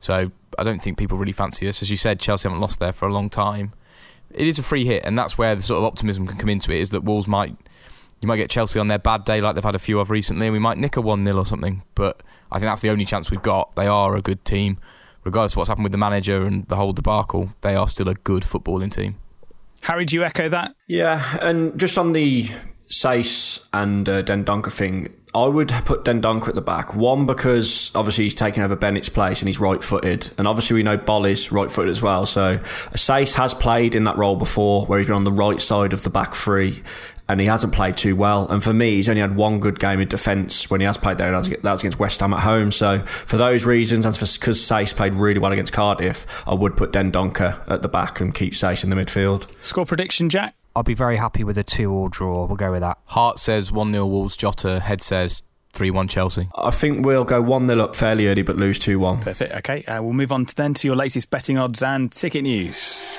So 0.00 0.32
I 0.58 0.64
don't 0.64 0.82
think 0.82 0.98
people 0.98 1.16
really 1.16 1.30
fancy 1.30 1.68
us. 1.68 1.80
As 1.80 1.92
you 1.92 1.96
said, 1.96 2.18
Chelsea 2.18 2.48
haven't 2.48 2.60
lost 2.60 2.80
there 2.80 2.92
for 2.92 3.06
a 3.06 3.12
long 3.12 3.30
time. 3.30 3.72
It 4.32 4.48
is 4.48 4.58
a 4.58 4.64
free 4.64 4.84
hit, 4.84 5.04
and 5.04 5.16
that's 5.16 5.38
where 5.38 5.54
the 5.54 5.62
sort 5.62 5.78
of 5.78 5.84
optimism 5.84 6.26
can 6.26 6.38
come 6.38 6.48
into 6.48 6.72
it. 6.72 6.80
Is 6.80 6.90
that 6.90 7.04
Wolves 7.04 7.28
might 7.28 7.56
you 8.22 8.28
might 8.28 8.36
get 8.36 8.48
Chelsea 8.48 8.78
on 8.78 8.86
their 8.86 9.00
bad 9.00 9.24
day, 9.24 9.40
like 9.40 9.56
they've 9.56 9.64
had 9.64 9.74
a 9.74 9.80
few 9.80 9.98
of 9.98 10.08
recently, 10.08 10.46
and 10.46 10.52
we 10.52 10.60
might 10.60 10.78
nick 10.78 10.96
a 10.96 11.00
1 11.00 11.24
0 11.24 11.36
or 11.36 11.44
something. 11.44 11.82
But 11.96 12.22
I 12.52 12.58
think 12.58 12.70
that's 12.70 12.80
the 12.80 12.90
only 12.90 13.04
chance 13.04 13.30
we've 13.30 13.42
got. 13.42 13.74
They 13.74 13.88
are 13.88 14.16
a 14.16 14.22
good 14.22 14.44
team. 14.44 14.78
Regardless 15.24 15.52
of 15.52 15.58
what's 15.58 15.68
happened 15.68 15.84
with 15.84 15.92
the 15.92 15.98
manager 15.98 16.44
and 16.44 16.66
the 16.68 16.76
whole 16.76 16.92
debacle, 16.92 17.50
they 17.60 17.74
are 17.74 17.88
still 17.88 18.08
a 18.08 18.14
good 18.14 18.44
footballing 18.44 18.92
team. 18.92 19.16
Harry, 19.82 20.04
do 20.04 20.14
you 20.14 20.24
echo 20.24 20.48
that? 20.48 20.74
Yeah, 20.86 21.38
and 21.40 21.78
just 21.78 21.98
on 21.98 22.12
the 22.12 22.48
Saïss 22.88 23.66
and 23.72 24.08
uh, 24.08 24.22
Dendoncker 24.22 24.70
thing, 24.70 25.12
I 25.34 25.46
would 25.46 25.70
put 25.86 26.04
Dendoncker 26.04 26.48
at 26.48 26.54
the 26.54 26.60
back. 26.60 26.94
One, 26.94 27.24
because 27.24 27.90
obviously 27.94 28.24
he's 28.24 28.34
taken 28.34 28.62
over 28.62 28.76
Bennett's 28.76 29.08
place 29.08 29.40
and 29.40 29.48
he's 29.48 29.58
right 29.58 29.82
footed. 29.82 30.30
And 30.36 30.46
obviously 30.46 30.74
we 30.74 30.82
know 30.82 30.98
Boly 30.98 31.30
is 31.30 31.50
right 31.50 31.70
footed 31.70 31.90
as 31.90 32.02
well. 32.02 32.26
So 32.26 32.58
Saïss 32.94 33.32
has 33.34 33.54
played 33.54 33.94
in 33.94 34.04
that 34.04 34.18
role 34.18 34.36
before 34.36 34.84
where 34.84 34.98
he's 34.98 35.08
been 35.08 35.16
on 35.16 35.24
the 35.24 35.32
right 35.32 35.60
side 35.60 35.94
of 35.94 36.02
the 36.02 36.10
back 36.10 36.34
three 36.34 36.82
and 37.32 37.40
he 37.40 37.46
hasn't 37.46 37.72
played 37.72 37.96
too 37.96 38.14
well. 38.14 38.46
And 38.48 38.62
for 38.62 38.72
me, 38.72 38.96
he's 38.96 39.08
only 39.08 39.22
had 39.22 39.34
one 39.34 39.58
good 39.58 39.80
game 39.80 40.00
in 40.00 40.08
defence 40.08 40.70
when 40.70 40.80
he 40.80 40.86
has 40.86 40.98
played 40.98 41.18
there, 41.18 41.34
and 41.34 41.44
that 41.44 41.64
was 41.64 41.80
against 41.80 41.98
West 41.98 42.20
Ham 42.20 42.32
at 42.34 42.40
home. 42.40 42.70
So 42.70 43.00
for 43.00 43.36
those 43.36 43.64
reasons, 43.64 44.06
and 44.06 44.14
because 44.14 44.60
Saïss 44.60 44.94
played 44.94 45.14
really 45.14 45.40
well 45.40 45.52
against 45.52 45.72
Cardiff, 45.72 46.26
I 46.46 46.54
would 46.54 46.76
put 46.76 46.92
Dendoncker 46.92 47.68
at 47.68 47.82
the 47.82 47.88
back 47.88 48.20
and 48.20 48.34
keep 48.34 48.52
Saïss 48.52 48.84
in 48.84 48.90
the 48.90 48.96
midfield. 48.96 49.48
Score 49.64 49.86
prediction, 49.86 50.28
Jack? 50.28 50.54
I'll 50.76 50.82
be 50.82 50.94
very 50.94 51.16
happy 51.16 51.44
with 51.44 51.58
a 51.58 51.62
two-all 51.62 52.08
draw. 52.08 52.46
We'll 52.46 52.56
go 52.56 52.70
with 52.70 52.80
that. 52.80 52.98
Heart 53.06 53.38
says 53.38 53.72
1 53.72 53.92
0 53.92 54.06
Wolves, 54.06 54.36
Jota. 54.36 54.80
Head 54.80 55.02
says 55.02 55.42
3 55.72 55.90
1 55.90 56.08
Chelsea. 56.08 56.48
I 56.56 56.70
think 56.70 57.04
we'll 57.04 57.24
go 57.24 57.40
1 57.42 57.66
0 57.66 57.80
up 57.80 57.94
fairly 57.94 58.26
early, 58.28 58.42
but 58.42 58.56
lose 58.56 58.78
2 58.78 58.98
1. 58.98 59.20
Perfect. 59.20 59.54
Okay, 59.56 59.84
uh, 59.84 60.02
we'll 60.02 60.12
move 60.12 60.32
on 60.32 60.46
to 60.46 60.54
then 60.54 60.74
to 60.74 60.88
your 60.88 60.96
latest 60.96 61.30
betting 61.30 61.58
odds 61.58 61.82
and 61.82 62.12
ticket 62.12 62.42
news. 62.42 63.18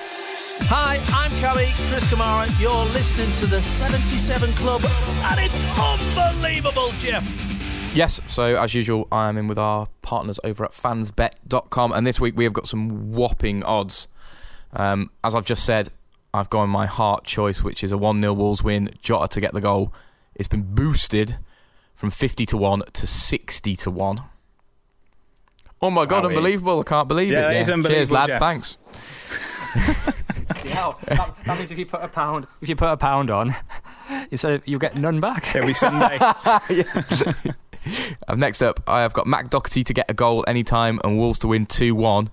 Hi, 0.56 1.00
I'm 1.08 1.32
Kelly, 1.40 1.70
Chris 1.90 2.06
Kamara. 2.06 2.48
You're 2.62 2.86
listening 2.94 3.34
to 3.34 3.48
the 3.48 3.60
77 3.60 4.54
Club, 4.54 4.84
and 4.86 5.40
it's 5.40 5.66
unbelievable, 5.80 6.92
Jeff. 7.00 7.28
Yes, 7.96 8.22
so 8.28 8.56
as 8.56 8.76
usual, 8.76 9.08
I 9.12 9.30
am 9.30 9.38
in 9.40 9.48
with 9.48 9.58
our 9.58 9.88
partners 10.04 10.40
over 10.44 10.64
at 10.64 10.72
fansbet.com, 10.72 11.92
and 11.94 12.06
this 12.06 12.22
week 12.22 12.38
we 12.38 12.44
have 12.44 12.54
got 12.54 12.68
some 12.68 13.12
whopping 13.12 13.64
odds. 13.64 14.08
Um, 14.74 15.10
as 15.24 15.34
I've 15.34 15.46
just 15.46 15.66
said, 15.66 15.90
I've 16.36 16.52
gone 16.52 16.70
my 16.70 16.86
heart 16.86 17.24
choice, 17.24 17.64
which 17.64 17.84
is 17.84 17.92
a 17.92 17.98
1 17.98 18.22
0 18.22 18.34
Wolves 18.34 18.62
win, 18.62 18.94
Jota 19.02 19.28
to 19.30 19.42
get 19.42 19.54
the 19.54 19.62
goal. 19.62 19.92
It's 20.36 20.48
been 20.48 20.76
boosted 20.76 21.40
from 21.96 22.12
50 22.12 22.46
to 22.46 22.58
1 22.58 22.84
to 22.94 23.08
60 23.08 23.76
to 23.76 23.90
1. 23.90 24.22
Oh 25.82 25.90
my 25.90 26.06
god, 26.06 26.28
unbelievable. 26.28 26.80
I 26.80 26.84
can't 26.84 27.08
believe 27.08 27.32
yeah, 27.32 27.50
it. 27.50 27.54
Yeah, 27.54 27.60
it's 27.60 27.70
unbelievable. 27.70 27.96
Cheers, 27.96 28.12
lad. 28.12 28.28
Jeff. 28.28 28.40
Thanks. 28.40 28.78
Yeah, 30.66 30.94
that, 31.06 31.36
that, 31.46 31.58
means 31.58 31.72
if 31.72 31.78
you 31.78 31.86
put 31.86 32.02
a 32.02 32.08
pound, 32.08 32.48
if 32.62 32.70
you 32.70 32.76
put 32.76 32.90
a 32.90 32.98
pound 32.98 33.30
on, 33.30 33.56
so 34.36 34.60
you'll 34.66 34.80
get 34.80 34.96
none 34.96 35.20
back 35.20 35.56
every 35.56 35.74
Sunday. 35.74 36.18
um, 38.28 38.40
next 38.40 38.62
up, 38.62 38.82
I 38.88 39.02
have 39.02 39.14
got 39.14 39.28
Matt 39.28 39.50
Doherty 39.50 39.84
to 39.84 39.94
get 39.94 40.10
a 40.10 40.14
goal 40.14 40.44
anytime 40.48 41.00
and 41.04 41.18
Wolves 41.18 41.40
to 41.40 41.48
win 41.48 41.66
two 41.66 41.96
one. 41.96 42.30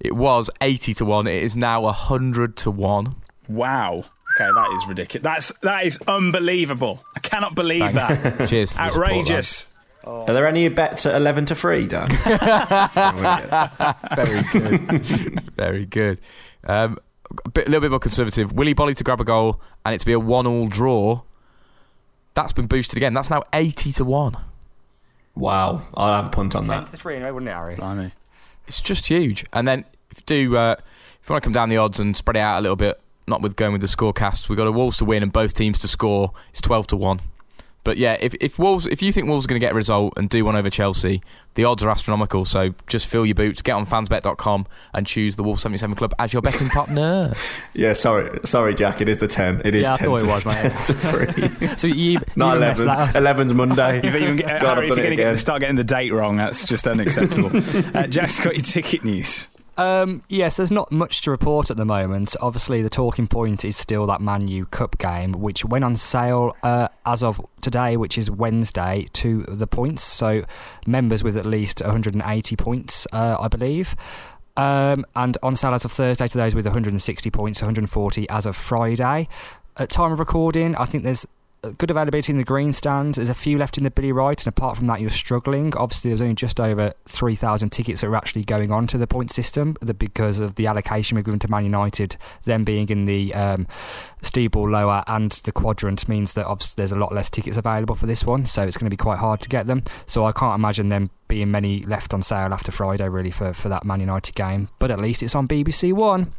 It 0.00 0.16
was 0.16 0.50
eighty 0.60 0.94
to 0.94 1.04
one. 1.04 1.26
It 1.26 1.42
is 1.42 1.56
now 1.56 1.86
hundred 1.88 2.56
to 2.58 2.70
one. 2.70 3.14
Wow. 3.48 4.04
Okay, 4.34 4.50
that 4.50 4.72
is 4.76 4.88
ridiculous. 4.88 5.22
That's 5.22 5.60
that 5.60 5.86
is 5.86 6.00
unbelievable. 6.08 7.04
I 7.14 7.20
cannot 7.20 7.54
believe 7.54 7.92
Thanks. 7.92 8.22
that. 8.22 8.48
Cheers. 8.48 8.78
Outrageous. 8.78 9.72
Are 10.04 10.32
there 10.32 10.46
any 10.46 10.68
bets 10.68 11.06
at 11.06 11.14
11 11.14 11.46
to 11.46 11.54
3, 11.54 11.86
Dan? 11.86 12.06
Very 14.16 14.42
good. 14.52 15.50
Very 15.56 15.86
good. 15.86 16.18
Um, 16.64 16.98
a 17.44 17.48
bit, 17.48 17.66
little 17.66 17.80
bit 17.80 17.90
more 17.90 17.98
conservative. 18.00 18.52
Willy 18.52 18.74
Boly 18.74 18.96
to 18.96 19.04
grab 19.04 19.20
a 19.20 19.24
goal 19.24 19.60
and 19.84 19.94
it 19.94 19.98
to 19.98 20.06
be 20.06 20.12
a 20.12 20.20
one-all 20.20 20.68
draw. 20.68 21.22
That's 22.34 22.52
been 22.52 22.66
boosted 22.66 22.96
again. 22.96 23.14
That's 23.14 23.30
now 23.30 23.42
eighty 23.52 23.92
to 23.92 24.04
one. 24.04 24.36
Wow, 25.34 25.82
I'll 25.94 26.14
have 26.14 26.26
a 26.26 26.28
punt 26.30 26.54
on 26.54 26.66
that. 26.66 26.86
to 26.88 26.96
three, 26.96 27.18
wouldn't 27.18 27.48
it, 27.48 27.52
Harry? 27.52 27.74
Blimey. 27.74 28.12
It's 28.66 28.80
just 28.80 29.06
huge. 29.06 29.44
And 29.52 29.66
then 29.66 29.84
if 30.10 30.18
you 30.18 30.24
do, 30.26 30.56
uh, 30.56 30.76
if 31.22 31.28
you 31.28 31.32
want 31.32 31.42
to 31.42 31.46
come 31.46 31.52
down 31.52 31.68
the 31.68 31.78
odds 31.78 32.00
and 32.00 32.16
spread 32.16 32.36
it 32.36 32.40
out 32.40 32.58
a 32.58 32.62
little 32.62 32.76
bit, 32.76 33.00
not 33.26 33.40
with 33.42 33.56
going 33.56 33.72
with 33.72 33.80
the 33.80 33.86
scorecast, 33.86 34.48
we've 34.48 34.56
got 34.56 34.66
a 34.66 34.72
Wolves 34.72 34.98
to 34.98 35.04
win 35.04 35.22
and 35.22 35.32
both 35.32 35.54
teams 35.54 35.78
to 35.80 35.88
score. 35.88 36.32
It's 36.50 36.60
twelve 36.60 36.86
to 36.88 36.96
one. 36.96 37.20
But 37.84 37.96
yeah, 37.96 38.16
if 38.20 38.34
if 38.40 38.58
Wolves, 38.58 38.86
if 38.86 39.02
you 39.02 39.12
think 39.12 39.26
Wolves 39.26 39.44
are 39.46 39.48
going 39.48 39.60
to 39.60 39.64
get 39.64 39.72
a 39.72 39.74
result 39.74 40.14
and 40.16 40.30
do 40.30 40.44
one 40.44 40.54
over 40.54 40.70
Chelsea, 40.70 41.20
the 41.54 41.64
odds 41.64 41.82
are 41.82 41.90
astronomical. 41.90 42.44
So 42.44 42.74
just 42.86 43.06
fill 43.06 43.26
your 43.26 43.34
boots, 43.34 43.60
get 43.60 43.72
on 43.72 43.86
fansbet.com 43.86 44.66
and 44.94 45.06
choose 45.06 45.36
the 45.36 45.42
Wolves 45.42 45.62
77 45.62 45.96
Club 45.96 46.14
as 46.18 46.32
your 46.32 46.42
betting 46.42 46.68
partner. 46.68 47.34
yeah, 47.74 47.92
sorry, 47.92 48.38
sorry, 48.44 48.74
Jack. 48.74 49.00
It 49.00 49.08
is 49.08 49.18
the 49.18 49.26
10. 49.28 49.62
It 49.64 49.74
is 49.74 49.82
Yeah, 49.82 49.94
I 49.94 49.96
10 49.96 50.06
thought 50.06 50.18
to, 50.20 50.24
it 50.24 50.28
was, 50.28 50.46
mate. 50.46 50.72
10 50.72 50.84
to 50.86 50.94
3. 50.94 51.68
So 51.76 51.86
you, 51.88 52.20
Not 52.36 52.52
you 52.54 52.62
11. 52.62 52.86
11's 52.88 53.54
Monday. 53.54 53.98
If, 53.98 54.14
even 54.14 54.36
God, 54.36 54.48
Harry, 54.48 54.88
if 54.88 54.96
you're 54.96 55.16
going 55.16 55.34
to 55.34 55.38
start 55.38 55.60
getting 55.60 55.76
the 55.76 55.84
date 55.84 56.12
wrong, 56.12 56.36
that's 56.36 56.64
just 56.66 56.86
unacceptable. 56.86 57.50
uh, 57.96 58.06
Jack's 58.06 58.38
got 58.40 58.54
your 58.54 58.62
ticket 58.62 59.02
news. 59.04 59.48
Um, 59.78 60.22
yes, 60.28 60.56
there's 60.56 60.70
not 60.70 60.92
much 60.92 61.22
to 61.22 61.30
report 61.30 61.70
at 61.70 61.76
the 61.76 61.84
moment. 61.84 62.36
Obviously, 62.40 62.82
the 62.82 62.90
talking 62.90 63.26
point 63.26 63.64
is 63.64 63.76
still 63.76 64.06
that 64.06 64.20
Man 64.20 64.46
U 64.48 64.66
Cup 64.66 64.98
game, 64.98 65.32
which 65.32 65.64
went 65.64 65.84
on 65.84 65.96
sale 65.96 66.56
uh, 66.62 66.88
as 67.06 67.22
of 67.22 67.40
today, 67.62 67.96
which 67.96 68.18
is 68.18 68.30
Wednesday, 68.30 69.08
to 69.14 69.44
the 69.44 69.66
points. 69.66 70.02
So, 70.02 70.44
members 70.86 71.24
with 71.24 71.36
at 71.36 71.46
least 71.46 71.80
180 71.80 72.56
points, 72.56 73.06
uh, 73.12 73.36
I 73.40 73.48
believe. 73.48 73.96
Um, 74.56 75.06
and 75.16 75.38
on 75.42 75.56
sale 75.56 75.72
as 75.72 75.86
of 75.86 75.92
Thursday 75.92 76.28
to 76.28 76.38
those 76.38 76.54
with 76.54 76.66
160 76.66 77.30
points, 77.30 77.62
140 77.62 78.28
as 78.28 78.44
of 78.44 78.54
Friday. 78.54 79.28
At 79.78 79.88
time 79.88 80.12
of 80.12 80.18
recording, 80.18 80.76
I 80.76 80.84
think 80.84 81.04
there's 81.04 81.26
good 81.78 81.90
availability 81.90 82.32
in 82.32 82.38
the 82.38 82.44
green 82.44 82.72
stands. 82.72 83.16
There's 83.16 83.28
a 83.28 83.34
few 83.34 83.56
left 83.56 83.78
in 83.78 83.84
the 83.84 83.90
Billy 83.90 84.10
Wright, 84.10 84.40
and 84.40 84.48
apart 84.48 84.76
from 84.76 84.88
that, 84.88 85.00
you're 85.00 85.10
struggling. 85.10 85.72
Obviously, 85.76 86.10
there's 86.10 86.20
only 86.20 86.34
just 86.34 86.58
over 86.58 86.92
3,000 87.06 87.70
tickets 87.70 88.00
that 88.00 88.08
are 88.08 88.16
actually 88.16 88.44
going 88.44 88.72
on 88.72 88.86
to 88.88 88.98
the 88.98 89.06
point 89.06 89.30
system 89.30 89.76
because 89.98 90.40
of 90.40 90.56
the 90.56 90.66
allocation 90.66 91.16
we've 91.16 91.24
given 91.24 91.38
to 91.40 91.50
Man 91.50 91.64
United. 91.64 92.16
Them 92.44 92.64
being 92.64 92.88
in 92.88 93.06
the 93.06 93.32
um, 93.34 93.68
Steve 94.22 94.52
Bull 94.52 94.70
lower 94.70 95.04
and 95.06 95.30
the 95.44 95.52
quadrant 95.52 96.08
means 96.08 96.32
that 96.32 96.46
obviously 96.46 96.74
there's 96.76 96.92
a 96.92 96.96
lot 96.96 97.12
less 97.12 97.30
tickets 97.30 97.56
available 97.56 97.94
for 97.94 98.06
this 98.06 98.24
one, 98.24 98.44
so 98.46 98.62
it's 98.62 98.76
going 98.76 98.86
to 98.86 98.90
be 98.90 98.96
quite 98.96 99.18
hard 99.18 99.40
to 99.40 99.48
get 99.48 99.66
them. 99.66 99.84
So 100.06 100.24
I 100.24 100.32
can't 100.32 100.58
imagine 100.58 100.88
them 100.88 101.10
being 101.28 101.50
many 101.50 101.82
left 101.84 102.12
on 102.12 102.22
sale 102.22 102.52
after 102.52 102.72
Friday, 102.72 103.08
really, 103.08 103.30
for, 103.30 103.52
for 103.52 103.68
that 103.68 103.84
Man 103.84 104.00
United 104.00 104.34
game. 104.34 104.68
But 104.80 104.90
at 104.90 104.98
least 104.98 105.22
it's 105.22 105.34
on 105.34 105.46
BBC 105.46 105.92
One. 105.92 106.32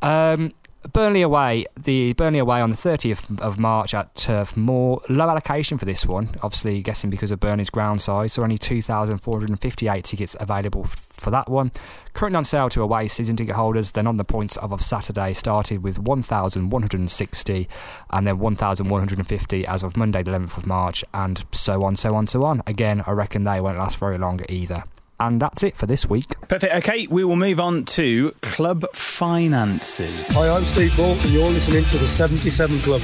Um, 0.00 0.52
Burnley 0.92 1.22
away, 1.22 1.66
the 1.80 2.12
Burnley 2.12 2.38
away 2.38 2.60
on 2.60 2.70
the 2.70 2.76
30th 2.76 3.40
of 3.40 3.58
March 3.58 3.94
at 3.94 4.06
uh, 4.06 4.08
Turf 4.14 4.56
Moor. 4.56 5.00
Low 5.08 5.28
allocation 5.28 5.78
for 5.78 5.84
this 5.84 6.04
one, 6.06 6.36
obviously 6.42 6.82
guessing 6.82 7.10
because 7.10 7.30
of 7.30 7.40
Burnley's 7.40 7.70
ground 7.70 8.02
size. 8.02 8.34
So 8.34 8.42
only 8.42 8.58
2,458 8.58 10.04
tickets 10.04 10.36
available 10.38 10.82
f- 10.84 10.96
for 11.12 11.30
that 11.30 11.48
one. 11.48 11.72
Currently 12.12 12.36
on 12.36 12.44
sale 12.44 12.68
to 12.70 12.82
away 12.82 13.08
season 13.08 13.36
ticket 13.36 13.54
holders. 13.54 13.92
Then 13.92 14.06
on 14.06 14.18
the 14.18 14.24
points 14.24 14.56
of, 14.58 14.72
of 14.72 14.82
Saturday 14.82 15.32
started 15.32 15.82
with 15.82 15.98
1,160 15.98 17.68
and 18.10 18.26
then 18.26 18.38
1,150 18.38 19.66
as 19.66 19.82
of 19.82 19.96
Monday, 19.96 20.22
the 20.22 20.30
11th 20.32 20.58
of 20.58 20.66
March, 20.66 21.04
and 21.14 21.44
so 21.52 21.82
on, 21.82 21.96
so 21.96 22.14
on, 22.14 22.26
so 22.26 22.44
on. 22.44 22.62
Again, 22.66 23.02
I 23.06 23.12
reckon 23.12 23.44
they 23.44 23.60
won't 23.60 23.78
last 23.78 23.96
very 23.96 24.18
long 24.18 24.40
either. 24.48 24.84
And 25.26 25.40
that's 25.40 25.62
it 25.62 25.78
for 25.78 25.86
this 25.86 26.06
week. 26.06 26.38
Perfect. 26.48 26.74
Okay, 26.74 27.06
we 27.06 27.24
will 27.24 27.36
move 27.36 27.58
on 27.58 27.84
to 27.84 28.32
club 28.42 28.84
finances. 28.92 30.28
Hi, 30.34 30.54
I'm 30.54 30.66
Steve 30.66 30.94
Bull, 30.96 31.12
and 31.12 31.30
you're 31.30 31.48
listening 31.48 31.86
to 31.86 31.96
the 31.96 32.06
77 32.06 32.82
Club. 32.82 33.00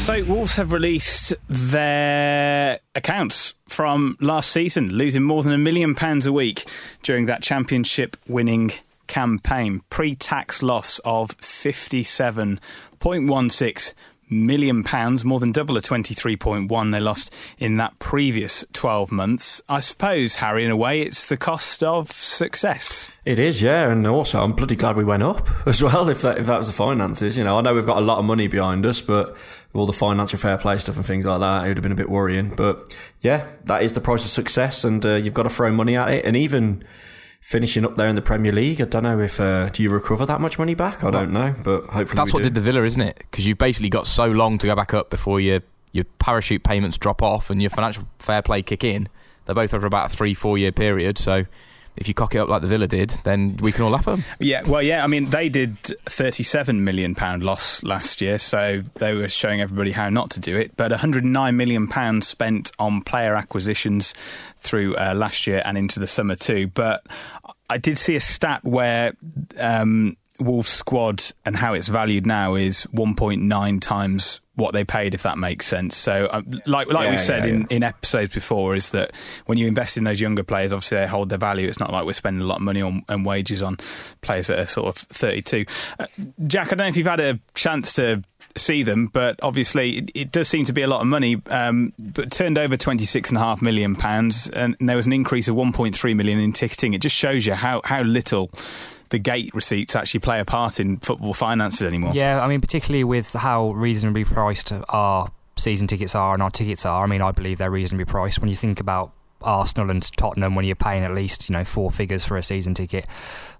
So, 0.00 0.24
Wolves 0.24 0.56
have 0.56 0.72
released 0.72 1.34
their 1.48 2.80
accounts 2.96 3.54
from 3.68 4.16
last 4.20 4.50
season, 4.50 4.90
losing 4.90 5.22
more 5.22 5.44
than 5.44 5.52
a 5.52 5.58
million 5.58 5.94
pounds 5.94 6.26
a 6.26 6.32
week 6.32 6.68
during 7.04 7.26
that 7.26 7.42
championship 7.42 8.16
winning 8.26 8.72
campaign. 9.06 9.82
Pre 9.88 10.16
tax 10.16 10.64
loss 10.64 10.98
of 11.04 11.38
57.16 11.38 13.94
million 14.28 14.82
pounds, 14.82 15.24
more 15.24 15.40
than 15.40 15.52
double 15.52 15.74
the 15.74 15.80
23.1 15.80 16.92
they 16.92 17.00
lost 17.00 17.34
in 17.58 17.76
that 17.76 17.98
previous 17.98 18.64
12 18.72 19.12
months. 19.12 19.62
I 19.68 19.80
suppose, 19.80 20.36
Harry, 20.36 20.64
in 20.64 20.70
a 20.70 20.76
way, 20.76 21.02
it's 21.02 21.26
the 21.26 21.36
cost 21.36 21.82
of 21.82 22.10
success. 22.12 23.10
It 23.24 23.38
is, 23.38 23.62
yeah, 23.62 23.90
and 23.90 24.06
also 24.06 24.42
I'm 24.42 24.52
bloody 24.52 24.76
glad 24.76 24.96
we 24.96 25.04
went 25.04 25.22
up 25.22 25.48
as 25.66 25.82
well. 25.82 26.08
If 26.08 26.22
that 26.22 26.38
if 26.38 26.46
that 26.46 26.58
was 26.58 26.68
the 26.68 26.72
finances, 26.72 27.36
you 27.36 27.44
know, 27.44 27.58
I 27.58 27.60
know 27.60 27.74
we've 27.74 27.86
got 27.86 27.98
a 27.98 28.00
lot 28.00 28.18
of 28.18 28.24
money 28.24 28.46
behind 28.46 28.86
us, 28.86 29.00
but 29.00 29.36
all 29.74 29.86
the 29.86 29.92
financial 29.92 30.38
fair 30.38 30.56
play 30.58 30.78
stuff 30.78 30.96
and 30.96 31.04
things 31.04 31.26
like 31.26 31.40
that, 31.40 31.64
it 31.64 31.68
would 31.68 31.76
have 31.76 31.82
been 31.82 31.92
a 31.92 31.96
bit 31.96 32.08
worrying. 32.08 32.50
But 32.54 32.96
yeah, 33.20 33.46
that 33.64 33.82
is 33.82 33.92
the 33.92 34.00
price 34.00 34.24
of 34.24 34.30
success, 34.30 34.84
and 34.84 35.04
uh, 35.04 35.14
you've 35.14 35.34
got 35.34 35.44
to 35.44 35.50
throw 35.50 35.70
money 35.72 35.96
at 35.96 36.08
it, 36.10 36.24
and 36.24 36.36
even 36.36 36.84
finishing 37.46 37.84
up 37.84 37.96
there 37.96 38.08
in 38.08 38.16
the 38.16 38.22
Premier 38.22 38.50
League. 38.50 38.80
I 38.80 38.86
don't 38.86 39.04
know 39.04 39.20
if 39.20 39.38
uh, 39.38 39.68
do 39.68 39.80
you 39.80 39.88
recover 39.88 40.26
that 40.26 40.40
much 40.40 40.58
money 40.58 40.74
back? 40.74 41.04
I 41.04 41.12
don't 41.12 41.32
know, 41.32 41.54
but 41.62 41.84
hopefully 41.84 42.16
that's 42.16 42.32
what 42.32 42.40
do. 42.40 42.44
did 42.44 42.54
the 42.54 42.60
Villa, 42.60 42.82
isn't 42.82 43.00
it? 43.00 43.18
Because 43.18 43.46
you've 43.46 43.56
basically 43.56 43.88
got 43.88 44.08
so 44.08 44.26
long 44.26 44.58
to 44.58 44.66
go 44.66 44.74
back 44.74 44.92
up 44.92 45.10
before 45.10 45.40
your 45.40 45.60
your 45.92 46.04
parachute 46.18 46.64
payments 46.64 46.98
drop 46.98 47.22
off 47.22 47.48
and 47.48 47.62
your 47.62 47.70
financial 47.70 48.02
fair 48.18 48.42
play 48.42 48.62
kick 48.62 48.82
in. 48.82 49.08
They're 49.44 49.54
both 49.54 49.72
over 49.72 49.86
about 49.86 50.12
a 50.12 50.16
three 50.16 50.34
four 50.34 50.58
year 50.58 50.72
period, 50.72 51.18
so. 51.18 51.44
If 51.96 52.08
you 52.08 52.14
cock 52.14 52.34
it 52.34 52.38
up 52.38 52.48
like 52.48 52.60
the 52.62 52.68
Villa 52.68 52.86
did, 52.86 53.10
then 53.24 53.56
we 53.56 53.72
can 53.72 53.84
all 53.84 53.90
laugh 53.90 54.06
at 54.06 54.16
them. 54.16 54.24
Yeah, 54.38 54.62
well, 54.64 54.82
yeah. 54.82 55.02
I 55.02 55.06
mean, 55.06 55.30
they 55.30 55.48
did 55.48 55.78
thirty-seven 55.80 56.84
million 56.84 57.14
pound 57.14 57.42
loss 57.42 57.82
last 57.82 58.20
year, 58.20 58.38
so 58.38 58.82
they 58.96 59.14
were 59.14 59.28
showing 59.28 59.60
everybody 59.60 59.92
how 59.92 60.10
not 60.10 60.30
to 60.32 60.40
do 60.40 60.56
it. 60.56 60.76
But 60.76 60.90
one 60.90 61.00
hundred 61.00 61.24
nine 61.24 61.56
million 61.56 61.88
pounds 61.88 62.28
spent 62.28 62.70
on 62.78 63.00
player 63.02 63.34
acquisitions 63.34 64.14
through 64.58 64.96
uh, 64.96 65.14
last 65.14 65.46
year 65.46 65.62
and 65.64 65.78
into 65.78 65.98
the 65.98 66.06
summer 66.06 66.36
too. 66.36 66.68
But 66.68 67.06
I 67.70 67.78
did 67.78 67.96
see 67.96 68.14
a 68.14 68.20
stat 68.20 68.62
where 68.64 69.14
um, 69.58 70.16
Wolves 70.40 70.68
squad 70.68 71.22
and 71.44 71.56
how 71.56 71.74
it's 71.74 71.88
valued 71.88 72.26
now 72.26 72.54
is 72.54 72.86
1.9 72.94 73.80
times 73.80 74.40
what 74.56 74.72
they 74.72 74.84
paid, 74.84 75.14
if 75.14 75.22
that 75.22 75.36
makes 75.36 75.66
sense. 75.66 75.94
So, 75.94 76.28
um, 76.32 76.62
like 76.66 76.90
like 76.90 77.04
Yeah, 77.04 77.10
we've 77.10 77.20
said 77.20 77.44
yeah, 77.44 77.50
in, 77.50 77.60
yeah. 77.60 77.66
in 77.76 77.82
episodes 77.82 78.34
before, 78.34 78.74
is 78.74 78.90
that 78.90 79.14
when 79.44 79.58
you 79.58 79.66
invest 79.66 79.98
in 79.98 80.04
those 80.04 80.20
younger 80.20 80.42
players, 80.42 80.72
obviously 80.72 80.96
they 80.98 81.06
hold 81.06 81.28
their 81.28 81.38
value. 81.38 81.68
It's 81.68 81.78
not 81.78 81.92
like 81.92 82.06
we're 82.06 82.14
spending 82.14 82.42
a 82.42 82.46
lot 82.46 82.56
of 82.56 82.62
money 82.62 82.80
on 82.80 83.02
and 83.08 83.24
wages 83.26 83.62
on 83.62 83.76
players 84.22 84.46
that 84.46 84.58
are 84.58 84.66
sort 84.66 84.88
of 84.88 84.96
32. 84.96 85.66
Uh, 85.98 86.06
Jack, 86.46 86.68
I 86.68 86.70
don't 86.70 86.78
know 86.78 86.86
if 86.86 86.96
you've 86.96 87.06
had 87.06 87.20
a 87.20 87.38
chance 87.54 87.92
to 87.94 88.22
see 88.56 88.82
them, 88.82 89.08
but 89.08 89.38
obviously 89.42 89.98
it, 89.98 90.10
it 90.14 90.32
does 90.32 90.48
seem 90.48 90.64
to 90.64 90.72
be 90.72 90.80
a 90.80 90.86
lot 90.88 91.02
of 91.02 91.06
money. 91.06 91.42
Um, 91.50 91.92
but 91.98 92.32
turned 92.32 92.56
over 92.56 92.76
twenty 92.78 93.04
six 93.04 93.28
and 93.28 93.36
a 93.36 93.40
half 93.40 93.60
million 93.60 93.94
pounds, 93.94 94.48
and, 94.48 94.74
and 94.80 94.88
there 94.88 94.96
was 94.96 95.06
an 95.06 95.12
increase 95.12 95.48
of 95.48 95.54
one 95.54 95.72
point 95.72 95.94
three 95.94 96.14
million 96.14 96.38
in 96.38 96.52
ticketing. 96.52 96.94
It 96.94 97.02
just 97.02 97.16
shows 97.16 97.44
you 97.46 97.54
how 97.54 97.82
how 97.84 98.02
little. 98.02 98.50
The 99.10 99.18
gate 99.18 99.54
receipts 99.54 99.94
actually 99.94 100.20
play 100.20 100.40
a 100.40 100.44
part 100.44 100.80
in 100.80 100.98
football 100.98 101.32
finances 101.32 101.82
anymore. 101.82 102.12
Yeah, 102.14 102.40
I 102.40 102.48
mean, 102.48 102.60
particularly 102.60 103.04
with 103.04 103.32
how 103.32 103.70
reasonably 103.72 104.24
priced 104.24 104.72
our 104.88 105.30
season 105.56 105.86
tickets 105.86 106.14
are 106.14 106.34
and 106.34 106.42
our 106.42 106.50
tickets 106.50 106.84
are. 106.84 107.04
I 107.04 107.06
mean, 107.06 107.22
I 107.22 107.32
believe 107.32 107.58
they're 107.58 107.70
reasonably 107.70 108.04
priced. 108.04 108.40
When 108.40 108.48
you 108.48 108.56
think 108.56 108.80
about 108.80 109.12
Arsenal 109.42 109.90
and 109.90 110.02
Tottenham, 110.16 110.54
when 110.54 110.64
you're 110.64 110.76
paying 110.76 111.04
at 111.04 111.14
least 111.14 111.48
you 111.48 111.54
know 111.54 111.64
four 111.64 111.90
figures 111.90 112.24
for 112.24 112.36
a 112.36 112.42
season 112.42 112.74
ticket. 112.74 113.06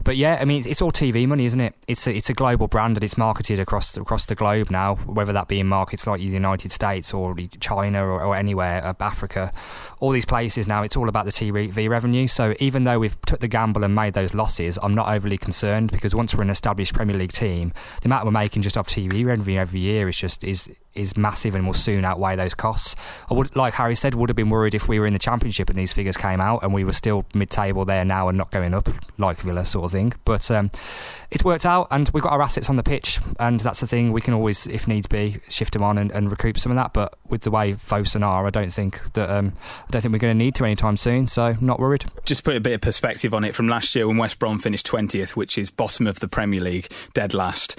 But 0.07 0.17
yeah, 0.17 0.39
I 0.41 0.45
mean, 0.45 0.63
it's 0.65 0.81
all 0.81 0.93
TV 0.93 1.27
money, 1.27 1.47
isn't 1.47 1.61
it? 1.61 1.75
It's 1.89 2.07
a, 2.07 2.15
it's 2.15 2.31
a 2.31 2.33
global 2.33 2.69
brand 2.69 2.97
and 2.97 3.03
it's 3.03 3.19
marketed 3.19 3.59
across 3.59 3.97
across 3.97 4.27
the 4.27 4.37
globe 4.37 4.71
now, 4.71 4.95
whether 4.95 5.33
that 5.33 5.49
be 5.49 5.59
in 5.59 5.67
markets 5.67 6.07
like 6.07 6.21
the 6.21 6.27
United 6.27 6.71
States 6.71 7.13
or 7.13 7.35
China 7.59 8.07
or, 8.07 8.23
or 8.23 8.37
anywhere, 8.37 8.87
uh, 8.87 8.95
Africa, 9.01 9.53
all 9.99 10.13
these 10.13 10.25
places 10.25 10.69
now. 10.69 10.85
It's 10.85 10.97
all 10.97 11.09
about 11.09 11.25
the 11.25 11.33
TV 11.33 11.91
revenue. 11.91 12.29
So 12.29 12.55
even 12.61 12.85
though 12.85 13.01
we've 13.01 13.21
took 13.23 13.41
the 13.41 13.49
gamble 13.49 13.83
and 13.83 13.97
made 13.97 14.15
those 14.15 14.33
losses, 14.33 14.79
I'm 14.81 14.95
not 14.95 15.09
overly 15.09 15.39
concerned 15.39 15.91
because 15.91 16.15
once 16.15 16.37
we're 16.37 16.43
an 16.45 16.51
established 16.51 16.95
Premier 16.95 17.17
League 17.17 17.33
team, 17.33 17.73
the 18.01 18.07
amount 18.07 18.27
we're 18.27 18.31
making 18.31 18.63
just 18.63 18.79
off 18.79 18.87
TV 18.87 19.27
revenue 19.27 19.59
every 19.59 19.81
year 19.81 20.09
is 20.09 20.17
just 20.17 20.45
is 20.45 20.71
is 20.97 21.17
massive 21.17 21.55
and 21.55 21.67
will 21.67 21.75
soon 21.75 22.05
outweigh 22.05 22.37
those 22.37 22.55
costs. 22.55 22.97
I 23.31 23.35
would, 23.35 23.55
like 23.55 23.75
Harry 23.75 23.95
said, 23.95 24.15
would 24.15 24.31
have 24.31 24.37
been 24.37 24.51
worried 24.51 24.75
if 24.75 24.89
we 24.89 24.99
were 24.99 25.07
in 25.07 25.13
the 25.13 25.19
Championship 25.19 25.69
and 25.69 25.79
these 25.79 25.93
figures 25.93 26.17
came 26.17 26.41
out 26.41 26.63
and 26.63 26.73
we 26.73 26.85
were 26.85 26.93
still 26.93 27.25
mid-table 27.35 27.85
there 27.85 28.05
now 28.05 28.29
and 28.29 28.39
not 28.39 28.51
going 28.51 28.75
up 28.75 28.89
like 29.19 29.39
Villa 29.39 29.65
sort 29.65 29.85
of 29.85 29.93
But 30.25 30.51
um, 30.51 30.71
it's 31.31 31.45
worked 31.45 31.67
out 31.67 31.89
and 31.91 32.09
we've 32.13 32.23
got 32.23 32.33
our 32.33 32.43
assets 32.43 32.71
on 32.71 32.77
the 32.77 32.83
pitch 32.83 33.19
and 33.39 33.61
that's 33.61 33.81
the 33.81 33.87
thing 33.87 34.13
we 34.13 34.21
can 34.21 34.35
always, 34.35 34.67
if 34.67 34.87
needs 34.87 35.07
be, 35.07 35.41
shift 35.49 35.73
them 35.73 35.83
on 35.83 35.99
and, 35.99 36.11
and 36.11 36.31
recoup 36.31 36.59
some 36.59 36.73
of 36.73 36.77
that. 36.77 36.93
But 36.93 37.15
with 37.29 37.43
the 37.43 37.51
way 37.51 37.75
Fosun 37.75 38.23
are, 38.23 38.47
I 38.47 38.51
don't 38.51 38.73
think 38.73 39.01
that 39.15 39.31
um, 39.31 39.53
I 39.89 39.91
don't 39.91 40.03
think 40.03 40.13
we're 40.13 40.19
going 40.19 40.37
to 40.37 40.45
need 40.45 40.55
to 40.57 40.65
anytime 40.65 40.97
soon. 40.97 41.27
So 41.27 41.57
not 41.61 41.81
worried. 41.81 42.05
Just 42.25 42.45
put 42.45 42.57
a 42.57 42.61
bit 42.61 42.75
of 42.75 42.81
perspective 42.81 43.35
on 43.35 43.45
it 43.45 43.55
from 43.55 43.69
last 43.69 43.95
year 43.95 44.07
when 44.07 44.17
West 44.17 44.39
Brom 44.39 44.59
finished 44.59 44.87
20th, 44.87 45.31
which 45.31 45.59
is 45.59 45.71
bottom 45.71 46.07
of 46.07 46.21
the 46.21 46.29
Premier 46.29 46.61
League, 46.61 46.93
dead 47.15 47.35
last. 47.35 47.79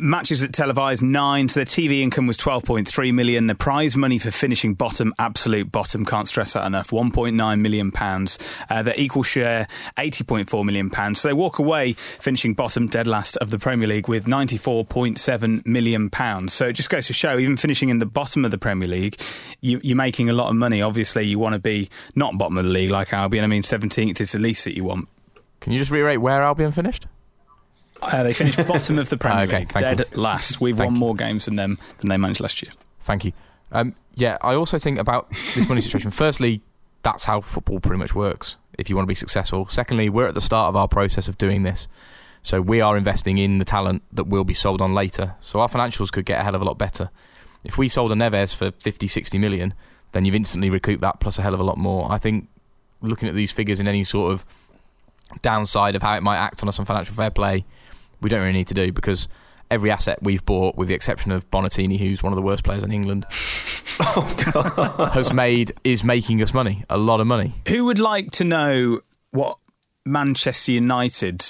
Matches 0.00 0.40
that 0.40 0.54
televised 0.54 1.02
nine, 1.02 1.50
so 1.50 1.60
their 1.60 1.66
TV 1.66 2.00
income 2.00 2.26
was 2.26 2.38
12.3 2.38 3.12
million. 3.12 3.46
The 3.46 3.54
prize 3.54 3.94
money 3.94 4.18
for 4.18 4.30
finishing 4.30 4.72
bottom, 4.72 5.12
absolute 5.18 5.70
bottom, 5.70 6.06
can't 6.06 6.26
stress 6.26 6.54
that 6.54 6.64
enough, 6.66 6.90
1.9 6.90 7.60
million 7.60 7.92
pounds. 7.92 8.38
Uh, 8.70 8.82
their 8.82 8.94
equal 8.96 9.22
share, 9.22 9.66
80.4 9.98 10.64
million 10.64 10.88
pounds. 10.88 11.20
So 11.20 11.28
they 11.28 11.34
walk 11.34 11.58
away 11.58 11.92
finishing 11.92 12.54
bottom, 12.54 12.86
dead 12.86 13.06
last 13.06 13.36
of 13.36 13.50
the 13.50 13.58
Premier 13.58 13.86
League 13.86 14.08
with 14.08 14.24
94.7 14.24 15.66
million 15.66 16.08
pounds. 16.08 16.54
So 16.54 16.68
it 16.68 16.72
just 16.72 16.88
goes 16.88 17.06
to 17.08 17.12
show, 17.12 17.38
even 17.38 17.58
finishing 17.58 17.90
in 17.90 17.98
the 17.98 18.06
bottom 18.06 18.46
of 18.46 18.50
the 18.50 18.58
Premier 18.58 18.88
League, 18.88 19.20
you, 19.60 19.78
you're 19.82 19.94
making 19.94 20.30
a 20.30 20.32
lot 20.32 20.48
of 20.48 20.56
money. 20.56 20.80
Obviously, 20.80 21.24
you 21.24 21.38
want 21.38 21.52
to 21.52 21.60
be 21.60 21.90
not 22.14 22.38
bottom 22.38 22.56
of 22.56 22.64
the 22.64 22.70
league 22.70 22.90
like 22.90 23.12
Albion. 23.12 23.44
I 23.44 23.46
mean, 23.46 23.62
17th 23.62 24.22
is 24.22 24.32
the 24.32 24.38
least 24.38 24.64
that 24.64 24.74
you 24.74 24.84
want. 24.84 25.08
Can 25.60 25.72
you 25.72 25.78
just 25.78 25.90
reiterate 25.90 26.22
where 26.22 26.42
Albion 26.42 26.72
finished? 26.72 27.06
Uh, 28.02 28.22
they 28.22 28.32
finished 28.32 28.58
bottom 28.66 28.98
of 28.98 29.08
the 29.08 29.16
Premier 29.16 29.44
Okay, 29.44 29.60
League, 29.60 29.68
dead 29.72 29.98
you. 30.10 30.20
last. 30.20 30.60
We've 30.60 30.76
Thank 30.76 30.90
won 30.90 30.98
more 30.98 31.14
games 31.14 31.44
than 31.46 31.56
them 31.56 31.78
than 31.98 32.08
they 32.08 32.16
managed 32.16 32.40
last 32.40 32.62
year. 32.62 32.72
Thank 33.00 33.24
you. 33.24 33.32
Um, 33.70 33.94
yeah, 34.14 34.38
I 34.42 34.54
also 34.54 34.78
think 34.78 34.98
about 34.98 35.30
this 35.30 35.68
money 35.68 35.80
situation. 35.80 36.10
Firstly, 36.12 36.60
that's 37.02 37.24
how 37.24 37.40
football 37.40 37.80
pretty 37.80 37.98
much 37.98 38.14
works. 38.14 38.56
If 38.78 38.88
you 38.90 38.96
want 38.96 39.04
to 39.04 39.08
be 39.08 39.14
successful. 39.14 39.66
Secondly, 39.68 40.08
we're 40.08 40.26
at 40.26 40.34
the 40.34 40.40
start 40.40 40.68
of 40.68 40.76
our 40.76 40.88
process 40.88 41.28
of 41.28 41.36
doing 41.38 41.62
this. 41.62 41.86
So 42.42 42.60
we 42.60 42.80
are 42.80 42.96
investing 42.96 43.38
in 43.38 43.58
the 43.58 43.64
talent 43.64 44.02
that 44.12 44.24
will 44.24 44.44
be 44.44 44.54
sold 44.54 44.80
on 44.82 44.94
later. 44.94 45.34
So 45.40 45.60
our 45.60 45.68
financials 45.68 46.10
could 46.10 46.24
get 46.24 46.40
a 46.40 46.44
hell 46.44 46.54
of 46.54 46.62
a 46.62 46.64
lot 46.64 46.78
better. 46.78 47.10
If 47.64 47.78
we 47.78 47.86
sold 47.88 48.10
a 48.12 48.14
Neves 48.16 48.54
for 48.54 48.72
50, 48.80 49.06
60 49.06 49.38
million, 49.38 49.74
then 50.12 50.24
you've 50.24 50.34
instantly 50.34 50.68
recouped 50.70 51.02
that 51.02 51.20
plus 51.20 51.38
a 51.38 51.42
hell 51.42 51.54
of 51.54 51.60
a 51.60 51.64
lot 51.64 51.78
more. 51.78 52.10
I 52.10 52.18
think 52.18 52.48
looking 53.00 53.28
at 53.28 53.34
these 53.34 53.52
figures 53.52 53.78
in 53.78 53.86
any 53.86 54.04
sort 54.04 54.32
of 54.32 54.44
downside 55.42 55.94
of 55.94 56.02
how 56.02 56.14
it 56.16 56.22
might 56.22 56.36
act 56.38 56.62
on 56.62 56.68
us 56.68 56.78
on 56.78 56.84
financial 56.84 57.14
fair 57.14 57.30
play, 57.30 57.64
we 58.22 58.30
don't 58.30 58.40
really 58.40 58.52
need 58.52 58.68
to 58.68 58.74
do 58.74 58.92
because 58.92 59.28
every 59.70 59.90
asset 59.90 60.22
we've 60.22 60.44
bought, 60.44 60.76
with 60.76 60.88
the 60.88 60.94
exception 60.94 61.32
of 61.32 61.50
Bonatini, 61.50 61.98
who's 61.98 62.22
one 62.22 62.32
of 62.32 62.36
the 62.36 62.42
worst 62.42 62.64
players 62.64 62.82
in 62.82 62.92
England, 62.92 63.26
oh, 64.00 65.10
has 65.12 65.32
made 65.32 65.72
is 65.84 66.02
making 66.04 66.42
us 66.42 66.54
money, 66.54 66.84
a 66.88 66.96
lot 66.96 67.20
of 67.20 67.26
money. 67.26 67.54
Who 67.68 67.84
would 67.84 67.98
like 67.98 68.30
to 68.32 68.44
know 68.44 69.00
what 69.30 69.58
Manchester 70.04 70.72
United 70.72 71.42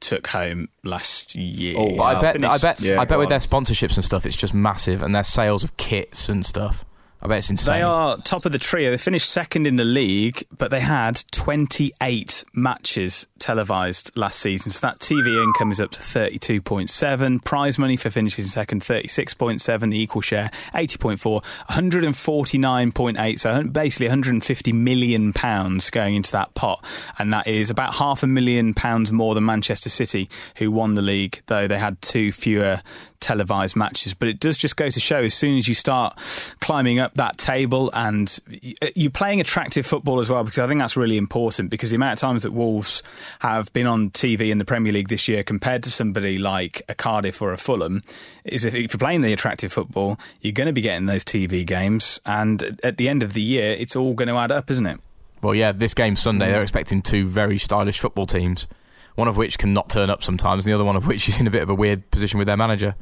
took 0.00 0.28
home 0.28 0.68
last 0.84 1.34
year? 1.34 1.74
Oh, 1.76 1.96
But 1.96 2.02
I 2.02 2.20
bet, 2.20 2.44
I 2.44 2.58
bet, 2.58 2.80
Yeah, 2.80 2.94
I 2.94 2.98
bet 3.00 3.08
go 3.08 3.18
with 3.18 3.26
on. 3.26 3.30
their 3.30 3.38
sponsorships 3.38 3.96
and 3.96 4.04
stuff, 4.04 4.24
it's 4.26 4.36
just 4.36 4.54
massive, 4.54 5.02
and 5.02 5.14
their 5.14 5.22
sales 5.24 5.62
of 5.64 5.76
kits 5.76 6.28
and 6.28 6.44
stuff. 6.44 6.84
I 7.22 7.26
bet 7.28 7.38
it's 7.38 7.50
insane. 7.50 7.74
They 7.74 7.82
are 7.82 8.16
top 8.18 8.46
of 8.46 8.52
the 8.52 8.58
trio. 8.58 8.90
They 8.90 8.96
finished 8.96 9.28
second 9.28 9.66
in 9.66 9.76
the 9.76 9.84
league, 9.84 10.44
but 10.56 10.70
they 10.70 10.80
had 10.80 11.22
28 11.32 12.44
matches 12.54 13.26
televised 13.38 14.10
last 14.16 14.40
season. 14.40 14.72
So 14.72 14.86
that 14.86 15.00
TV 15.00 15.42
income 15.42 15.70
is 15.70 15.80
up 15.80 15.90
to 15.92 16.00
32.7. 16.00 17.44
Prize 17.44 17.78
money 17.78 17.96
for 17.96 18.08
finishing 18.08 18.44
second, 18.44 18.80
36.7. 18.80 19.90
The 19.90 20.00
equal 20.00 20.22
share, 20.22 20.50
80.4. 20.72 21.44
149.8. 21.70 23.38
So 23.38 23.64
basically 23.64 24.06
150 24.06 24.72
million 24.72 25.34
pounds 25.34 25.90
going 25.90 26.14
into 26.14 26.32
that 26.32 26.54
pot. 26.54 26.82
And 27.18 27.32
that 27.34 27.46
is 27.46 27.68
about 27.68 27.96
half 27.96 28.22
a 28.22 28.26
million 28.26 28.72
pounds 28.72 29.12
more 29.12 29.34
than 29.34 29.44
Manchester 29.44 29.90
City, 29.90 30.30
who 30.56 30.70
won 30.70 30.94
the 30.94 31.02
league, 31.02 31.42
though 31.46 31.68
they 31.68 31.78
had 31.78 32.00
two 32.00 32.32
fewer 32.32 32.80
televised 33.20 33.76
matches. 33.76 34.14
But 34.14 34.28
it 34.28 34.40
does 34.40 34.56
just 34.56 34.76
go 34.76 34.90
to 34.90 35.00
show 35.00 35.20
as 35.20 35.34
soon 35.34 35.58
as 35.58 35.68
you 35.68 35.74
start 35.74 36.18
climbing 36.60 36.98
up 36.98 37.14
that 37.14 37.38
table 37.38 37.90
and 37.94 38.38
uh, 38.82 38.88
you're 38.94 39.10
playing 39.10 39.40
attractive 39.40 39.86
football 39.86 40.18
as 40.18 40.30
well, 40.30 40.44
because 40.44 40.58
I 40.58 40.66
think 40.66 40.80
that's 40.80 40.96
really 40.96 41.16
important. 41.16 41.70
Because 41.70 41.90
the 41.90 41.96
amount 41.96 42.14
of 42.14 42.18
times 42.20 42.42
that 42.42 42.52
Wolves 42.52 43.02
have 43.40 43.72
been 43.72 43.86
on 43.86 44.10
TV 44.10 44.50
in 44.50 44.58
the 44.58 44.64
Premier 44.64 44.92
League 44.92 45.08
this 45.08 45.28
year 45.28 45.42
compared 45.42 45.82
to 45.84 45.90
somebody 45.90 46.38
like 46.38 46.82
a 46.88 46.94
Cardiff 46.94 47.40
or 47.40 47.52
a 47.52 47.58
Fulham 47.58 48.02
is 48.44 48.64
if, 48.64 48.74
if 48.74 48.92
you're 48.92 48.98
playing 48.98 49.22
the 49.22 49.32
attractive 49.32 49.72
football, 49.72 50.18
you're 50.40 50.52
going 50.52 50.66
to 50.66 50.72
be 50.72 50.80
getting 50.80 51.06
those 51.06 51.24
TV 51.24 51.64
games. 51.64 52.20
And 52.26 52.80
at 52.82 52.96
the 52.96 53.08
end 53.08 53.22
of 53.22 53.32
the 53.32 53.42
year, 53.42 53.76
it's 53.78 53.94
all 53.96 54.14
going 54.14 54.28
to 54.28 54.36
add 54.36 54.50
up, 54.50 54.70
isn't 54.70 54.86
it? 54.86 55.00
Well, 55.42 55.54
yeah, 55.54 55.72
this 55.72 55.94
game 55.94 56.16
Sunday, 56.16 56.46
mm. 56.46 56.52
they're 56.52 56.62
expecting 56.62 57.02
two 57.02 57.26
very 57.26 57.58
stylish 57.58 57.98
football 57.98 58.26
teams, 58.26 58.66
one 59.14 59.28
of 59.28 59.36
which 59.36 59.58
can 59.58 59.72
not 59.72 59.88
turn 59.88 60.10
up 60.10 60.22
sometimes, 60.22 60.64
and 60.64 60.70
the 60.70 60.74
other 60.74 60.84
one 60.84 60.96
of 60.96 61.06
which 61.06 61.28
is 61.28 61.40
in 61.40 61.46
a 61.46 61.50
bit 61.50 61.62
of 61.62 61.70
a 61.70 61.74
weird 61.74 62.10
position 62.10 62.38
with 62.38 62.46
their 62.46 62.56
manager. 62.56 62.94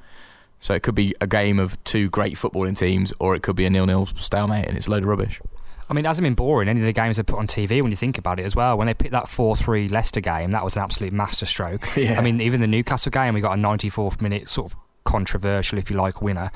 So 0.60 0.74
it 0.74 0.82
could 0.82 0.94
be 0.94 1.14
a 1.20 1.26
game 1.26 1.58
of 1.58 1.82
two 1.84 2.10
great 2.10 2.36
footballing 2.36 2.76
teams, 2.76 3.12
or 3.18 3.34
it 3.34 3.42
could 3.42 3.56
be 3.56 3.64
a 3.64 3.70
nil-nil 3.70 4.08
stalemate, 4.18 4.66
and 4.66 4.76
it's 4.76 4.86
a 4.88 4.90
load 4.90 5.04
of 5.04 5.08
rubbish. 5.08 5.40
I 5.90 5.94
mean, 5.94 6.04
it 6.04 6.08
hasn't 6.08 6.24
been 6.24 6.34
boring. 6.34 6.68
Any 6.68 6.80
of 6.80 6.86
the 6.86 6.92
games 6.92 7.16
they 7.16 7.22
put 7.22 7.38
on 7.38 7.46
TV, 7.46 7.80
when 7.80 7.90
you 7.90 7.96
think 7.96 8.18
about 8.18 8.38
it 8.38 8.44
as 8.44 8.54
well. 8.54 8.76
When 8.76 8.86
they 8.88 8.94
picked 8.94 9.12
that 9.12 9.28
4 9.28 9.56
3 9.56 9.88
Leicester 9.88 10.20
game, 10.20 10.50
that 10.50 10.64
was 10.64 10.76
an 10.76 10.82
absolute 10.82 11.12
masterstroke. 11.12 11.86
Yeah. 11.96 12.18
I 12.18 12.22
mean, 12.22 12.40
even 12.40 12.60
the 12.60 12.66
Newcastle 12.66 13.10
game, 13.10 13.34
we 13.34 13.40
got 13.40 13.58
a 13.58 13.60
94th 13.60 14.20
minute 14.20 14.48
sort 14.50 14.72
of 14.72 14.78
controversial, 15.04 15.78
if 15.78 15.90
you 15.90 15.96
like, 15.96 16.20
winner. 16.20 16.50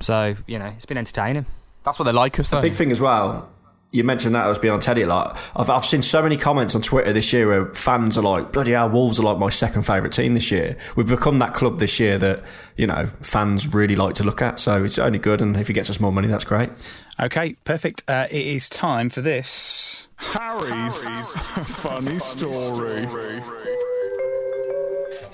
So 0.00 0.36
you 0.46 0.58
know, 0.58 0.66
it's 0.66 0.86
been 0.86 0.98
entertaining. 0.98 1.46
That's 1.84 1.98
what 1.98 2.04
they 2.04 2.12
like 2.12 2.38
us 2.38 2.48
though. 2.48 2.62
Big 2.62 2.74
thing 2.74 2.92
as 2.92 3.00
well. 3.00 3.50
You 3.94 4.02
mentioned 4.02 4.34
that 4.34 4.44
I 4.44 4.48
was 4.48 4.58
being 4.58 4.74
on 4.74 4.80
Teddy 4.80 5.02
a 5.02 5.06
lot. 5.06 5.38
I've, 5.54 5.70
I've 5.70 5.86
seen 5.86 6.02
so 6.02 6.20
many 6.20 6.36
comments 6.36 6.74
on 6.74 6.82
Twitter 6.82 7.12
this 7.12 7.32
year 7.32 7.46
where 7.46 7.72
fans 7.74 8.18
are 8.18 8.24
like, 8.24 8.50
bloody 8.50 8.72
hell, 8.72 8.90
Wolves 8.90 9.20
are 9.20 9.22
like 9.22 9.38
my 9.38 9.50
second 9.50 9.84
favourite 9.84 10.12
team 10.12 10.34
this 10.34 10.50
year. 10.50 10.76
We've 10.96 11.08
become 11.08 11.38
that 11.38 11.54
club 11.54 11.78
this 11.78 12.00
year 12.00 12.18
that, 12.18 12.42
you 12.76 12.88
know, 12.88 13.06
fans 13.22 13.72
really 13.72 13.94
like 13.94 14.16
to 14.16 14.24
look 14.24 14.42
at. 14.42 14.58
So 14.58 14.82
it's 14.82 14.98
only 14.98 15.20
good. 15.20 15.40
And 15.40 15.56
if 15.56 15.68
he 15.68 15.72
gets 15.72 15.90
us 15.90 16.00
more 16.00 16.10
money, 16.10 16.26
that's 16.26 16.42
great. 16.42 16.70
Okay, 17.20 17.54
perfect. 17.62 18.02
Uh, 18.08 18.26
it 18.32 18.44
is 18.44 18.68
time 18.68 19.10
for 19.10 19.20
this. 19.20 20.08
Harry's, 20.16 21.00
funny 21.76 22.18
story. 22.18 23.06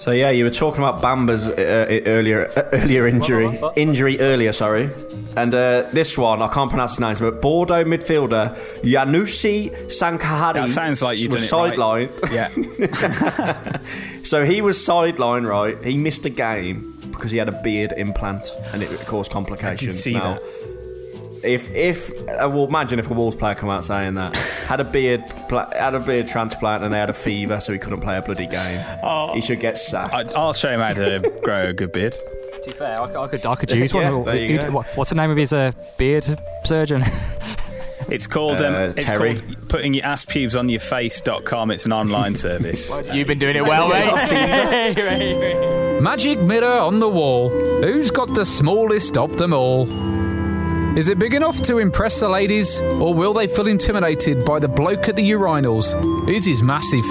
So 0.01 0.12
yeah, 0.12 0.30
you 0.30 0.44
were 0.44 0.51
talking 0.51 0.82
about 0.82 1.03
Bamba's 1.03 1.46
uh, 1.46 1.53
uh, 1.53 2.09
earlier 2.09 2.46
uh, 2.57 2.62
earlier 2.72 3.07
injury 3.07 3.59
injury 3.76 4.18
earlier, 4.18 4.55
sorry, 4.55 4.88
and 5.36 5.55
uh, 5.55 5.88
this 5.92 6.16
one 6.16 6.40
I 6.40 6.48
can't 6.48 6.70
pronounce 6.70 6.92
his 6.92 7.01
name, 7.01 7.16
but 7.20 7.42
Bordeaux 7.42 7.84
midfielder 7.84 8.57
Yanusi 8.80 9.70
Sankahari 9.88 10.55
That 10.55 10.70
sounds 10.70 11.03
like 11.03 11.18
you've 11.18 11.32
was 11.32 11.51
done 11.51 11.74
it 11.74 11.78
right. 11.78 12.09
sidelined. 12.09 12.32
Yeah. 12.32 13.78
So 14.24 14.44
he 14.44 14.62
was 14.62 14.78
sidelined, 14.78 15.46
right? 15.46 15.82
He 15.84 15.98
missed 15.98 16.24
a 16.24 16.30
game 16.30 16.94
because 17.11 17.30
he 17.30 17.36
had 17.36 17.48
a 17.51 17.62
beard 17.62 17.92
implant, 17.96 18.53
and 18.72 18.82
it 18.82 19.07
caused 19.07 19.30
complications. 19.30 20.03
see 20.03 20.14
now, 20.14 20.38
If 21.43 21.70
if 21.74 22.11
uh, 22.28 22.49
well, 22.53 22.66
imagine 22.66 22.99
if 22.99 23.11
a 23.11 23.14
Wolves 23.14 23.36
player 23.36 23.55
come 23.55 23.70
out 23.70 23.84
saying 23.84 24.14
that 24.14 24.36
had 24.36 24.80
a 24.80 24.84
beard 24.84 25.24
pla- 25.49 25.70
had 25.74 25.95
a 25.95 26.01
beard 26.01 26.28
transplant 26.28 26.82
and 26.84 26.93
they 26.93 26.99
had 26.99 27.09
a 27.11 27.14
fever, 27.14 27.61
so 27.61 27.72
he 27.72 27.78
couldn't 27.78 28.01
play 28.01 28.16
a 28.18 28.22
bloody 28.22 28.47
game. 28.47 28.84
Oh. 29.03 29.32
he 29.34 29.41
should 29.41 29.61
get 29.61 29.78
sacked. 29.78 30.12
I, 30.14 30.24
I'll 30.38 30.53
show 30.53 30.68
him 30.70 30.80
how 30.80 30.91
to 30.91 31.32
grow 31.43 31.68
a 31.68 31.72
good 31.72 31.93
beard. 31.93 32.12
To 32.12 32.62
be 32.66 32.72
fair, 32.72 33.01
I, 33.01 33.05
I 33.22 33.28
could 33.28 33.47
I 33.47 33.55
could 33.55 33.70
use 33.72 33.95
one. 33.95 34.03
Yeah, 34.03 34.22
there 34.24 34.36
you 34.36 34.59
go. 34.59 34.70
what- 34.72 34.86
What's 34.97 35.11
the 35.11 35.16
name 35.16 35.30
of 35.30 35.36
his 35.38 35.53
uh, 35.53 35.72
beard 35.99 36.38
surgeon? 36.64 37.05
It's 38.09 38.26
called 38.26 38.61
um, 38.61 38.74
Uh, 38.74 38.93
it's 38.97 39.05
Terry. 39.09 39.38
called 39.38 39.68
putting 39.68 39.95
your 39.95 40.05
ass 40.05 40.24
pubes 40.24 40.57
on 40.57 40.68
your 40.68 40.80
face.com. 40.80 41.70
It's 41.70 41.86
an 41.86 41.93
online 41.93 42.34
service. 42.34 42.91
You've 43.12 43.28
been 43.28 43.38
doing 43.38 43.55
it 43.55 43.62
well, 43.64 43.88
mate. 44.91 46.01
Magic 46.03 46.41
mirror 46.41 46.80
on 46.80 46.99
the 46.99 47.09
wall. 47.09 47.51
Who's 47.51 48.11
got 48.11 48.34
the 48.34 48.45
smallest 48.45 49.16
of 49.16 49.36
them 49.36 49.53
all? 49.53 49.86
Is 51.01 51.09
it 51.09 51.18
big 51.18 51.32
enough 51.32 51.62
to 51.62 51.78
impress 51.78 52.20
the 52.20 52.28
ladies, 52.28 52.78
or 52.82 53.14
will 53.14 53.32
they 53.32 53.46
feel 53.46 53.66
intimidated 53.66 54.44
by 54.44 54.59
the 54.59 54.68
bloke 54.68 55.09
at 55.09 55.16
the 55.16 55.30
urinals? 55.30 55.94
His 56.28 56.46
is 56.46 56.62
massive, 56.62 57.07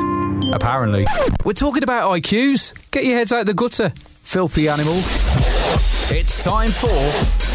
apparently. 0.54 1.08
We're 1.44 1.54
talking 1.54 1.82
about 1.82 2.12
IQs. 2.12 2.92
Get 2.92 3.06
your 3.06 3.18
heads 3.18 3.32
out 3.32 3.48
the 3.48 3.56
gutter, 3.56 3.90
filthy 3.90 4.70
animals. 4.70 5.08
It's 6.12 6.44
time 6.44 6.70
for 6.70 6.86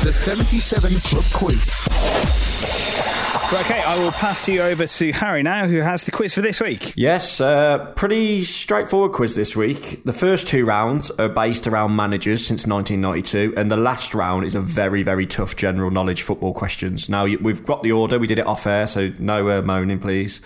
the 0.05 0.13
77 0.13 0.93
Club 1.05 1.25
Quiz. 1.33 3.14
Okay, 3.53 3.83
I 3.83 3.99
will 4.03 4.11
pass 4.11 4.49
you 4.49 4.63
over 4.63 4.87
to 4.87 5.13
Harry 5.13 5.43
now, 5.43 5.67
who 5.67 5.79
has 5.79 6.05
the 6.05 6.11
quiz 6.11 6.35
for 6.35 6.41
this 6.41 6.61
week. 6.61 6.95
Yes, 6.97 7.41
uh, 7.41 7.93
pretty 7.95 8.43
straightforward 8.43 9.13
quiz 9.13 9.37
this 9.37 9.55
week. 9.55 10.03
The 10.05 10.13
first 10.15 10.47
two 10.47 10.65
rounds 10.65 11.11
are 11.13 11.29
based 11.29 11.67
around 11.67 11.95
managers 11.95 12.45
since 12.45 12.67
1992, 12.67 13.55
and 13.57 13.71
the 13.71 13.77
last 13.77 14.15
round 14.15 14.45
is 14.45 14.55
a 14.55 14.61
very, 14.61 15.03
very 15.03 15.27
tough 15.27 15.57
general 15.57 15.91
knowledge 15.91 16.23
football 16.23 16.55
questions. 16.55 17.09
Now, 17.09 17.27
we've 17.27 17.65
got 17.65 17.83
the 17.83 17.93
order, 17.93 18.19
we 18.19 18.27
did 18.27 18.39
it 18.39 18.47
off 18.47 18.67
air, 18.67 18.87
so 18.87 19.13
no 19.19 19.49
uh, 19.51 19.63
moaning, 19.63 20.01
please. 20.01 20.41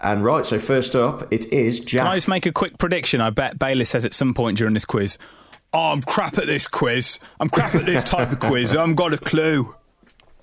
And 0.00 0.24
right, 0.24 0.46
so 0.46 0.58
first 0.58 0.94
up, 0.94 1.30
it 1.32 1.52
is 1.52 1.80
Jack. 1.80 2.02
Can 2.02 2.06
I 2.06 2.14
just 2.14 2.28
make 2.28 2.46
a 2.46 2.52
quick 2.52 2.78
prediction? 2.78 3.20
I 3.20 3.30
bet 3.30 3.58
Bailey 3.58 3.84
says 3.84 4.06
at 4.06 4.14
some 4.14 4.32
point 4.32 4.58
during 4.58 4.74
this 4.74 4.84
quiz, 4.84 5.18
oh, 5.72 5.92
I'm 5.92 6.02
crap 6.02 6.38
at 6.38 6.46
this 6.46 6.68
quiz. 6.68 7.18
I'm 7.40 7.50
crap 7.50 7.74
at 7.74 7.84
this 7.84 8.04
type 8.04 8.30
of 8.32 8.38
quiz. 8.40 8.74
I 8.74 8.80
haven't 8.80 8.94
got 8.94 9.12
a 9.12 9.18
clue. 9.18 9.74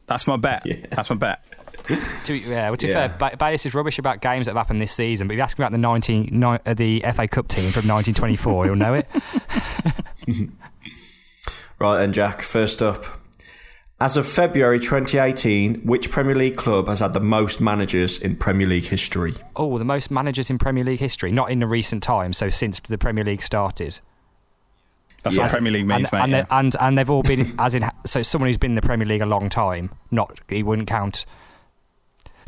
That's 0.08 0.28
my 0.28 0.36
bet. 0.36 0.66
That's 0.92 1.10
my 1.10 1.16
bet. 1.16 1.44
to, 2.26 2.34
yeah, 2.36 2.70
well, 2.70 2.78
to 2.78 2.86
be 2.88 2.92
Yeah. 2.92 3.08
fair, 3.10 3.30
ba- 3.32 3.38
Bayliss 3.38 3.66
is 3.66 3.74
rubbish 3.74 4.00
about 4.00 4.22
games 4.22 4.46
that 4.46 4.52
have 4.52 4.58
happened 4.58 4.82
this 4.82 4.92
season. 4.94 5.28
But 5.28 5.34
if 5.34 5.38
you 5.38 5.44
ask 5.44 5.58
him 5.58 5.64
about 5.64 5.72
the 5.72 5.78
19, 5.80 6.30
ni- 6.32 6.46
uh, 6.66 6.74
the 6.74 7.02
FA 7.14 7.28
Cup 7.28 7.48
team 7.48 7.72
from 7.72 7.88
1924, 7.88 8.66
he'll 8.66 8.76
know 8.76 8.94
it. 8.94 9.08
Right, 11.80 12.02
and 12.04 12.14
Jack, 12.14 12.44
first 12.44 12.82
up. 12.84 13.04
As 14.00 14.18
of 14.18 14.28
February 14.28 14.80
2018, 14.80 15.82
which 15.82 16.12
Premier 16.12 16.36
League 16.36 16.56
club 16.56 16.88
has 16.88 17.00
had 17.00 17.14
the 17.14 17.20
most 17.20 17.60
managers 17.60 18.20
in 18.20 18.36
Premier 18.36 18.68
League 18.68 18.86
history? 18.86 19.34
Oh, 19.56 19.78
the 19.80 19.86
most 19.86 20.12
managers 20.12 20.50
in 20.52 20.58
Premier 20.60 20.84
League 20.84 21.00
history, 21.00 21.32
not 21.32 21.50
in 21.50 21.60
the 21.60 21.68
recent 21.68 22.04
times, 22.04 22.38
so 22.38 22.50
since 22.50 22.80
the 22.82 22.98
Premier 23.00 23.24
League 23.24 23.42
started. 23.42 24.00
That's 25.24 25.36
Yeah. 25.36 25.44
what 25.44 25.52
Premier 25.52 25.72
League 25.72 25.86
means, 25.88 26.10
and, 26.10 26.14
mate. 26.14 26.22
and, 26.24 26.32
yeah. 26.32 26.42
they- 26.44 26.48
and 26.56 26.76
and 26.80 26.98
they've 26.98 27.10
all 27.10 27.22
been 27.24 27.56
as 27.60 27.74
in 27.76 27.90
so 28.06 28.22
someone 28.24 28.50
who's 28.50 28.58
been 28.58 28.72
in 28.72 28.76
the 28.76 28.82
Premier 28.82 29.08
League 29.08 29.22
a 29.22 29.26
long 29.28 29.50
time. 29.50 29.92
Not 30.10 30.40
he 30.50 30.62
wouldn't 30.64 30.88
count. 30.88 31.26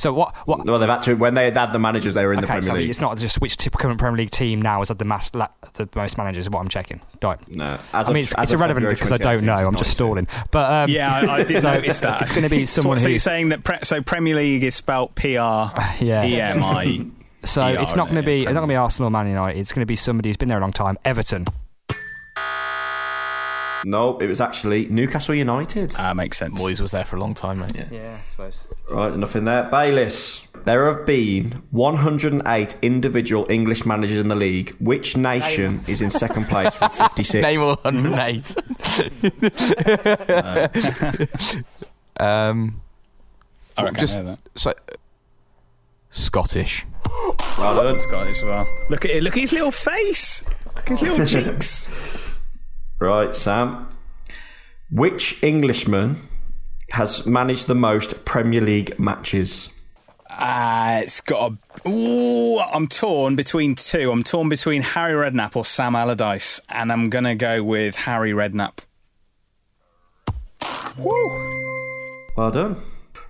So 0.03 0.11
what? 0.11 0.35
What? 0.45 0.65
Well, 0.65 0.79
they've 0.79 0.89
had 0.89 1.01
to, 1.03 1.13
when 1.13 1.33
they 1.33 1.49
had 1.49 1.71
the 1.71 1.79
managers, 1.79 2.13
they 2.13 2.25
were 2.25 2.33
in 2.33 2.41
the 2.41 2.45
Premier 2.47 2.61
so 2.61 2.73
League. 2.73 2.89
it's 2.89 2.99
not 2.99 3.17
just 3.17 3.39
which 3.39 3.55
t- 3.55 3.69
current 3.69 3.97
Premier 3.97 4.17
League 4.17 4.31
team 4.31 4.61
now 4.61 4.79
has 4.79 4.89
had 4.89 4.99
the, 4.99 5.05
mass, 5.05 5.31
la- 5.33 5.47
the 5.75 5.87
most 5.95 6.17
managers. 6.17 6.43
Is 6.43 6.49
what 6.49 6.59
I'm 6.59 6.67
checking. 6.67 6.99
Right. 7.21 7.39
No, 7.55 7.75
as 7.75 7.79
I 7.93 7.99
of- 8.01 8.07
mean, 8.09 8.23
it's, 8.23 8.33
as 8.33 8.43
it's 8.43 8.51
of 8.51 8.59
irrelevant 8.59 8.89
because 8.89 9.13
I 9.13 9.17
don't 9.17 9.43
know. 9.43 9.53
I'm 9.53 9.77
just 9.77 9.91
stalling. 9.91 10.27
But 10.51 10.71
um, 10.73 10.89
yeah, 10.89 11.09
I, 11.09 11.35
I 11.35 11.43
did 11.45 11.61
so 11.61 11.73
notice 11.73 12.01
that. 12.01 12.21
It's 12.21 12.31
going 12.31 12.43
to 12.43 12.49
be 12.49 12.65
someone 12.67 12.97
so, 12.97 13.03
so 13.03 13.07
you're 13.07 13.15
who's 13.15 13.23
saying 13.23 13.49
that 13.49 13.63
pre- 13.63 13.79
so 13.83 14.01
Premier 14.01 14.35
League 14.35 14.65
is 14.65 14.75
spelt 14.75 15.15
P 15.15 15.37
R 15.37 15.71
yeah. 16.01 16.25
E 16.25 16.41
M 16.41 16.61
I. 16.61 17.05
So 17.45 17.61
ER, 17.61 17.77
it's 17.81 17.95
not 17.95 18.09
going 18.09 18.21
to 18.21 18.25
be 18.25 18.41
it's 18.43 18.53
not 18.53 18.59
going 18.59 18.67
to 18.69 18.73
be 18.73 18.75
Arsenal 18.77 19.07
or 19.07 19.11
Man 19.11 19.27
United. 19.27 19.57
It's 19.57 19.71
going 19.71 19.81
to 19.83 19.85
be 19.85 19.95
somebody 19.95 20.27
who's 20.29 20.37
been 20.37 20.49
there 20.49 20.57
a 20.57 20.61
long 20.61 20.73
time. 20.73 20.97
Everton. 21.05 21.45
No, 23.85 24.17
it 24.19 24.27
was 24.27 24.39
actually 24.41 24.85
Newcastle 24.87 25.35
United. 25.35 25.93
Ah, 25.97 26.13
makes 26.13 26.37
sense. 26.37 26.61
Moyes 26.61 26.79
was 26.79 26.91
there 26.91 27.03
for 27.05 27.17
a 27.17 27.19
long 27.19 27.33
time, 27.33 27.59
mate. 27.59 27.75
Yeah, 27.91 28.17
I 28.25 28.29
suppose. 28.31 28.59
Right, 28.93 29.17
nothing 29.17 29.45
there. 29.45 29.63
Bayliss. 29.71 30.45
There 30.65 30.85
have 30.85 31.03
been 31.03 31.63
108 31.71 32.75
individual 32.83 33.47
English 33.49 33.87
managers 33.87 34.19
in 34.19 34.27
the 34.27 34.35
league. 34.35 34.75
Which 34.79 35.17
nation 35.17 35.81
is 35.87 35.99
in 35.99 36.11
second 36.11 36.45
place 36.45 36.79
with 36.79 36.91
56? 36.91 37.41
Name 37.41 37.61
all 37.61 37.75
108. 37.81 38.55
um, 42.19 42.81
I 43.75 43.83
reckon 43.83 43.99
just 43.99 44.15
I 44.15 44.21
know 44.21 44.25
that. 44.25 44.39
so 44.55 44.73
Scottish. 46.11 46.85
Well 47.57 47.83
done. 47.83 47.99
Scottish 47.99 48.37
as 48.37 48.43
well. 48.43 48.67
Look 48.91 49.05
at 49.05 49.11
it. 49.11 49.23
Look 49.23 49.35
at 49.35 49.39
his 49.41 49.53
little 49.53 49.71
face. 49.71 50.43
Look 50.75 50.91
at 50.91 50.99
his 50.99 51.01
little 51.01 51.25
cheeks. 51.43 51.89
Right, 52.99 53.35
Sam. 53.35 53.87
Which 54.91 55.43
Englishman 55.43 56.17
has 56.93 57.25
managed 57.25 57.67
the 57.67 57.75
most 57.75 58.23
Premier 58.23 58.61
League 58.61 58.97
matches? 58.99 59.69
Uh, 60.29 61.01
it's 61.03 61.21
got 61.21 61.51
a. 61.51 61.89
Ooh, 61.89 62.59
I'm 62.59 62.87
torn 62.87 63.35
between 63.35 63.75
two. 63.75 64.11
I'm 64.11 64.23
torn 64.23 64.47
between 64.47 64.81
Harry 64.81 65.13
Redknapp 65.13 65.55
or 65.55 65.65
Sam 65.65 65.95
Allardyce, 65.95 66.59
and 66.69 66.91
I'm 66.91 67.09
gonna 67.09 67.35
go 67.35 67.63
with 67.63 67.95
Harry 67.95 68.31
Redknapp. 68.31 68.79
Woo! 70.97 71.13
Well 72.37 72.51
done. 72.51 72.77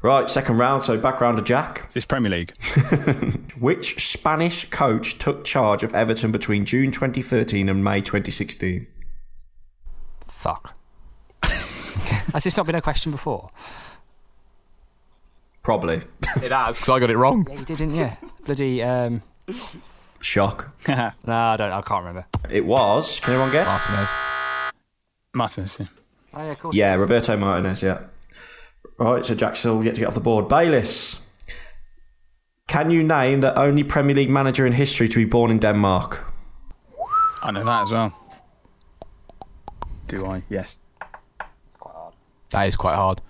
Right, 0.01 0.29
second 0.29 0.57
round, 0.57 0.83
so 0.83 0.97
back 0.97 1.21
round 1.21 1.37
to 1.37 1.43
Jack. 1.43 1.85
Is 1.87 1.93
this 1.93 2.05
Premier 2.05 2.31
League? 2.31 2.53
Which 3.57 4.05
Spanish 4.11 4.69
coach 4.69 5.17
took 5.17 5.45
charge 5.45 5.83
of 5.83 5.95
Everton 5.95 6.33
between 6.33 6.65
June 6.65 6.91
2013 6.91 7.69
and 7.69 7.81
May 7.81 8.01
2016? 8.01 8.87
Fuck. 10.27 10.75
Has 12.33 12.43
this 12.43 12.57
not 12.57 12.65
been 12.65 12.75
a 12.75 12.81
question 12.81 13.11
before? 13.11 13.51
Probably. 15.61 16.01
It 16.41 16.51
has 16.51 16.77
because 16.79 16.89
I 16.89 16.99
got 16.99 17.09
it 17.09 17.17
wrong. 17.17 17.47
Yeah, 17.49 17.59
you 17.59 17.65
did, 17.65 17.77
didn't 17.77 17.95
you? 17.95 18.09
Bloody. 18.45 18.83
Um, 18.83 19.21
Shock. 20.19 20.71
no, 20.87 21.11
I 21.27 21.57
don't. 21.57 21.71
I 21.71 21.81
can't 21.81 22.05
remember. 22.05 22.25
It 22.49 22.65
was. 22.65 23.19
Can 23.19 23.33
anyone 23.33 23.51
guess? 23.51 23.67
Martinez. 23.67 24.09
Martinez. 25.33 25.77
Yeah. 25.79 25.85
Oh, 26.33 26.43
yeah, 26.43 26.51
of 26.51 26.59
course. 26.59 26.75
Yeah, 26.75 26.93
Roberto 26.95 27.37
Martinez, 27.37 27.83
yeah. 27.83 27.99
Right, 28.97 29.25
so 29.25 29.35
Jack's 29.35 29.59
still 29.59 29.83
yet 29.83 29.95
to 29.95 30.01
get 30.01 30.07
off 30.07 30.13
the 30.15 30.19
board. 30.19 30.47
Bayliss. 30.47 31.19
Can 32.67 32.89
you 32.89 33.03
name 33.03 33.41
the 33.41 33.57
only 33.59 33.83
Premier 33.83 34.15
League 34.15 34.29
manager 34.29 34.65
in 34.65 34.73
history 34.73 35.07
to 35.07 35.15
be 35.15 35.25
born 35.25 35.51
in 35.51 35.59
Denmark? 35.59 36.25
I 37.43 37.51
know 37.51 37.63
that 37.63 37.83
as 37.83 37.91
well. 37.91 38.19
Do 40.07 40.25
I? 40.25 40.43
Yes. 40.49 40.79
That 42.53 42.67
is 42.67 42.75
quite 42.75 42.95
hard. 42.95 43.21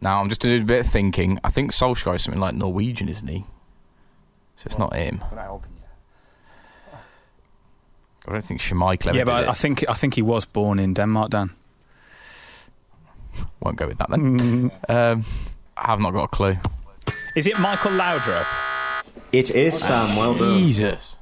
Now 0.00 0.20
I'm 0.20 0.28
just 0.28 0.40
doing 0.40 0.62
a 0.62 0.64
bit 0.64 0.86
of 0.86 0.92
thinking. 0.92 1.38
I 1.44 1.50
think 1.50 1.72
Solskjaer 1.72 2.14
is 2.14 2.22
something 2.22 2.40
like 2.40 2.54
Norwegian, 2.54 3.08
isn't 3.08 3.28
he? 3.28 3.44
So 4.56 4.62
it's 4.66 4.78
not 4.78 4.94
him. 4.94 5.22
I 8.26 8.32
don't 8.32 8.44
think 8.44 8.60
Schmeichel 8.60 9.08
ever 9.08 9.16
yeah, 9.18 9.24
did 9.24 9.26
but 9.26 9.44
it. 9.44 9.50
I 9.50 9.54
think 9.54 9.84
I 9.88 9.94
think 9.94 10.14
he 10.14 10.22
was 10.22 10.44
born 10.44 10.78
in 10.78 10.94
Denmark, 10.94 11.30
Dan. 11.30 11.50
Won't 13.60 13.76
go 13.76 13.86
with 13.86 13.98
that 13.98 14.10
then. 14.10 14.70
um, 14.88 15.24
I 15.76 15.86
have 15.86 16.00
not 16.00 16.12
got 16.12 16.24
a 16.24 16.28
clue. 16.28 16.56
Is 17.34 17.46
it 17.46 17.58
Michael 17.58 17.92
Laudrup? 17.92 18.46
It 19.32 19.50
is 19.50 19.78
Sam. 19.78 20.16
Well 20.16 20.34
done. 20.34 20.58
Jesus. 20.58 21.16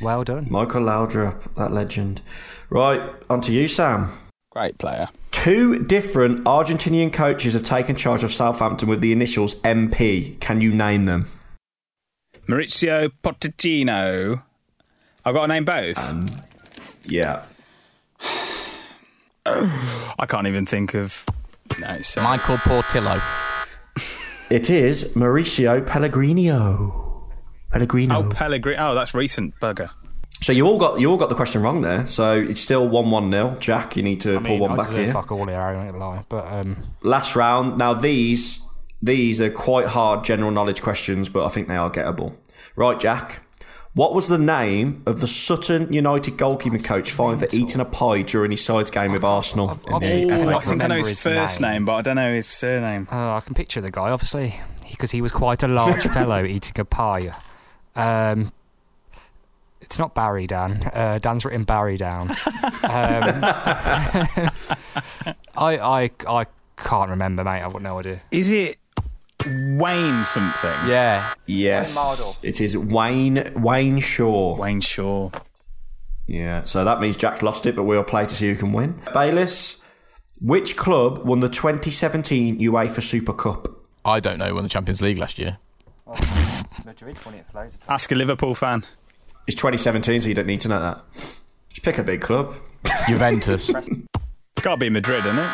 Well 0.00 0.24
done. 0.24 0.48
Michael 0.50 0.82
Laudrup, 0.82 1.54
that 1.54 1.72
legend. 1.72 2.22
Right, 2.68 3.00
on 3.28 3.40
to 3.42 3.52
you, 3.52 3.68
Sam. 3.68 4.10
Great 4.50 4.78
player. 4.78 5.08
Two 5.30 5.78
different 5.78 6.44
Argentinian 6.44 7.12
coaches 7.12 7.54
have 7.54 7.62
taken 7.62 7.94
charge 7.96 8.24
of 8.24 8.32
Southampton 8.32 8.88
with 8.88 9.00
the 9.00 9.12
initials 9.12 9.54
MP. 9.56 10.38
Can 10.40 10.60
you 10.60 10.72
name 10.72 11.04
them? 11.04 11.26
Mauricio 12.46 13.10
Pochettino. 13.22 14.42
I've 15.24 15.34
got 15.34 15.42
to 15.42 15.52
name 15.52 15.64
both. 15.64 15.98
Um, 15.98 16.26
yeah. 17.04 17.44
I 19.46 20.26
can't 20.28 20.46
even 20.46 20.66
think 20.66 20.94
of. 20.94 21.24
No, 21.80 22.00
so. 22.00 22.22
Michael 22.22 22.58
Portillo. 22.58 23.20
It 24.50 24.68
is 24.68 25.14
Mauricio 25.14 25.86
Pellegrino. 25.86 27.30
Pellegrino. 27.70 28.26
Oh, 28.26 28.28
Pellegrini. 28.30 28.78
Oh, 28.80 28.96
that's 28.96 29.14
recent. 29.14 29.54
Bugger. 29.60 29.90
So 30.50 30.54
you 30.54 30.66
all 30.66 30.78
got 30.78 30.98
you 30.98 31.08
all 31.08 31.16
got 31.16 31.28
the 31.28 31.36
question 31.36 31.62
wrong 31.62 31.80
there. 31.82 32.08
So 32.08 32.34
it's 32.34 32.60
still 32.60 32.88
one 32.88 33.08
one 33.10 33.30
nil. 33.30 33.56
Jack, 33.60 33.96
you 33.96 34.02
need 34.02 34.20
to 34.22 34.34
I 34.34 34.38
pull 34.38 34.48
mean, 34.50 34.58
one 34.62 34.72
I 34.72 34.76
back 34.78 34.90
here. 34.90 35.12
Fuck 35.12 35.30
all 35.30 35.46
here, 35.46 35.60
I 35.60 35.74
ain't 35.80 35.92
gonna 35.92 36.04
lie. 36.04 36.24
But 36.28 36.52
um, 36.52 36.76
Last 37.02 37.36
round. 37.36 37.78
Now 37.78 37.94
these 37.94 38.60
these 39.00 39.40
are 39.40 39.48
quite 39.48 39.86
hard 39.86 40.24
general 40.24 40.50
knowledge 40.50 40.82
questions, 40.82 41.28
but 41.28 41.46
I 41.46 41.50
think 41.50 41.68
they 41.68 41.76
are 41.76 41.88
gettable. 41.88 42.34
Right, 42.74 42.98
Jack. 42.98 43.42
What 43.94 44.12
was 44.12 44.26
the 44.26 44.38
name 44.38 45.04
of 45.06 45.20
the 45.20 45.28
Sutton 45.28 45.92
United 45.92 46.36
goalkeeping 46.36 46.82
coach 46.82 47.12
fined 47.12 47.38
for 47.38 47.46
eating 47.52 47.80
a 47.80 47.84
pie 47.84 48.22
during 48.22 48.50
his 48.50 48.64
side's 48.64 48.90
game 48.90 49.12
with 49.12 49.22
Arsenal? 49.22 49.70
in 49.86 49.98
the 50.00 50.32
Oh, 50.32 50.42
FA 50.42 50.56
I 50.56 50.60
think 50.62 50.82
I 50.82 50.88
know 50.88 50.94
his, 50.96 51.10
his 51.10 51.20
first 51.20 51.60
name. 51.60 51.70
name. 51.72 51.84
but 51.84 51.92
I 51.94 52.02
don't 52.02 52.16
know 52.16 52.34
his 52.34 52.48
surname. 52.48 53.06
uh, 53.12 53.34
I 53.36 53.40
can 53.40 53.54
picture 53.54 53.80
the 53.80 53.92
guy, 53.92 54.10
obviously, 54.10 54.60
because 54.90 55.12
he 55.12 55.22
was 55.22 55.30
quite 55.30 55.62
a 55.62 55.68
large 55.68 56.02
fellow 56.12 56.44
eating 56.44 56.80
a 56.80 56.84
pie. 56.84 57.32
Um, 57.94 58.52
it's 59.90 59.98
not 59.98 60.14
Barry, 60.14 60.46
Dan. 60.46 60.88
Uh, 60.94 61.18
Dan's 61.20 61.44
written 61.44 61.64
Barry 61.64 61.96
down. 61.96 62.30
Um, 62.30 62.36
I, 65.56 65.78
I, 65.78 66.10
I 66.28 66.46
can't 66.76 67.10
remember, 67.10 67.42
mate. 67.42 67.60
I've 67.60 67.72
got 67.72 67.82
no 67.82 67.98
idea. 67.98 68.22
Is 68.30 68.52
it 68.52 68.78
Wayne 69.44 70.24
something? 70.24 70.70
Yeah. 70.86 71.34
Yes, 71.46 71.96
Wayne 71.96 72.36
it 72.48 72.60
is 72.60 72.76
Wayne 72.78 73.52
Wayne 73.56 73.98
Shaw. 73.98 74.54
Wayne 74.56 74.80
Shaw. 74.80 75.30
Yeah, 76.28 76.62
so 76.62 76.84
that 76.84 77.00
means 77.00 77.16
Jack's 77.16 77.42
lost 77.42 77.66
it, 77.66 77.74
but 77.74 77.82
we'll 77.82 78.04
play 78.04 78.26
to 78.26 78.34
see 78.36 78.46
who 78.48 78.54
can 78.54 78.72
win. 78.72 79.02
Bayliss, 79.12 79.80
which 80.40 80.76
club 80.76 81.18
won 81.26 81.40
the 81.40 81.48
2017 81.48 82.60
UEFA 82.60 83.02
Super 83.02 83.32
Cup? 83.32 83.66
I 84.04 84.20
don't 84.20 84.38
know 84.38 84.54
won 84.54 84.62
the 84.62 84.68
Champions 84.68 85.02
League 85.02 85.18
last 85.18 85.36
year. 85.36 85.58
Ask 87.88 88.12
a 88.12 88.14
Liverpool 88.14 88.54
fan. 88.54 88.84
It's 89.50 89.56
2017, 89.56 90.20
so 90.20 90.28
you 90.28 90.34
don't 90.34 90.46
need 90.46 90.60
to 90.60 90.68
know 90.68 90.80
that. 90.80 91.02
Just 91.70 91.82
pick 91.82 91.98
a 91.98 92.04
big 92.04 92.20
club. 92.20 92.54
Juventus. 93.08 93.68
It's 93.68 94.62
got 94.62 94.74
to 94.74 94.76
be 94.76 94.88
Madrid, 94.90 95.26
isn't 95.26 95.38
it? 95.40 95.50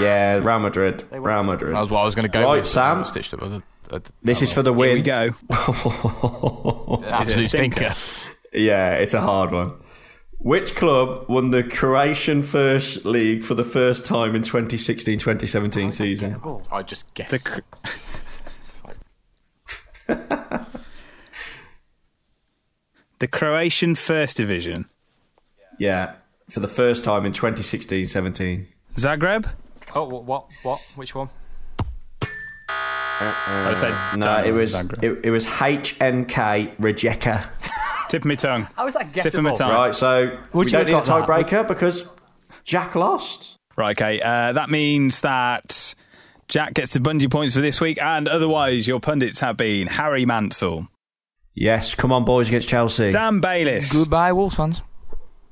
Yeah, 0.00 0.34
Real 0.38 0.58
Madrid. 0.58 1.04
Real 1.12 1.44
Madrid. 1.44 1.76
That 1.76 1.80
was 1.80 1.90
what 1.90 2.00
I 2.00 2.04
was 2.04 2.16
going 2.16 2.24
to 2.24 2.28
go 2.28 2.42
Right, 2.42 2.56
with. 2.58 2.66
Sam? 2.66 2.98
I 2.98 3.02
stitched 3.04 3.32
up. 3.34 3.42
I- 3.44 3.62
I- 3.92 4.00
This 4.24 4.42
is 4.42 4.52
for 4.52 4.62
the 4.64 4.74
Here 4.74 4.94
we 4.94 4.94
win. 4.94 5.04
go. 5.04 5.28
Absolute 7.06 7.44
stinker. 7.44 7.92
yeah, 8.52 8.94
it's 8.94 9.14
a 9.14 9.20
hard 9.20 9.52
one. 9.52 9.74
Which 10.38 10.74
club 10.74 11.26
won 11.28 11.50
the 11.50 11.62
Croatian 11.62 12.42
First 12.42 13.04
League 13.04 13.44
for 13.44 13.54
the 13.54 13.62
first 13.62 14.04
time 14.04 14.34
in 14.34 14.42
2016-2017 14.42 15.92
season? 15.92 16.40
I 16.72 16.82
just 16.82 17.14
guessed. 17.14 17.30
The 17.30 17.38
Cr- 17.38 17.60
the 23.18 23.28
Croatian 23.28 23.94
First 23.94 24.36
Division. 24.36 24.86
Yeah, 25.78 26.14
for 26.50 26.60
the 26.60 26.68
first 26.68 27.04
time 27.04 27.24
in 27.26 27.32
2016-17. 27.32 28.66
Zagreb? 28.96 29.50
Oh, 29.94 30.04
what? 30.04 30.24
What? 30.24 30.50
what? 30.62 30.80
Which 30.96 31.14
one? 31.14 31.30
I 33.20 33.72
said 33.76 34.18
No, 34.18 34.26
don't 34.26 34.46
it 34.46 34.52
was 34.52 34.74
it, 35.02 35.24
it 35.24 35.30
was 35.30 35.46
HNK 35.46 36.76
Rijeka. 36.76 37.48
Tip 38.08 38.22
of 38.22 38.26
my 38.26 38.34
tongue. 38.34 38.68
How 38.76 38.86
is 38.86 38.94
that 38.94 39.12
Tip 39.14 39.34
of 39.34 39.42
my 39.42 39.54
tongue. 39.54 39.72
Right, 39.72 39.94
so 39.94 40.38
Would 40.52 40.66
we 40.66 40.66
you 40.66 40.72
don't 40.72 40.86
need 40.86 40.92
a 40.92 40.96
have 40.96 41.06
that? 41.06 41.28
tiebreaker 41.28 41.66
because 41.68 42.08
Jack 42.64 42.94
lost. 42.94 43.56
Right, 43.76 43.96
okay. 43.96 44.20
Uh, 44.20 44.52
that 44.52 44.68
means 44.70 45.20
that 45.22 45.94
Jack 46.48 46.74
gets 46.74 46.92
the 46.92 47.00
bungee 47.00 47.30
points 47.30 47.54
for 47.54 47.60
this 47.60 47.80
week, 47.80 48.00
and 48.02 48.28
otherwise, 48.28 48.86
your 48.86 49.00
pundits 49.00 49.40
have 49.40 49.56
been 49.56 49.86
Harry 49.86 50.24
Mansell, 50.24 50.88
Yes, 51.54 51.94
come 51.94 52.10
on, 52.12 52.24
boys 52.24 52.48
against 52.48 52.68
Chelsea. 52.68 53.10
Dan 53.12 53.40
Bayliss, 53.40 53.92
Goodbye, 53.92 54.32
Wolves 54.32 54.56
fans. 54.56 54.82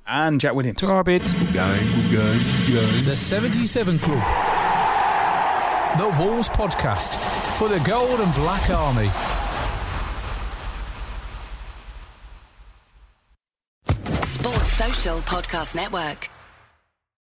and 0.06 0.40
Jack 0.40 0.54
Williams. 0.54 0.78
To 0.78 0.86
our 0.86 1.04
bid. 1.04 1.22
The 1.22 3.14
77 3.16 3.98
Club. 4.00 4.18
The 5.98 6.08
Wolves 6.18 6.48
Podcast 6.48 7.16
for 7.56 7.68
the 7.68 7.78
Gold 7.80 8.20
and 8.20 8.34
Black 8.34 8.68
Army. 8.70 9.10
Sports 14.22 14.72
Social 14.72 15.18
Podcast 15.18 15.74
Network. 15.74 16.28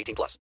18 0.00 0.14
plus. 0.14 0.38